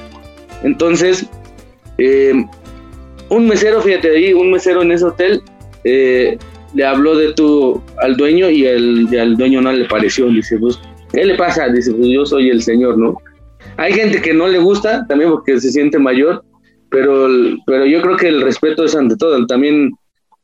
Entonces, 0.63 1.29
eh, 1.99 2.33
un 3.29 3.49
mesero, 3.49 3.81
fíjate 3.81 4.11
ahí, 4.11 4.33
un 4.33 4.51
mesero 4.51 4.83
en 4.83 4.93
ese 4.93 5.05
hotel, 5.05 5.43
eh, 5.85 6.39
le 6.75 6.85
habló 6.85 7.17
de 7.17 7.33
tú 7.33 7.83
al 7.99 8.17
dueño 8.17 8.51
y, 8.51 8.67
el, 8.67 9.09
al 9.19 9.37
dueño 9.37 9.61
no 9.61 9.73
le 9.73 9.85
pareció. 9.87 10.27
Dice, 10.29 10.59
pues, 10.59 10.79
¿qué 11.13 11.25
le 11.25 11.35
pasa? 11.37 11.69
Dice, 11.69 11.93
pues 11.93 12.09
yo 12.09 12.25
soy 12.25 12.51
el 12.51 12.63
señor, 12.63 12.99
¿no? 12.99 13.17
Hay 13.77 13.93
gente 13.93 14.21
que 14.21 14.35
no 14.35 14.49
le 14.49 14.59
gusta, 14.59 15.07
también 15.07 15.31
porque 15.31 15.59
se 15.61 15.71
siente 15.71 15.99
mayor, 15.99 16.45
pero, 16.91 17.27
pero 17.67 17.87
yo 17.87 18.03
creo 18.03 18.17
que 18.17 18.29
el 18.29 18.43
respeto 18.43 18.85
es 18.85 18.95
ante 18.95 19.17
todo. 19.17 19.47
También 19.47 19.93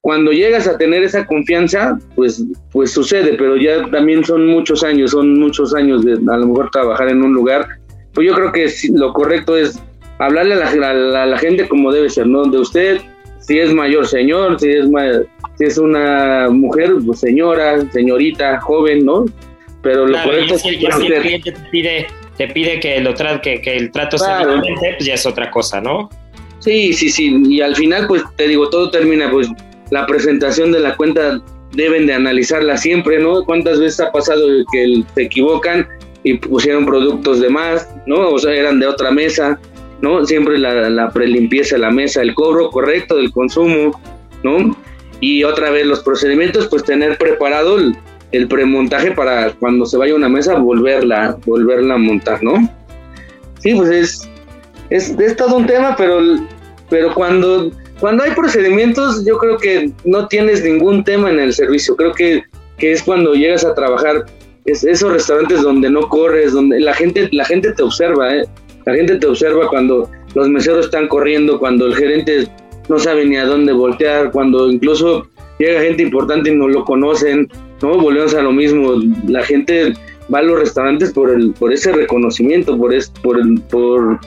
cuando 0.01 0.33
llegas 0.33 0.67
a 0.67 0.79
tener 0.79 1.03
esa 1.03 1.27
confianza, 1.27 1.99
pues, 2.15 2.45
pues 2.73 2.93
sucede, 2.93 3.35
pero 3.35 3.57
ya 3.57 3.91
también 3.91 4.25
son 4.25 4.47
muchos 4.47 4.83
años, 4.83 5.11
son 5.11 5.39
muchos 5.39 5.75
años 5.75 6.05
de 6.05 6.13
a 6.13 6.37
lo 6.37 6.47
mejor 6.47 6.71
trabajar 6.71 7.09
en 7.09 7.23
un 7.23 7.35
lugar. 7.35 7.67
Pues 8.15 8.27
yo 8.27 8.35
creo 8.35 8.53
que 8.53 8.71
lo 8.95 9.13
correcto 9.13 9.57
es 9.57 9.79
hablarle 10.19 10.55
a 10.55 10.75
la, 10.75 11.27
la 11.27 11.39
gente 11.39 11.69
como 11.69 11.93
debe 11.93 12.11
ser, 12.11 12.27
¿no? 12.27 12.45
De 12.45 12.59
usted, 12.59 13.01
si 13.41 13.59
es 13.59 13.73
mayor 13.73 14.07
señor, 14.07 14.61
si 14.61 14.71
es, 14.71 14.87
si 15.57 15.65
es 15.65 15.79
una 15.79 16.49
mujer, 16.51 16.93
pues 17.05 17.21
señora, 17.21 17.81
señorita, 17.93 18.61
joven, 18.61 19.05
¿no? 19.05 19.25
Pero 19.83 20.07
lo 20.07 20.23
correcto 20.23 20.55
es 20.55 20.63
que 20.63 20.71
el, 20.71 21.21
cliente 21.21 21.53
te 21.53 21.61
pide, 21.71 22.07
te 22.37 22.49
pide 22.49 22.81
que, 22.81 23.01
lo 23.01 23.15
que, 23.15 23.61
que 23.63 23.77
el 23.77 23.91
trato 23.91 24.19
sea 24.19 24.41
diferente, 24.41 24.95
pues 24.97 25.07
ya 25.07 25.15
es 25.15 25.25
otra 25.25 25.51
cosa, 25.51 25.81
¿no? 25.81 26.11
Sí, 26.59 26.93
sí, 26.93 27.09
sí. 27.09 27.43
Y 27.49 27.61
al 27.61 27.77
final, 27.77 28.07
pues 28.07 28.23
te 28.37 28.49
digo, 28.49 28.69
todo 28.69 28.91
termina, 28.91 29.31
pues 29.31 29.49
la 29.91 30.05
presentación 30.07 30.73
de 30.73 30.81
la 30.81 30.97
cuenta 30.97 31.41
deben 31.73 32.07
de 32.07 32.15
analizarla 32.15 32.77
siempre, 32.77 33.19
¿no? 33.19 33.45
¿Cuántas 33.45 33.79
veces 33.81 34.01
ha 34.01 34.11
pasado 34.11 34.47
que 34.73 35.03
se 35.15 35.23
equivocan 35.23 35.87
y 36.25 36.35
pusieron 36.35 36.85
productos 36.85 37.41
de 37.41 37.49
más, 37.49 37.89
¿no? 38.07 38.31
O 38.31 38.39
sea, 38.39 38.53
eran 38.53 38.81
de 38.81 38.87
otra 38.87 39.11
mesa, 39.11 39.59
¿no? 40.01 40.25
Siempre 40.25 40.59
la, 40.59 40.89
la 40.91 41.11
prelimpieza 41.11 41.77
de 41.77 41.83
la 41.83 41.91
mesa, 41.91 42.23
el 42.23 42.35
cobro 42.35 42.71
correcto 42.71 43.17
del 43.17 43.33
consumo, 43.33 44.01
¿no? 44.43 44.77
Y 45.21 45.43
otra 45.45 45.71
vez 45.71 45.87
los 45.87 46.01
procedimientos, 46.01 46.69
pues 46.69 46.85
tener 46.85 47.19
preparado 47.19 47.79
el, 47.79 48.49
premontaje 48.49 49.11
para 49.13 49.53
cuando 49.53 49.87
se 49.87 49.97
vaya 49.97 50.13
a 50.13 50.17
una 50.17 50.29
mesa 50.29 50.59
volverla, 50.59 51.37
volverla 51.45 51.95
a 51.95 51.99
montar, 51.99 52.43
¿no? 52.43 52.69
Sí, 53.59 53.75
pues 53.75 53.91
es, 53.91 54.29
es, 54.91 55.19
es 55.19 55.37
todo 55.37 55.57
un 55.57 55.67
tema, 55.67 55.97
pero, 55.97 56.21
pero 56.89 57.15
cuando, 57.15 57.73
cuando 57.99 58.23
hay 58.23 58.33
procedimientos, 58.33 59.25
yo 59.25 59.39
creo 59.39 59.59
que 59.59 59.91
no 60.05 60.29
tienes 60.29 60.63
ningún 60.63 61.03
tema 61.03 61.31
en 61.31 61.41
el 61.41 61.53
servicio. 61.53 61.97
Creo 61.97 62.13
que, 62.13 62.45
que 62.77 62.93
es 62.93 63.03
cuando 63.03 63.35
llegas 63.35 63.65
a 63.65 63.75
trabajar, 63.75 64.27
es 64.67 64.85
esos 64.85 65.11
restaurantes 65.11 65.63
donde 65.63 65.91
no 65.91 66.09
corres, 66.09 66.53
donde 66.53 66.79
la 66.79 66.95
gente, 66.95 67.29
la 67.33 67.45
gente 67.45 67.73
te 67.73 67.83
observa, 67.83 68.37
¿eh? 68.37 68.45
La 68.89 68.95
gente 68.95 69.17
te 69.17 69.27
observa 69.27 69.69
cuando 69.69 70.11
los 70.35 70.49
meseros 70.49 70.87
están 70.87 71.09
corriendo, 71.09 71.59
cuando 71.59 71.85
el 71.85 71.95
gerente 71.95 72.49
no 72.89 72.99
sabe 72.99 73.27
ni 73.27 73.37
a 73.37 73.45
dónde 73.45 73.75
voltear, 73.75 74.31
cuando 74.31 74.71
incluso 74.71 75.29
llega 75.59 75.83
gente 75.83 76.05
importante 76.05 76.51
y 76.51 76.55
no 76.55 76.69
lo 76.69 76.87
conocen, 76.87 77.51
¿no? 77.83 77.99
Volvemos 77.99 78.33
a 78.33 78.41
lo 78.41 78.51
mismo, 78.51 78.95
la 79.27 79.45
gente 79.45 79.93
va 80.33 80.39
a 80.39 80.43
los 80.43 80.59
restaurantes 80.59 81.13
por 81.13 81.29
el 81.29 81.53
por 81.53 81.71
ese 81.71 81.93
reconocimiento, 81.93 82.79
por 82.79 82.95
es, 82.95 83.11
por 83.23 83.39
por 83.65 84.21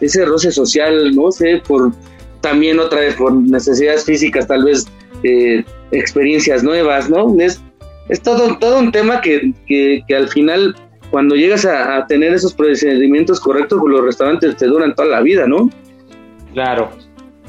ese 0.00 0.24
roce 0.24 0.50
social, 0.50 1.14
no 1.14 1.30
sé, 1.30 1.60
por 1.68 1.92
también 2.40 2.78
otra 2.78 3.00
vez 3.00 3.16
por 3.16 3.34
necesidades 3.34 4.06
físicas, 4.06 4.46
tal 4.46 4.64
vez 4.64 4.86
eh, 5.24 5.62
experiencias 5.90 6.62
nuevas, 6.62 7.10
¿no? 7.10 7.38
Es, 7.38 7.60
todo, 8.22 8.78
un 8.78 8.92
tema 8.92 9.20
que 9.20 10.02
al 10.08 10.28
final 10.30 10.74
cuando 11.10 11.34
llegas 11.34 11.64
a, 11.64 12.06
tener 12.06 12.34
esos 12.34 12.54
procedimientos 12.54 13.40
correctos, 13.40 13.78
pues 13.80 13.92
los 13.92 14.04
restaurantes 14.04 14.56
te 14.56 14.66
duran 14.66 14.94
toda 14.94 15.08
la 15.08 15.20
vida, 15.20 15.46
¿no? 15.46 15.70
Claro. 16.52 16.90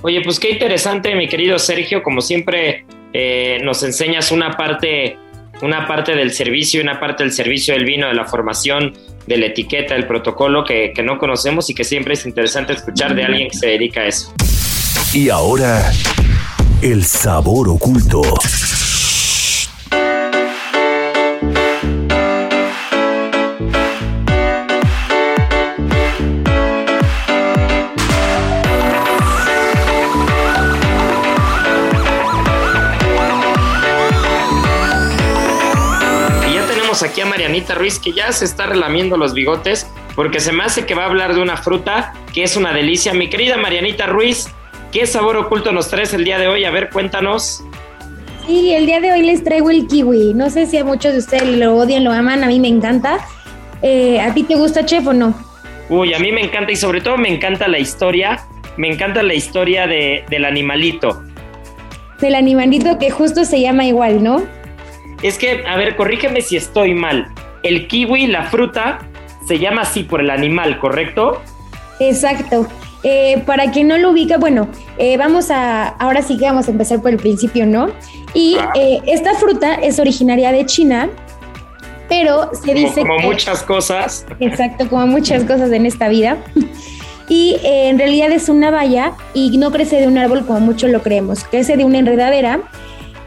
Oye, 0.02 0.22
pues 0.24 0.40
qué 0.40 0.52
interesante, 0.52 1.16
mi 1.16 1.28
querido 1.28 1.58
Sergio, 1.58 2.04
como 2.04 2.22
siempre 2.22 2.86
eh, 3.14 3.60
nos 3.64 3.82
enseñas 3.84 4.32
una 4.32 4.52
parte, 4.52 5.18
una 5.62 5.88
parte 5.88 6.16
del 6.16 6.32
servicio, 6.32 6.82
una 6.82 7.00
parte 7.00 7.24
del 7.24 7.32
servicio 7.32 7.74
del 7.74 7.86
vino, 7.86 8.08
de 8.08 8.14
la 8.14 8.26
formación, 8.26 8.94
de 9.26 9.38
la 9.38 9.48
etiqueta, 9.48 9.96
del 9.96 10.06
protocolo 10.06 10.64
que, 10.64 10.94
que 10.94 11.02
no 11.04 11.18
conocemos 11.18 11.70
y 11.70 11.74
que 11.74 11.84
siempre 11.84 12.14
es 12.14 12.26
interesante 12.26 12.74
escuchar 12.74 13.16
de 13.16 13.24
alguien 13.24 13.50
que 13.50 13.58
se 13.58 13.68
dedica 13.68 14.02
a 14.02 14.08
eso. 14.08 14.34
Y 15.14 15.30
ahora, 15.30 15.92
el 16.82 17.04
sabor 17.04 17.70
oculto. 17.70 18.22
Aquí 37.04 37.22
a 37.22 37.26
Marianita 37.26 37.76
Ruiz 37.76 38.00
que 38.00 38.12
ya 38.12 38.32
se 38.32 38.46
está 38.46 38.66
relamiendo 38.66 39.18
los 39.18 39.34
bigotes 39.34 39.88
porque 40.16 40.40
se 40.40 40.52
me 40.52 40.64
hace 40.64 40.86
que 40.86 40.96
va 40.96 41.04
a 41.04 41.06
hablar 41.06 41.36
de 41.36 41.42
una 41.42 41.58
fruta 41.58 42.14
que 42.34 42.44
es 42.44 42.58
una 42.58 42.74
delicia. 42.74 43.14
Mi 43.14 43.30
querida 43.30 43.58
Marianita 43.58 44.08
Ruiz, 44.08 44.48
¿qué 44.92 45.06
sabor 45.06 45.38
oculto 45.38 45.72
nos 45.72 45.90
traes 45.90 46.14
el 46.14 46.24
día 46.24 46.40
de 46.40 46.48
hoy? 46.48 46.66
A 46.66 46.72
ver, 46.72 46.90
cuéntanos. 46.90 47.64
Sí, 48.48 48.74
el 48.74 48.86
día 48.86 49.00
de 49.00 49.12
hoy 49.12 49.22
les 49.22 49.44
traigo 49.44 49.70
el 49.70 49.88
kiwi. 49.88 50.34
No 50.34 50.50
sé 50.50 50.66
si 50.66 50.78
a 50.78 50.84
muchos 50.86 51.14
de 51.14 51.20
ustedes 51.20 51.58
lo 51.58 51.76
odian, 51.76 52.04
lo 52.04 52.12
aman, 52.12 52.44
a 52.44 52.48
mí 52.48 52.60
me 52.60 52.68
encanta. 52.68 53.20
Eh, 53.82 54.20
¿A 54.20 54.34
ti 54.34 54.44
te 54.44 54.56
gusta, 54.56 54.86
chef, 54.86 55.06
o 55.06 55.14
no? 55.14 55.36
Uy, 55.90 56.14
a 56.14 56.20
mí 56.20 56.32
me 56.32 56.42
encanta 56.42 56.72
y 56.72 56.76
sobre 56.76 57.02
todo 57.02 57.18
me 57.18 57.30
encanta 57.30 57.68
la 57.68 57.78
historia. 57.78 58.40
Me 58.78 58.92
encanta 58.92 59.22
la 59.22 59.34
historia 59.34 59.86
de, 59.86 60.24
del 60.30 60.46
animalito. 60.46 61.24
Del 62.20 62.36
animalito 62.36 62.98
que 62.98 63.12
justo 63.12 63.46
se 63.46 63.62
llama 63.62 63.86
igual, 63.86 64.24
¿no? 64.24 64.57
Es 65.22 65.38
que, 65.38 65.64
a 65.66 65.76
ver, 65.78 65.96
corrígeme 65.96 66.42
si 66.42 66.58
estoy 66.58 66.94
mal. 66.94 67.28
El 67.64 67.88
kiwi, 67.88 68.28
la 68.28 68.44
fruta, 68.44 69.00
se 69.48 69.60
llama 69.60 69.82
así 69.82 70.04
por 70.04 70.22
el 70.22 70.30
animal, 70.30 70.80
¿correcto? 70.80 71.42
Exacto. 72.00 72.68
Eh, 73.04 73.44
para 73.46 73.72
quien 73.72 73.88
no 73.88 73.98
lo 73.98 74.12
ubica, 74.12 74.38
bueno, 74.38 74.68
eh, 74.98 75.18
vamos 75.18 75.52
a, 75.52 75.88
ahora 75.88 76.22
sí 76.22 76.38
que 76.38 76.46
vamos 76.46 76.68
a 76.68 76.72
empezar 76.72 77.02
por 77.02 77.12
el 77.12 77.18
principio, 77.18 77.66
¿no? 77.66 77.90
Y 78.34 78.58
ah. 78.60 78.72
eh, 78.76 79.00
esta 79.08 79.34
fruta 79.36 79.76
es 79.76 80.00
originaria 80.00 80.52
de 80.52 80.66
China, 80.66 81.10
pero 82.10 82.52
se 82.54 82.74
dice 82.74 83.02
como 83.02 83.20
muchas 83.20 83.64
cosas. 83.64 84.26
Exacto, 84.40 84.90
como 84.90 85.08
muchas 85.08 85.44
cosas 85.44 85.72
en 85.72 85.86
esta 85.86 86.08
vida. 86.10 86.38
Y 87.30 87.58
en 87.62 88.00
realidad 88.00 88.32
es 88.32 88.48
una 88.48 88.72
valla 88.72 89.12
y 89.34 89.58
no 89.58 89.70
crece 89.70 90.00
de 90.00 90.08
un 90.08 90.18
árbol 90.18 90.46
como 90.46 90.62
muchos 90.62 90.90
lo 90.92 91.02
creemos, 91.02 91.44
crece 91.44 91.76
de 91.76 91.84
una 91.84 91.98
enredadera 91.98 92.62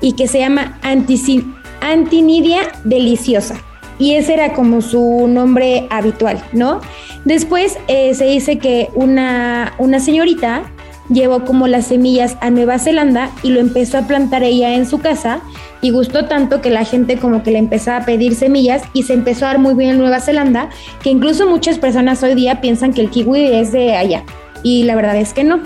y 0.01 0.14
que 0.14 0.26
se 0.26 0.38
llama 0.38 0.78
anticin 0.80 1.55
Antinidia 1.81 2.61
deliciosa. 2.85 3.61
Y 3.99 4.14
ese 4.14 4.33
era 4.35 4.55
como 4.55 4.81
su 4.81 5.26
nombre 5.28 5.87
habitual, 5.91 6.43
¿no? 6.53 6.81
Después 7.24 7.78
eh, 7.87 8.14
se 8.14 8.24
dice 8.24 8.59
que 8.59 8.89
una, 8.95 9.74
una 9.78 10.01
señorita 10.01 10.62
llevó 11.11 11.45
como 11.45 11.66
las 11.66 11.87
semillas 11.87 12.37
a 12.41 12.51
Nueva 12.51 12.78
Zelanda 12.78 13.31
y 13.43 13.51
lo 13.51 13.61
empezó 13.61 13.99
a 13.99 14.07
plantar 14.07 14.43
ella 14.43 14.74
en 14.74 14.87
su 14.87 15.01
casa 15.01 15.41
y 15.83 15.91
gustó 15.91 16.26
tanto 16.26 16.61
que 16.61 16.70
la 16.70 16.85
gente 16.85 17.16
como 17.16 17.43
que 17.43 17.51
le 17.51 17.59
empezó 17.59 17.93
a 17.93 18.05
pedir 18.05 18.35
semillas 18.35 18.83
y 18.93 19.03
se 19.03 19.14
empezó 19.14 19.45
a 19.45 19.49
dar 19.49 19.59
muy 19.59 19.74
bien 19.74 19.91
en 19.91 19.99
Nueva 19.99 20.20
Zelanda, 20.20 20.70
que 21.03 21.11
incluso 21.11 21.49
muchas 21.49 21.78
personas 21.78 22.22
hoy 22.22 22.35
día 22.35 22.61
piensan 22.61 22.93
que 22.93 23.01
el 23.01 23.11
kiwi 23.11 23.45
es 23.53 23.72
de 23.72 23.97
allá 23.97 24.24
y 24.62 24.85
la 24.85 24.95
verdad 24.95 25.16
es 25.16 25.33
que 25.33 25.45
no. 25.45 25.61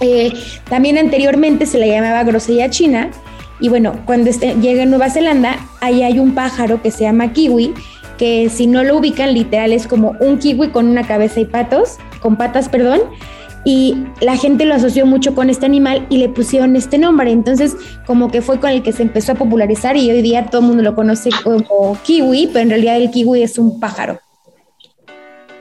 Eh, 0.00 0.32
también 0.68 0.98
anteriormente 0.98 1.64
se 1.64 1.78
le 1.78 1.88
llamaba 1.88 2.22
grosella 2.24 2.68
china 2.68 3.10
y 3.60 3.68
bueno, 3.68 4.00
cuando 4.04 4.30
este, 4.30 4.54
llega 4.54 4.82
a 4.82 4.86
Nueva 4.86 5.10
Zelanda, 5.10 5.58
ahí 5.80 6.02
hay 6.02 6.18
un 6.18 6.34
pájaro 6.34 6.82
que 6.82 6.90
se 6.90 7.04
llama 7.04 7.32
kiwi, 7.32 7.72
que 8.18 8.48
si 8.48 8.66
no 8.66 8.84
lo 8.84 8.96
ubican, 8.98 9.34
literal 9.34 9.72
es 9.72 9.86
como 9.86 10.14
un 10.20 10.38
kiwi 10.38 10.68
con 10.68 10.86
una 10.86 11.06
cabeza 11.06 11.40
y 11.40 11.44
patos, 11.44 11.98
con 12.20 12.36
patas, 12.36 12.68
perdón. 12.68 13.00
Y 13.64 13.96
la 14.20 14.36
gente 14.36 14.64
lo 14.64 14.74
asoció 14.74 15.06
mucho 15.06 15.34
con 15.34 15.50
este 15.50 15.66
animal 15.66 16.06
y 16.08 16.18
le 16.18 16.28
pusieron 16.28 16.76
este 16.76 16.98
nombre. 16.98 17.32
Entonces, 17.32 17.76
como 18.06 18.30
que 18.30 18.40
fue 18.40 18.60
con 18.60 18.70
el 18.70 18.82
que 18.82 18.92
se 18.92 19.02
empezó 19.02 19.32
a 19.32 19.34
popularizar 19.34 19.96
y 19.96 20.08
hoy 20.08 20.22
día 20.22 20.46
todo 20.46 20.60
el 20.60 20.68
mundo 20.68 20.84
lo 20.84 20.94
conoce 20.94 21.30
como 21.42 21.98
kiwi, 22.04 22.50
pero 22.52 22.60
en 22.60 22.70
realidad 22.70 22.96
el 22.96 23.10
kiwi 23.10 23.42
es 23.42 23.58
un 23.58 23.80
pájaro. 23.80 24.20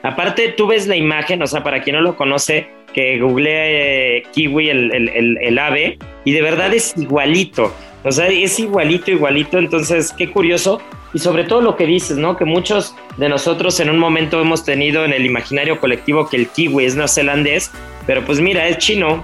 Aparte, 0.03 0.53
tú 0.55 0.67
ves 0.67 0.85
la 0.85 0.95
imagen, 0.95 1.41
o 1.41 1.47
sea, 1.47 1.63
para 1.63 1.81
quien 1.81 1.95
no 1.95 2.01
lo 2.03 2.15
conoce, 2.15 2.67
que 2.93 3.19
googleé 3.19 4.17
eh, 4.17 4.23
kiwi, 4.31 4.69
el, 4.69 5.59
ave, 5.59 5.97
y 6.25 6.33
de 6.33 6.41
verdad 6.41 6.73
es 6.73 6.97
igualito. 6.97 7.71
O 8.03 8.11
sea, 8.11 8.27
es 8.27 8.59
igualito, 8.59 9.09
igualito. 9.11 9.57
Entonces, 9.57 10.13
qué 10.15 10.29
curioso. 10.29 10.81
Y 11.13 11.19
sobre 11.19 11.45
todo 11.45 11.61
lo 11.61 11.77
que 11.77 11.85
dices, 11.85 12.17
¿no? 12.17 12.35
Que 12.35 12.43
muchos 12.43 12.93
de 13.17 13.29
nosotros 13.29 13.79
en 13.79 13.89
un 13.89 13.97
momento 13.97 14.41
hemos 14.41 14.65
tenido 14.65 15.05
en 15.05 15.13
el 15.13 15.25
imaginario 15.25 15.79
colectivo 15.79 16.27
que 16.27 16.35
el 16.37 16.47
kiwi 16.49 16.85
es 16.85 16.95
neozelandés, 16.95 17.71
pero 18.05 18.25
pues 18.25 18.41
mira, 18.41 18.67
es 18.67 18.79
chino. 18.79 19.23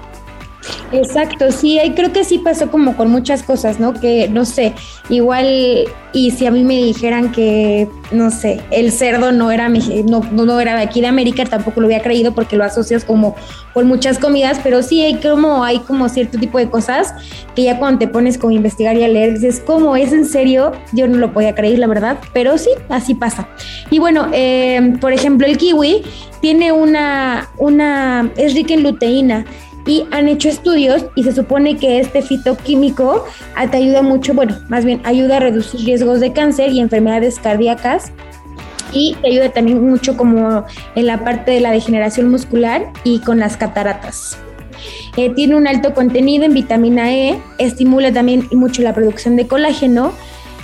Exacto, 0.92 1.52
sí, 1.52 1.80
creo 1.96 2.12
que 2.12 2.24
sí 2.24 2.38
pasó 2.38 2.70
como 2.70 2.96
con 2.96 3.10
muchas 3.10 3.44
cosas, 3.44 3.80
¿no? 3.80 3.94
Que 3.94 4.28
no 4.28 4.46
sé, 4.46 4.74
igual 5.10 5.86
y 6.14 6.32
si 6.32 6.46
a 6.46 6.52
mí 6.52 6.64
me 6.64 6.76
dijeran 6.76 7.32
que 7.32 7.88
no 8.12 8.30
sé, 8.30 8.60
el 8.72 8.92
cerdo 8.92 9.32
no 9.32 9.52
era 9.52 9.70
no, 9.70 10.22
no 10.32 10.60
era 10.60 10.76
de 10.76 10.84
aquí 10.84 11.00
de 11.00 11.08
América, 11.08 11.46
tampoco 11.46 11.80
lo 11.80 11.88
había 11.88 12.02
creído 12.02 12.34
porque 12.36 12.58
lo 12.58 12.66
asocias 12.66 13.06
como 13.06 13.36
con 13.74 13.88
muchas 13.88 14.20
comidas, 14.20 14.60
pero 14.62 14.84
sí 14.84 15.02
hay 15.02 15.16
como 15.16 15.64
hay 15.64 15.80
como 15.80 16.10
cierto 16.10 16.38
tipo 16.38 16.58
de 16.58 16.70
cosas 16.70 17.14
que 17.56 17.64
ya 17.64 17.80
cuando 17.80 18.00
te 18.00 18.08
pones 18.10 18.38
como 18.38 18.52
a 18.52 18.56
investigar 18.56 18.98
y 18.98 19.04
a 19.04 19.08
leer 19.08 19.34
dices, 19.34 19.64
¿cómo 19.66 19.96
es 19.96 20.12
en 20.12 20.26
serio? 20.26 20.74
Yo 20.92 21.08
no 21.08 21.18
lo 21.18 21.32
podía 21.32 21.56
creer, 21.56 21.80
la 21.80 21.88
verdad, 21.88 22.18
pero 22.34 22.58
sí, 22.58 22.70
así 22.90 23.16
pasa. 23.16 23.48
Y 23.90 24.00
bueno, 24.00 24.28
eh, 24.34 24.94
por 25.00 25.14
ejemplo, 25.14 25.48
el 25.48 25.58
kiwi 25.58 26.04
tiene 26.42 26.72
una 26.72 27.50
una 27.58 28.32
es 28.36 28.54
rica 28.54 28.74
en 28.74 28.84
luteína 28.84 29.46
y 29.86 30.06
han 30.12 30.28
hecho 30.28 30.50
estudios 30.50 31.06
y 31.16 31.24
se 31.24 31.32
supone 31.32 31.78
que 31.78 32.00
este 32.00 32.22
fitoquímico 32.22 33.26
te 33.72 33.78
ayuda 33.78 34.02
mucho, 34.02 34.34
bueno, 34.34 34.58
más 34.70 34.86
bien 34.86 35.02
ayuda 35.04 35.38
a 35.38 35.40
reducir 35.40 35.82
riesgos 35.82 36.20
de 36.20 36.34
cáncer 36.34 36.72
y 36.72 36.80
enfermedades 36.80 37.40
cardíacas 37.40 38.12
y 38.94 39.16
te 39.22 39.28
ayuda 39.28 39.50
también 39.50 39.88
mucho 39.88 40.18
como 40.18 40.66
en 40.96 41.06
la 41.06 41.24
parte 41.24 41.52
de 41.52 41.62
la 41.62 41.72
degeneración 41.72 42.30
muscular 42.30 42.92
y 43.04 43.20
con 43.20 43.40
las 43.40 43.58
cataratas. 43.58 44.38
Eh, 45.18 45.30
tiene 45.34 45.56
un 45.56 45.68
alto 45.68 45.94
contenido 45.94 46.46
en 46.46 46.54
vitamina 46.54 47.14
E, 47.14 47.40
estimula 47.58 48.12
también 48.12 48.48
mucho 48.52 48.82
la 48.82 48.94
producción 48.94 49.36
de 49.36 49.46
colágeno 49.48 50.14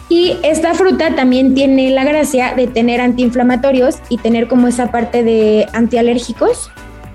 y 0.10 0.38
esta 0.44 0.74
fruta 0.74 1.16
también 1.16 1.54
tiene 1.54 1.90
la 1.92 2.06
gracia 2.06 2.54
de 2.56 2.68
tener 2.68 3.02
antiinflamatorios 3.02 3.98
y 4.10 4.18
tener 4.18 4.48
como 4.48 4.68
esa 4.68 4.90
parte 4.90 5.24
de 5.24 5.68
antialérgicos 5.74 6.72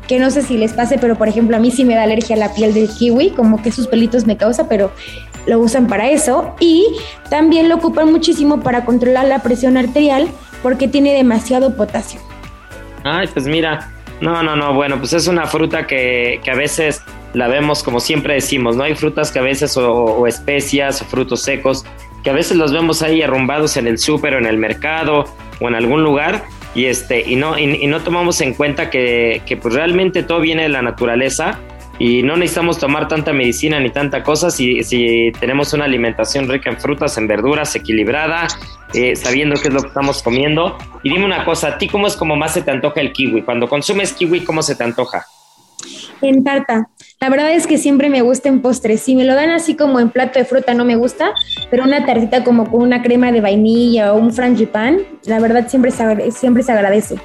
que 0.07 0.19
no 0.19 0.31
sé 0.31 0.43
si 0.43 0.57
les 0.57 0.73
pase, 0.73 0.99
pero 0.99 1.17
por 1.17 1.29
ejemplo 1.29 1.57
a 1.57 1.61
mí 1.61 1.71
sí 1.71 1.85
me 1.85 1.95
da 1.95 2.03
alergia 2.03 2.37
a 2.37 2.39
la 2.39 2.55
piel 2.55 2.75
del 2.75 2.89
kiwi, 2.89 3.31
como 3.31 3.63
que 3.63 3.73
sus 3.73 3.87
pelitos 3.87 4.27
me 4.27 4.37
causa, 4.37 4.69
pero 4.69 4.93
lo 5.47 5.59
usan 5.59 5.87
para 5.87 6.11
eso 6.11 6.55
y 6.61 6.87
también 7.29 7.69
lo 7.69 7.77
ocupan 7.77 8.11
muchísimo 8.11 8.61
para 8.61 8.85
controlar 8.85 9.27
la 9.27 9.41
presión 9.41 9.77
arterial 9.77 10.29
porque 10.63 10.89
tiene 10.89 11.15
demasiado 11.15 11.77
potasio. 11.77 12.21
Ay, 13.05 13.29
pues 13.33 13.47
mira, 13.47 13.91
no, 14.21 14.43
no, 14.43 14.55
no, 14.55 14.75
bueno, 14.75 14.99
pues 14.99 15.13
es 15.13 15.27
una 15.27 15.47
fruta 15.47 15.87
que, 15.87 16.41
que 16.45 16.51
a 16.51 16.55
veces 16.55 17.03
la 17.35 17.49
vemos 17.49 17.83
como 17.83 18.01
siempre 18.01 18.35
decimos, 18.35 18.77
¿no? 18.77 18.85
Hay 18.85 18.95
frutas 18.95 19.31
que 19.31 19.39
a 19.39 19.43
veces 19.43 19.77
o, 19.77 20.27
especias 20.27 21.03
o 21.03 21.05
frutos 21.05 21.43
secos 21.43 21.85
que 22.23 22.31
a 22.31 22.33
veces 22.33 22.57
los 22.57 22.73
vemos 22.73 23.03
ahí 23.03 23.23
arrumbados 23.23 23.77
en 23.77 23.89
el 23.89 23.99
súper 23.99 24.35
o 24.35 24.39
en 24.39 24.47
el 24.47 24.57
mercado 24.57 25.25
o 25.61 25.69
en 25.69 25.75
algún 25.75 26.05
lugar 26.05 26.45
y 26.75 26.87
este 26.87 27.21
y 27.21 27.37
no 27.37 27.59
y, 27.59 27.87
no 27.87 28.01
tomamos 28.01 28.41
en 28.41 28.55
cuenta 28.55 28.91
que, 28.91 29.43
que, 29.47 29.57
pues 29.57 29.75
realmente 29.75 30.23
todo 30.23 30.41
viene 30.41 30.63
de 30.63 30.69
la 30.69 30.83
naturaleza 30.83 31.59
y 31.99 32.23
no 32.23 32.37
necesitamos 32.37 32.79
tomar 32.79 33.07
tanta 33.07 33.33
medicina 33.33 33.79
ni 33.79 33.91
tanta 33.91 34.23
cosa 34.23 34.51
si, 34.51 34.83
si 34.83 35.31
tenemos 35.39 35.73
una 35.73 35.85
alimentación 35.85 36.49
rica 36.49 36.71
en 36.71 36.81
frutas, 36.81 37.17
en 37.19 37.29
verduras, 37.29 37.77
equilibrada, 37.77 38.49
eh, 38.95 39.15
sabiendo 39.15 39.57
qué 39.61 39.69
es 39.69 39.75
lo 39.75 39.83
que 39.83 39.89
estamos 39.89 40.23
comiendo. 40.23 40.79
Y 41.03 41.11
dime 41.11 41.25
una 41.25 41.45
cosa, 41.45 41.69
¿a 41.69 41.79
ti 41.79 41.89
cómo 41.89 42.07
es 42.07 42.17
como 42.17 42.35
más 42.35 42.55
se 42.55 42.63
te 42.63 42.71
antoja 42.71 43.01
el 43.01 43.13
kiwi? 43.13 43.43
Cuando 43.43 43.69
consumes 43.69 44.13
kiwi, 44.15 44.41
¿cómo 44.41 44.63
se 44.63 44.75
te 44.75 44.85
antoja? 44.85 45.27
En 46.23 46.45
tarta. 46.45 46.89
La 47.21 47.29
verdad 47.29 47.53
es 47.53 47.67
que 47.67 47.79
siempre 47.79 48.09
me 48.09 48.23
gusta 48.23 48.49
en 48.49 48.63
postres. 48.63 49.01
Si 49.01 49.17
me 49.17 49.25
lo 49.25 49.35
dan 49.35 49.51
así 49.51 49.75
como 49.77 50.01
en 50.01 50.11
plato 50.11 50.39
de 50.39 50.45
fruta 50.45 50.73
no 50.73 50.85
me 50.85 50.97
gusta, 50.97 51.33
pero 51.71 51.85
una 51.85 52.07
tartita 52.07 52.45
como 52.45 52.71
con 52.71 52.83
una 52.83 53.03
crema 53.03 53.33
de 53.33 53.41
vainilla 53.41 54.13
o 54.13 54.19
un 54.19 54.33
frangipán, 54.33 54.99
la 55.27 55.41
verdad 55.41 55.69
siempre 55.69 55.91
se, 55.91 56.31
siempre 56.31 56.63
se 56.63 56.73
agradece. 56.73 57.17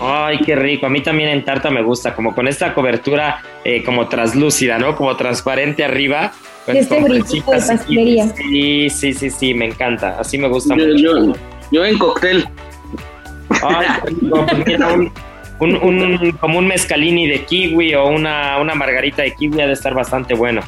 Ay, 0.00 0.38
qué 0.38 0.56
rico. 0.56 0.86
A 0.86 0.90
mí 0.90 1.02
también 1.02 1.28
en 1.30 1.44
tarta 1.44 1.70
me 1.70 1.82
gusta, 1.82 2.14
como 2.14 2.34
con 2.34 2.48
esta 2.48 2.74
cobertura 2.74 3.42
eh, 3.64 3.82
como 3.84 4.08
translúcida, 4.08 4.78
¿no? 4.78 4.96
Como 4.96 5.16
transparente 5.16 5.84
arriba. 5.84 6.32
Pues, 6.64 6.78
este 6.78 7.00
brillito 7.00 7.50
de 7.50 7.58
pastelería. 7.58 8.28
Sí, 8.28 8.90
sí, 8.90 9.12
sí, 9.12 9.30
sí, 9.30 9.54
me 9.54 9.66
encanta. 9.66 10.18
Así 10.18 10.38
me 10.38 10.48
gusta 10.48 10.74
yo, 10.76 10.86
mucho. 10.86 11.40
Yo, 11.70 11.84
en 11.84 11.98
cóctel. 11.98 12.48
Ay, 13.62 13.86
no, 14.20 14.46
pues 14.46 14.80
un, 14.80 15.12
un, 15.60 16.36
como 16.40 16.58
un 16.58 16.66
mezcalini 16.66 17.26
de 17.26 17.44
kiwi 17.44 17.94
o 17.94 18.06
una, 18.06 18.58
una 18.58 18.74
margarita 18.74 19.22
de 19.22 19.34
kiwi 19.34 19.60
ha 19.60 19.66
de 19.66 19.72
estar 19.72 19.94
bastante 19.94 20.34
bueno. 20.34 20.62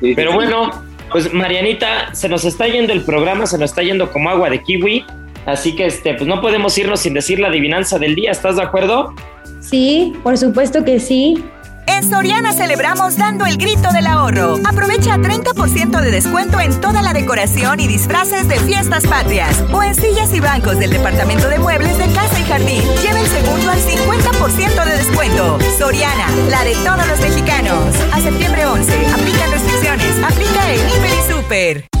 Pero 0.00 0.32
bueno, 0.32 0.70
pues 1.10 1.32
Marianita, 1.32 2.14
se 2.14 2.28
nos 2.28 2.44
está 2.44 2.66
yendo 2.68 2.92
el 2.92 3.02
programa, 3.02 3.46
se 3.46 3.58
nos 3.58 3.70
está 3.70 3.82
yendo 3.82 4.10
como 4.12 4.30
agua 4.30 4.50
de 4.50 4.62
kiwi. 4.62 5.04
Así 5.46 5.74
que 5.74 5.86
este, 5.86 6.14
pues 6.14 6.26
no 6.26 6.40
podemos 6.40 6.76
irnos 6.76 7.00
sin 7.00 7.14
decir 7.14 7.40
la 7.40 7.48
adivinanza 7.48 7.98
del 7.98 8.14
día, 8.14 8.30
¿estás 8.30 8.56
de 8.56 8.62
acuerdo? 8.62 9.14
Sí, 9.60 10.12
por 10.22 10.36
supuesto 10.36 10.84
que 10.84 11.00
sí. 11.00 11.42
En 11.88 12.08
Soriana 12.08 12.52
celebramos 12.52 13.16
dando 13.16 13.46
el 13.46 13.56
grito 13.56 13.90
del 13.92 14.06
ahorro. 14.06 14.58
Aprovecha 14.64 15.16
30% 15.16 16.00
de 16.02 16.10
descuento 16.10 16.60
en 16.60 16.78
toda 16.80 17.00
la 17.00 17.14
decoración 17.14 17.80
y 17.80 17.88
disfraces 17.88 18.46
de 18.46 18.60
fiestas 18.60 19.06
patrias. 19.06 19.64
O 19.72 19.82
en 19.82 19.94
sillas 19.94 20.32
y 20.34 20.40
bancos 20.40 20.78
del 20.78 20.90
departamento 20.90 21.48
de 21.48 21.58
muebles 21.58 21.96
de 21.96 22.04
casa 22.12 22.38
y 22.38 22.44
jardín. 22.44 22.82
Lleva 23.02 23.20
el 23.20 23.26
segundo 23.26 23.70
al 23.70 23.78
50% 23.78 24.84
de 24.84 24.96
descuento. 24.98 25.58
Soriana, 25.78 26.28
la 26.50 26.62
de 26.62 26.74
todos 26.84 27.08
los 27.08 27.20
mexicanos. 27.20 27.96
A 28.12 28.20
septiembre 28.20 28.66
11. 28.66 28.92
Aplican 29.06 29.50
restricciones. 29.50 30.22
Aplica 30.22 30.70
el 30.70 30.80
Hiper 30.80 31.10
y 31.10 31.32
Super. 31.32 31.97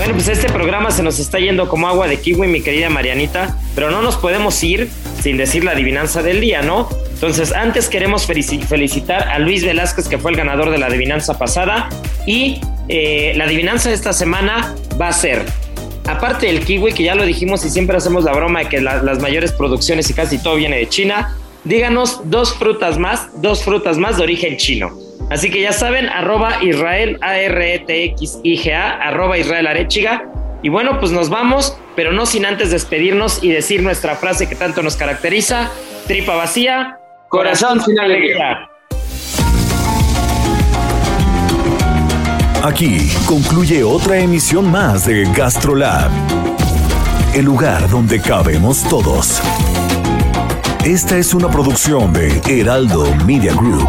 Bueno, 0.00 0.14
pues 0.14 0.28
este 0.28 0.50
programa 0.50 0.90
se 0.90 1.02
nos 1.02 1.18
está 1.18 1.38
yendo 1.38 1.68
como 1.68 1.86
agua 1.86 2.08
de 2.08 2.18
kiwi, 2.18 2.48
mi 2.48 2.62
querida 2.62 2.88
Marianita, 2.88 3.58
pero 3.74 3.90
no 3.90 4.00
nos 4.00 4.16
podemos 4.16 4.64
ir 4.64 4.88
sin 5.20 5.36
decir 5.36 5.62
la 5.62 5.72
adivinanza 5.72 6.22
del 6.22 6.40
día, 6.40 6.62
¿no? 6.62 6.88
Entonces, 7.12 7.52
antes 7.52 7.90
queremos 7.90 8.24
felicitar 8.24 9.28
a 9.28 9.38
Luis 9.38 9.62
Velázquez, 9.62 10.08
que 10.08 10.16
fue 10.16 10.30
el 10.30 10.38
ganador 10.38 10.70
de 10.70 10.78
la 10.78 10.86
adivinanza 10.86 11.38
pasada, 11.38 11.90
y 12.26 12.62
eh, 12.88 13.34
la 13.36 13.44
adivinanza 13.44 13.90
de 13.90 13.94
esta 13.94 14.14
semana 14.14 14.74
va 14.98 15.08
a 15.08 15.12
ser, 15.12 15.44
aparte 16.06 16.46
del 16.46 16.64
kiwi, 16.64 16.94
que 16.94 17.02
ya 17.02 17.14
lo 17.14 17.26
dijimos 17.26 17.62
y 17.66 17.68
siempre 17.68 17.94
hacemos 17.94 18.24
la 18.24 18.32
broma 18.32 18.60
de 18.60 18.70
que 18.70 18.80
las 18.80 19.18
mayores 19.20 19.52
producciones 19.52 20.08
y 20.08 20.14
casi 20.14 20.42
todo 20.42 20.54
viene 20.54 20.78
de 20.78 20.88
China, 20.88 21.36
díganos 21.64 22.22
dos 22.24 22.54
frutas 22.54 22.96
más, 22.96 23.28
dos 23.42 23.62
frutas 23.64 23.98
más 23.98 24.16
de 24.16 24.22
origen 24.22 24.56
chino. 24.56 24.99
Así 25.30 25.48
que 25.48 25.62
ya 25.62 25.72
saben, 25.72 26.08
arroba 26.08 26.62
Israel 26.62 27.16
A-R-E-T-X-I-G-A, 27.22 28.90
arroba 28.96 29.38
Israel 29.38 29.68
Arechiga. 29.68 30.24
Y 30.62 30.68
bueno, 30.68 30.98
pues 30.98 31.12
nos 31.12 31.30
vamos, 31.30 31.78
pero 31.94 32.12
no 32.12 32.26
sin 32.26 32.44
antes 32.44 32.72
despedirnos 32.72 33.42
y 33.42 33.52
decir 33.52 33.80
nuestra 33.80 34.16
frase 34.16 34.48
que 34.48 34.56
tanto 34.56 34.82
nos 34.82 34.96
caracteriza: 34.96 35.70
tripa 36.08 36.34
vacía, 36.34 36.98
corazón 37.28 37.80
sin 37.80 37.98
alegría. 38.00 38.68
Aquí 42.64 43.08
concluye 43.26 43.84
otra 43.84 44.18
emisión 44.18 44.70
más 44.70 45.06
de 45.06 45.24
GastroLab, 45.32 46.10
el 47.34 47.44
lugar 47.44 47.88
donde 47.88 48.20
cabemos 48.20 48.82
todos. 48.88 49.40
Esta 50.84 51.16
es 51.16 51.32
una 51.34 51.48
producción 51.48 52.12
de 52.12 52.42
Heraldo 52.48 53.14
Media 53.24 53.54
Group. 53.54 53.88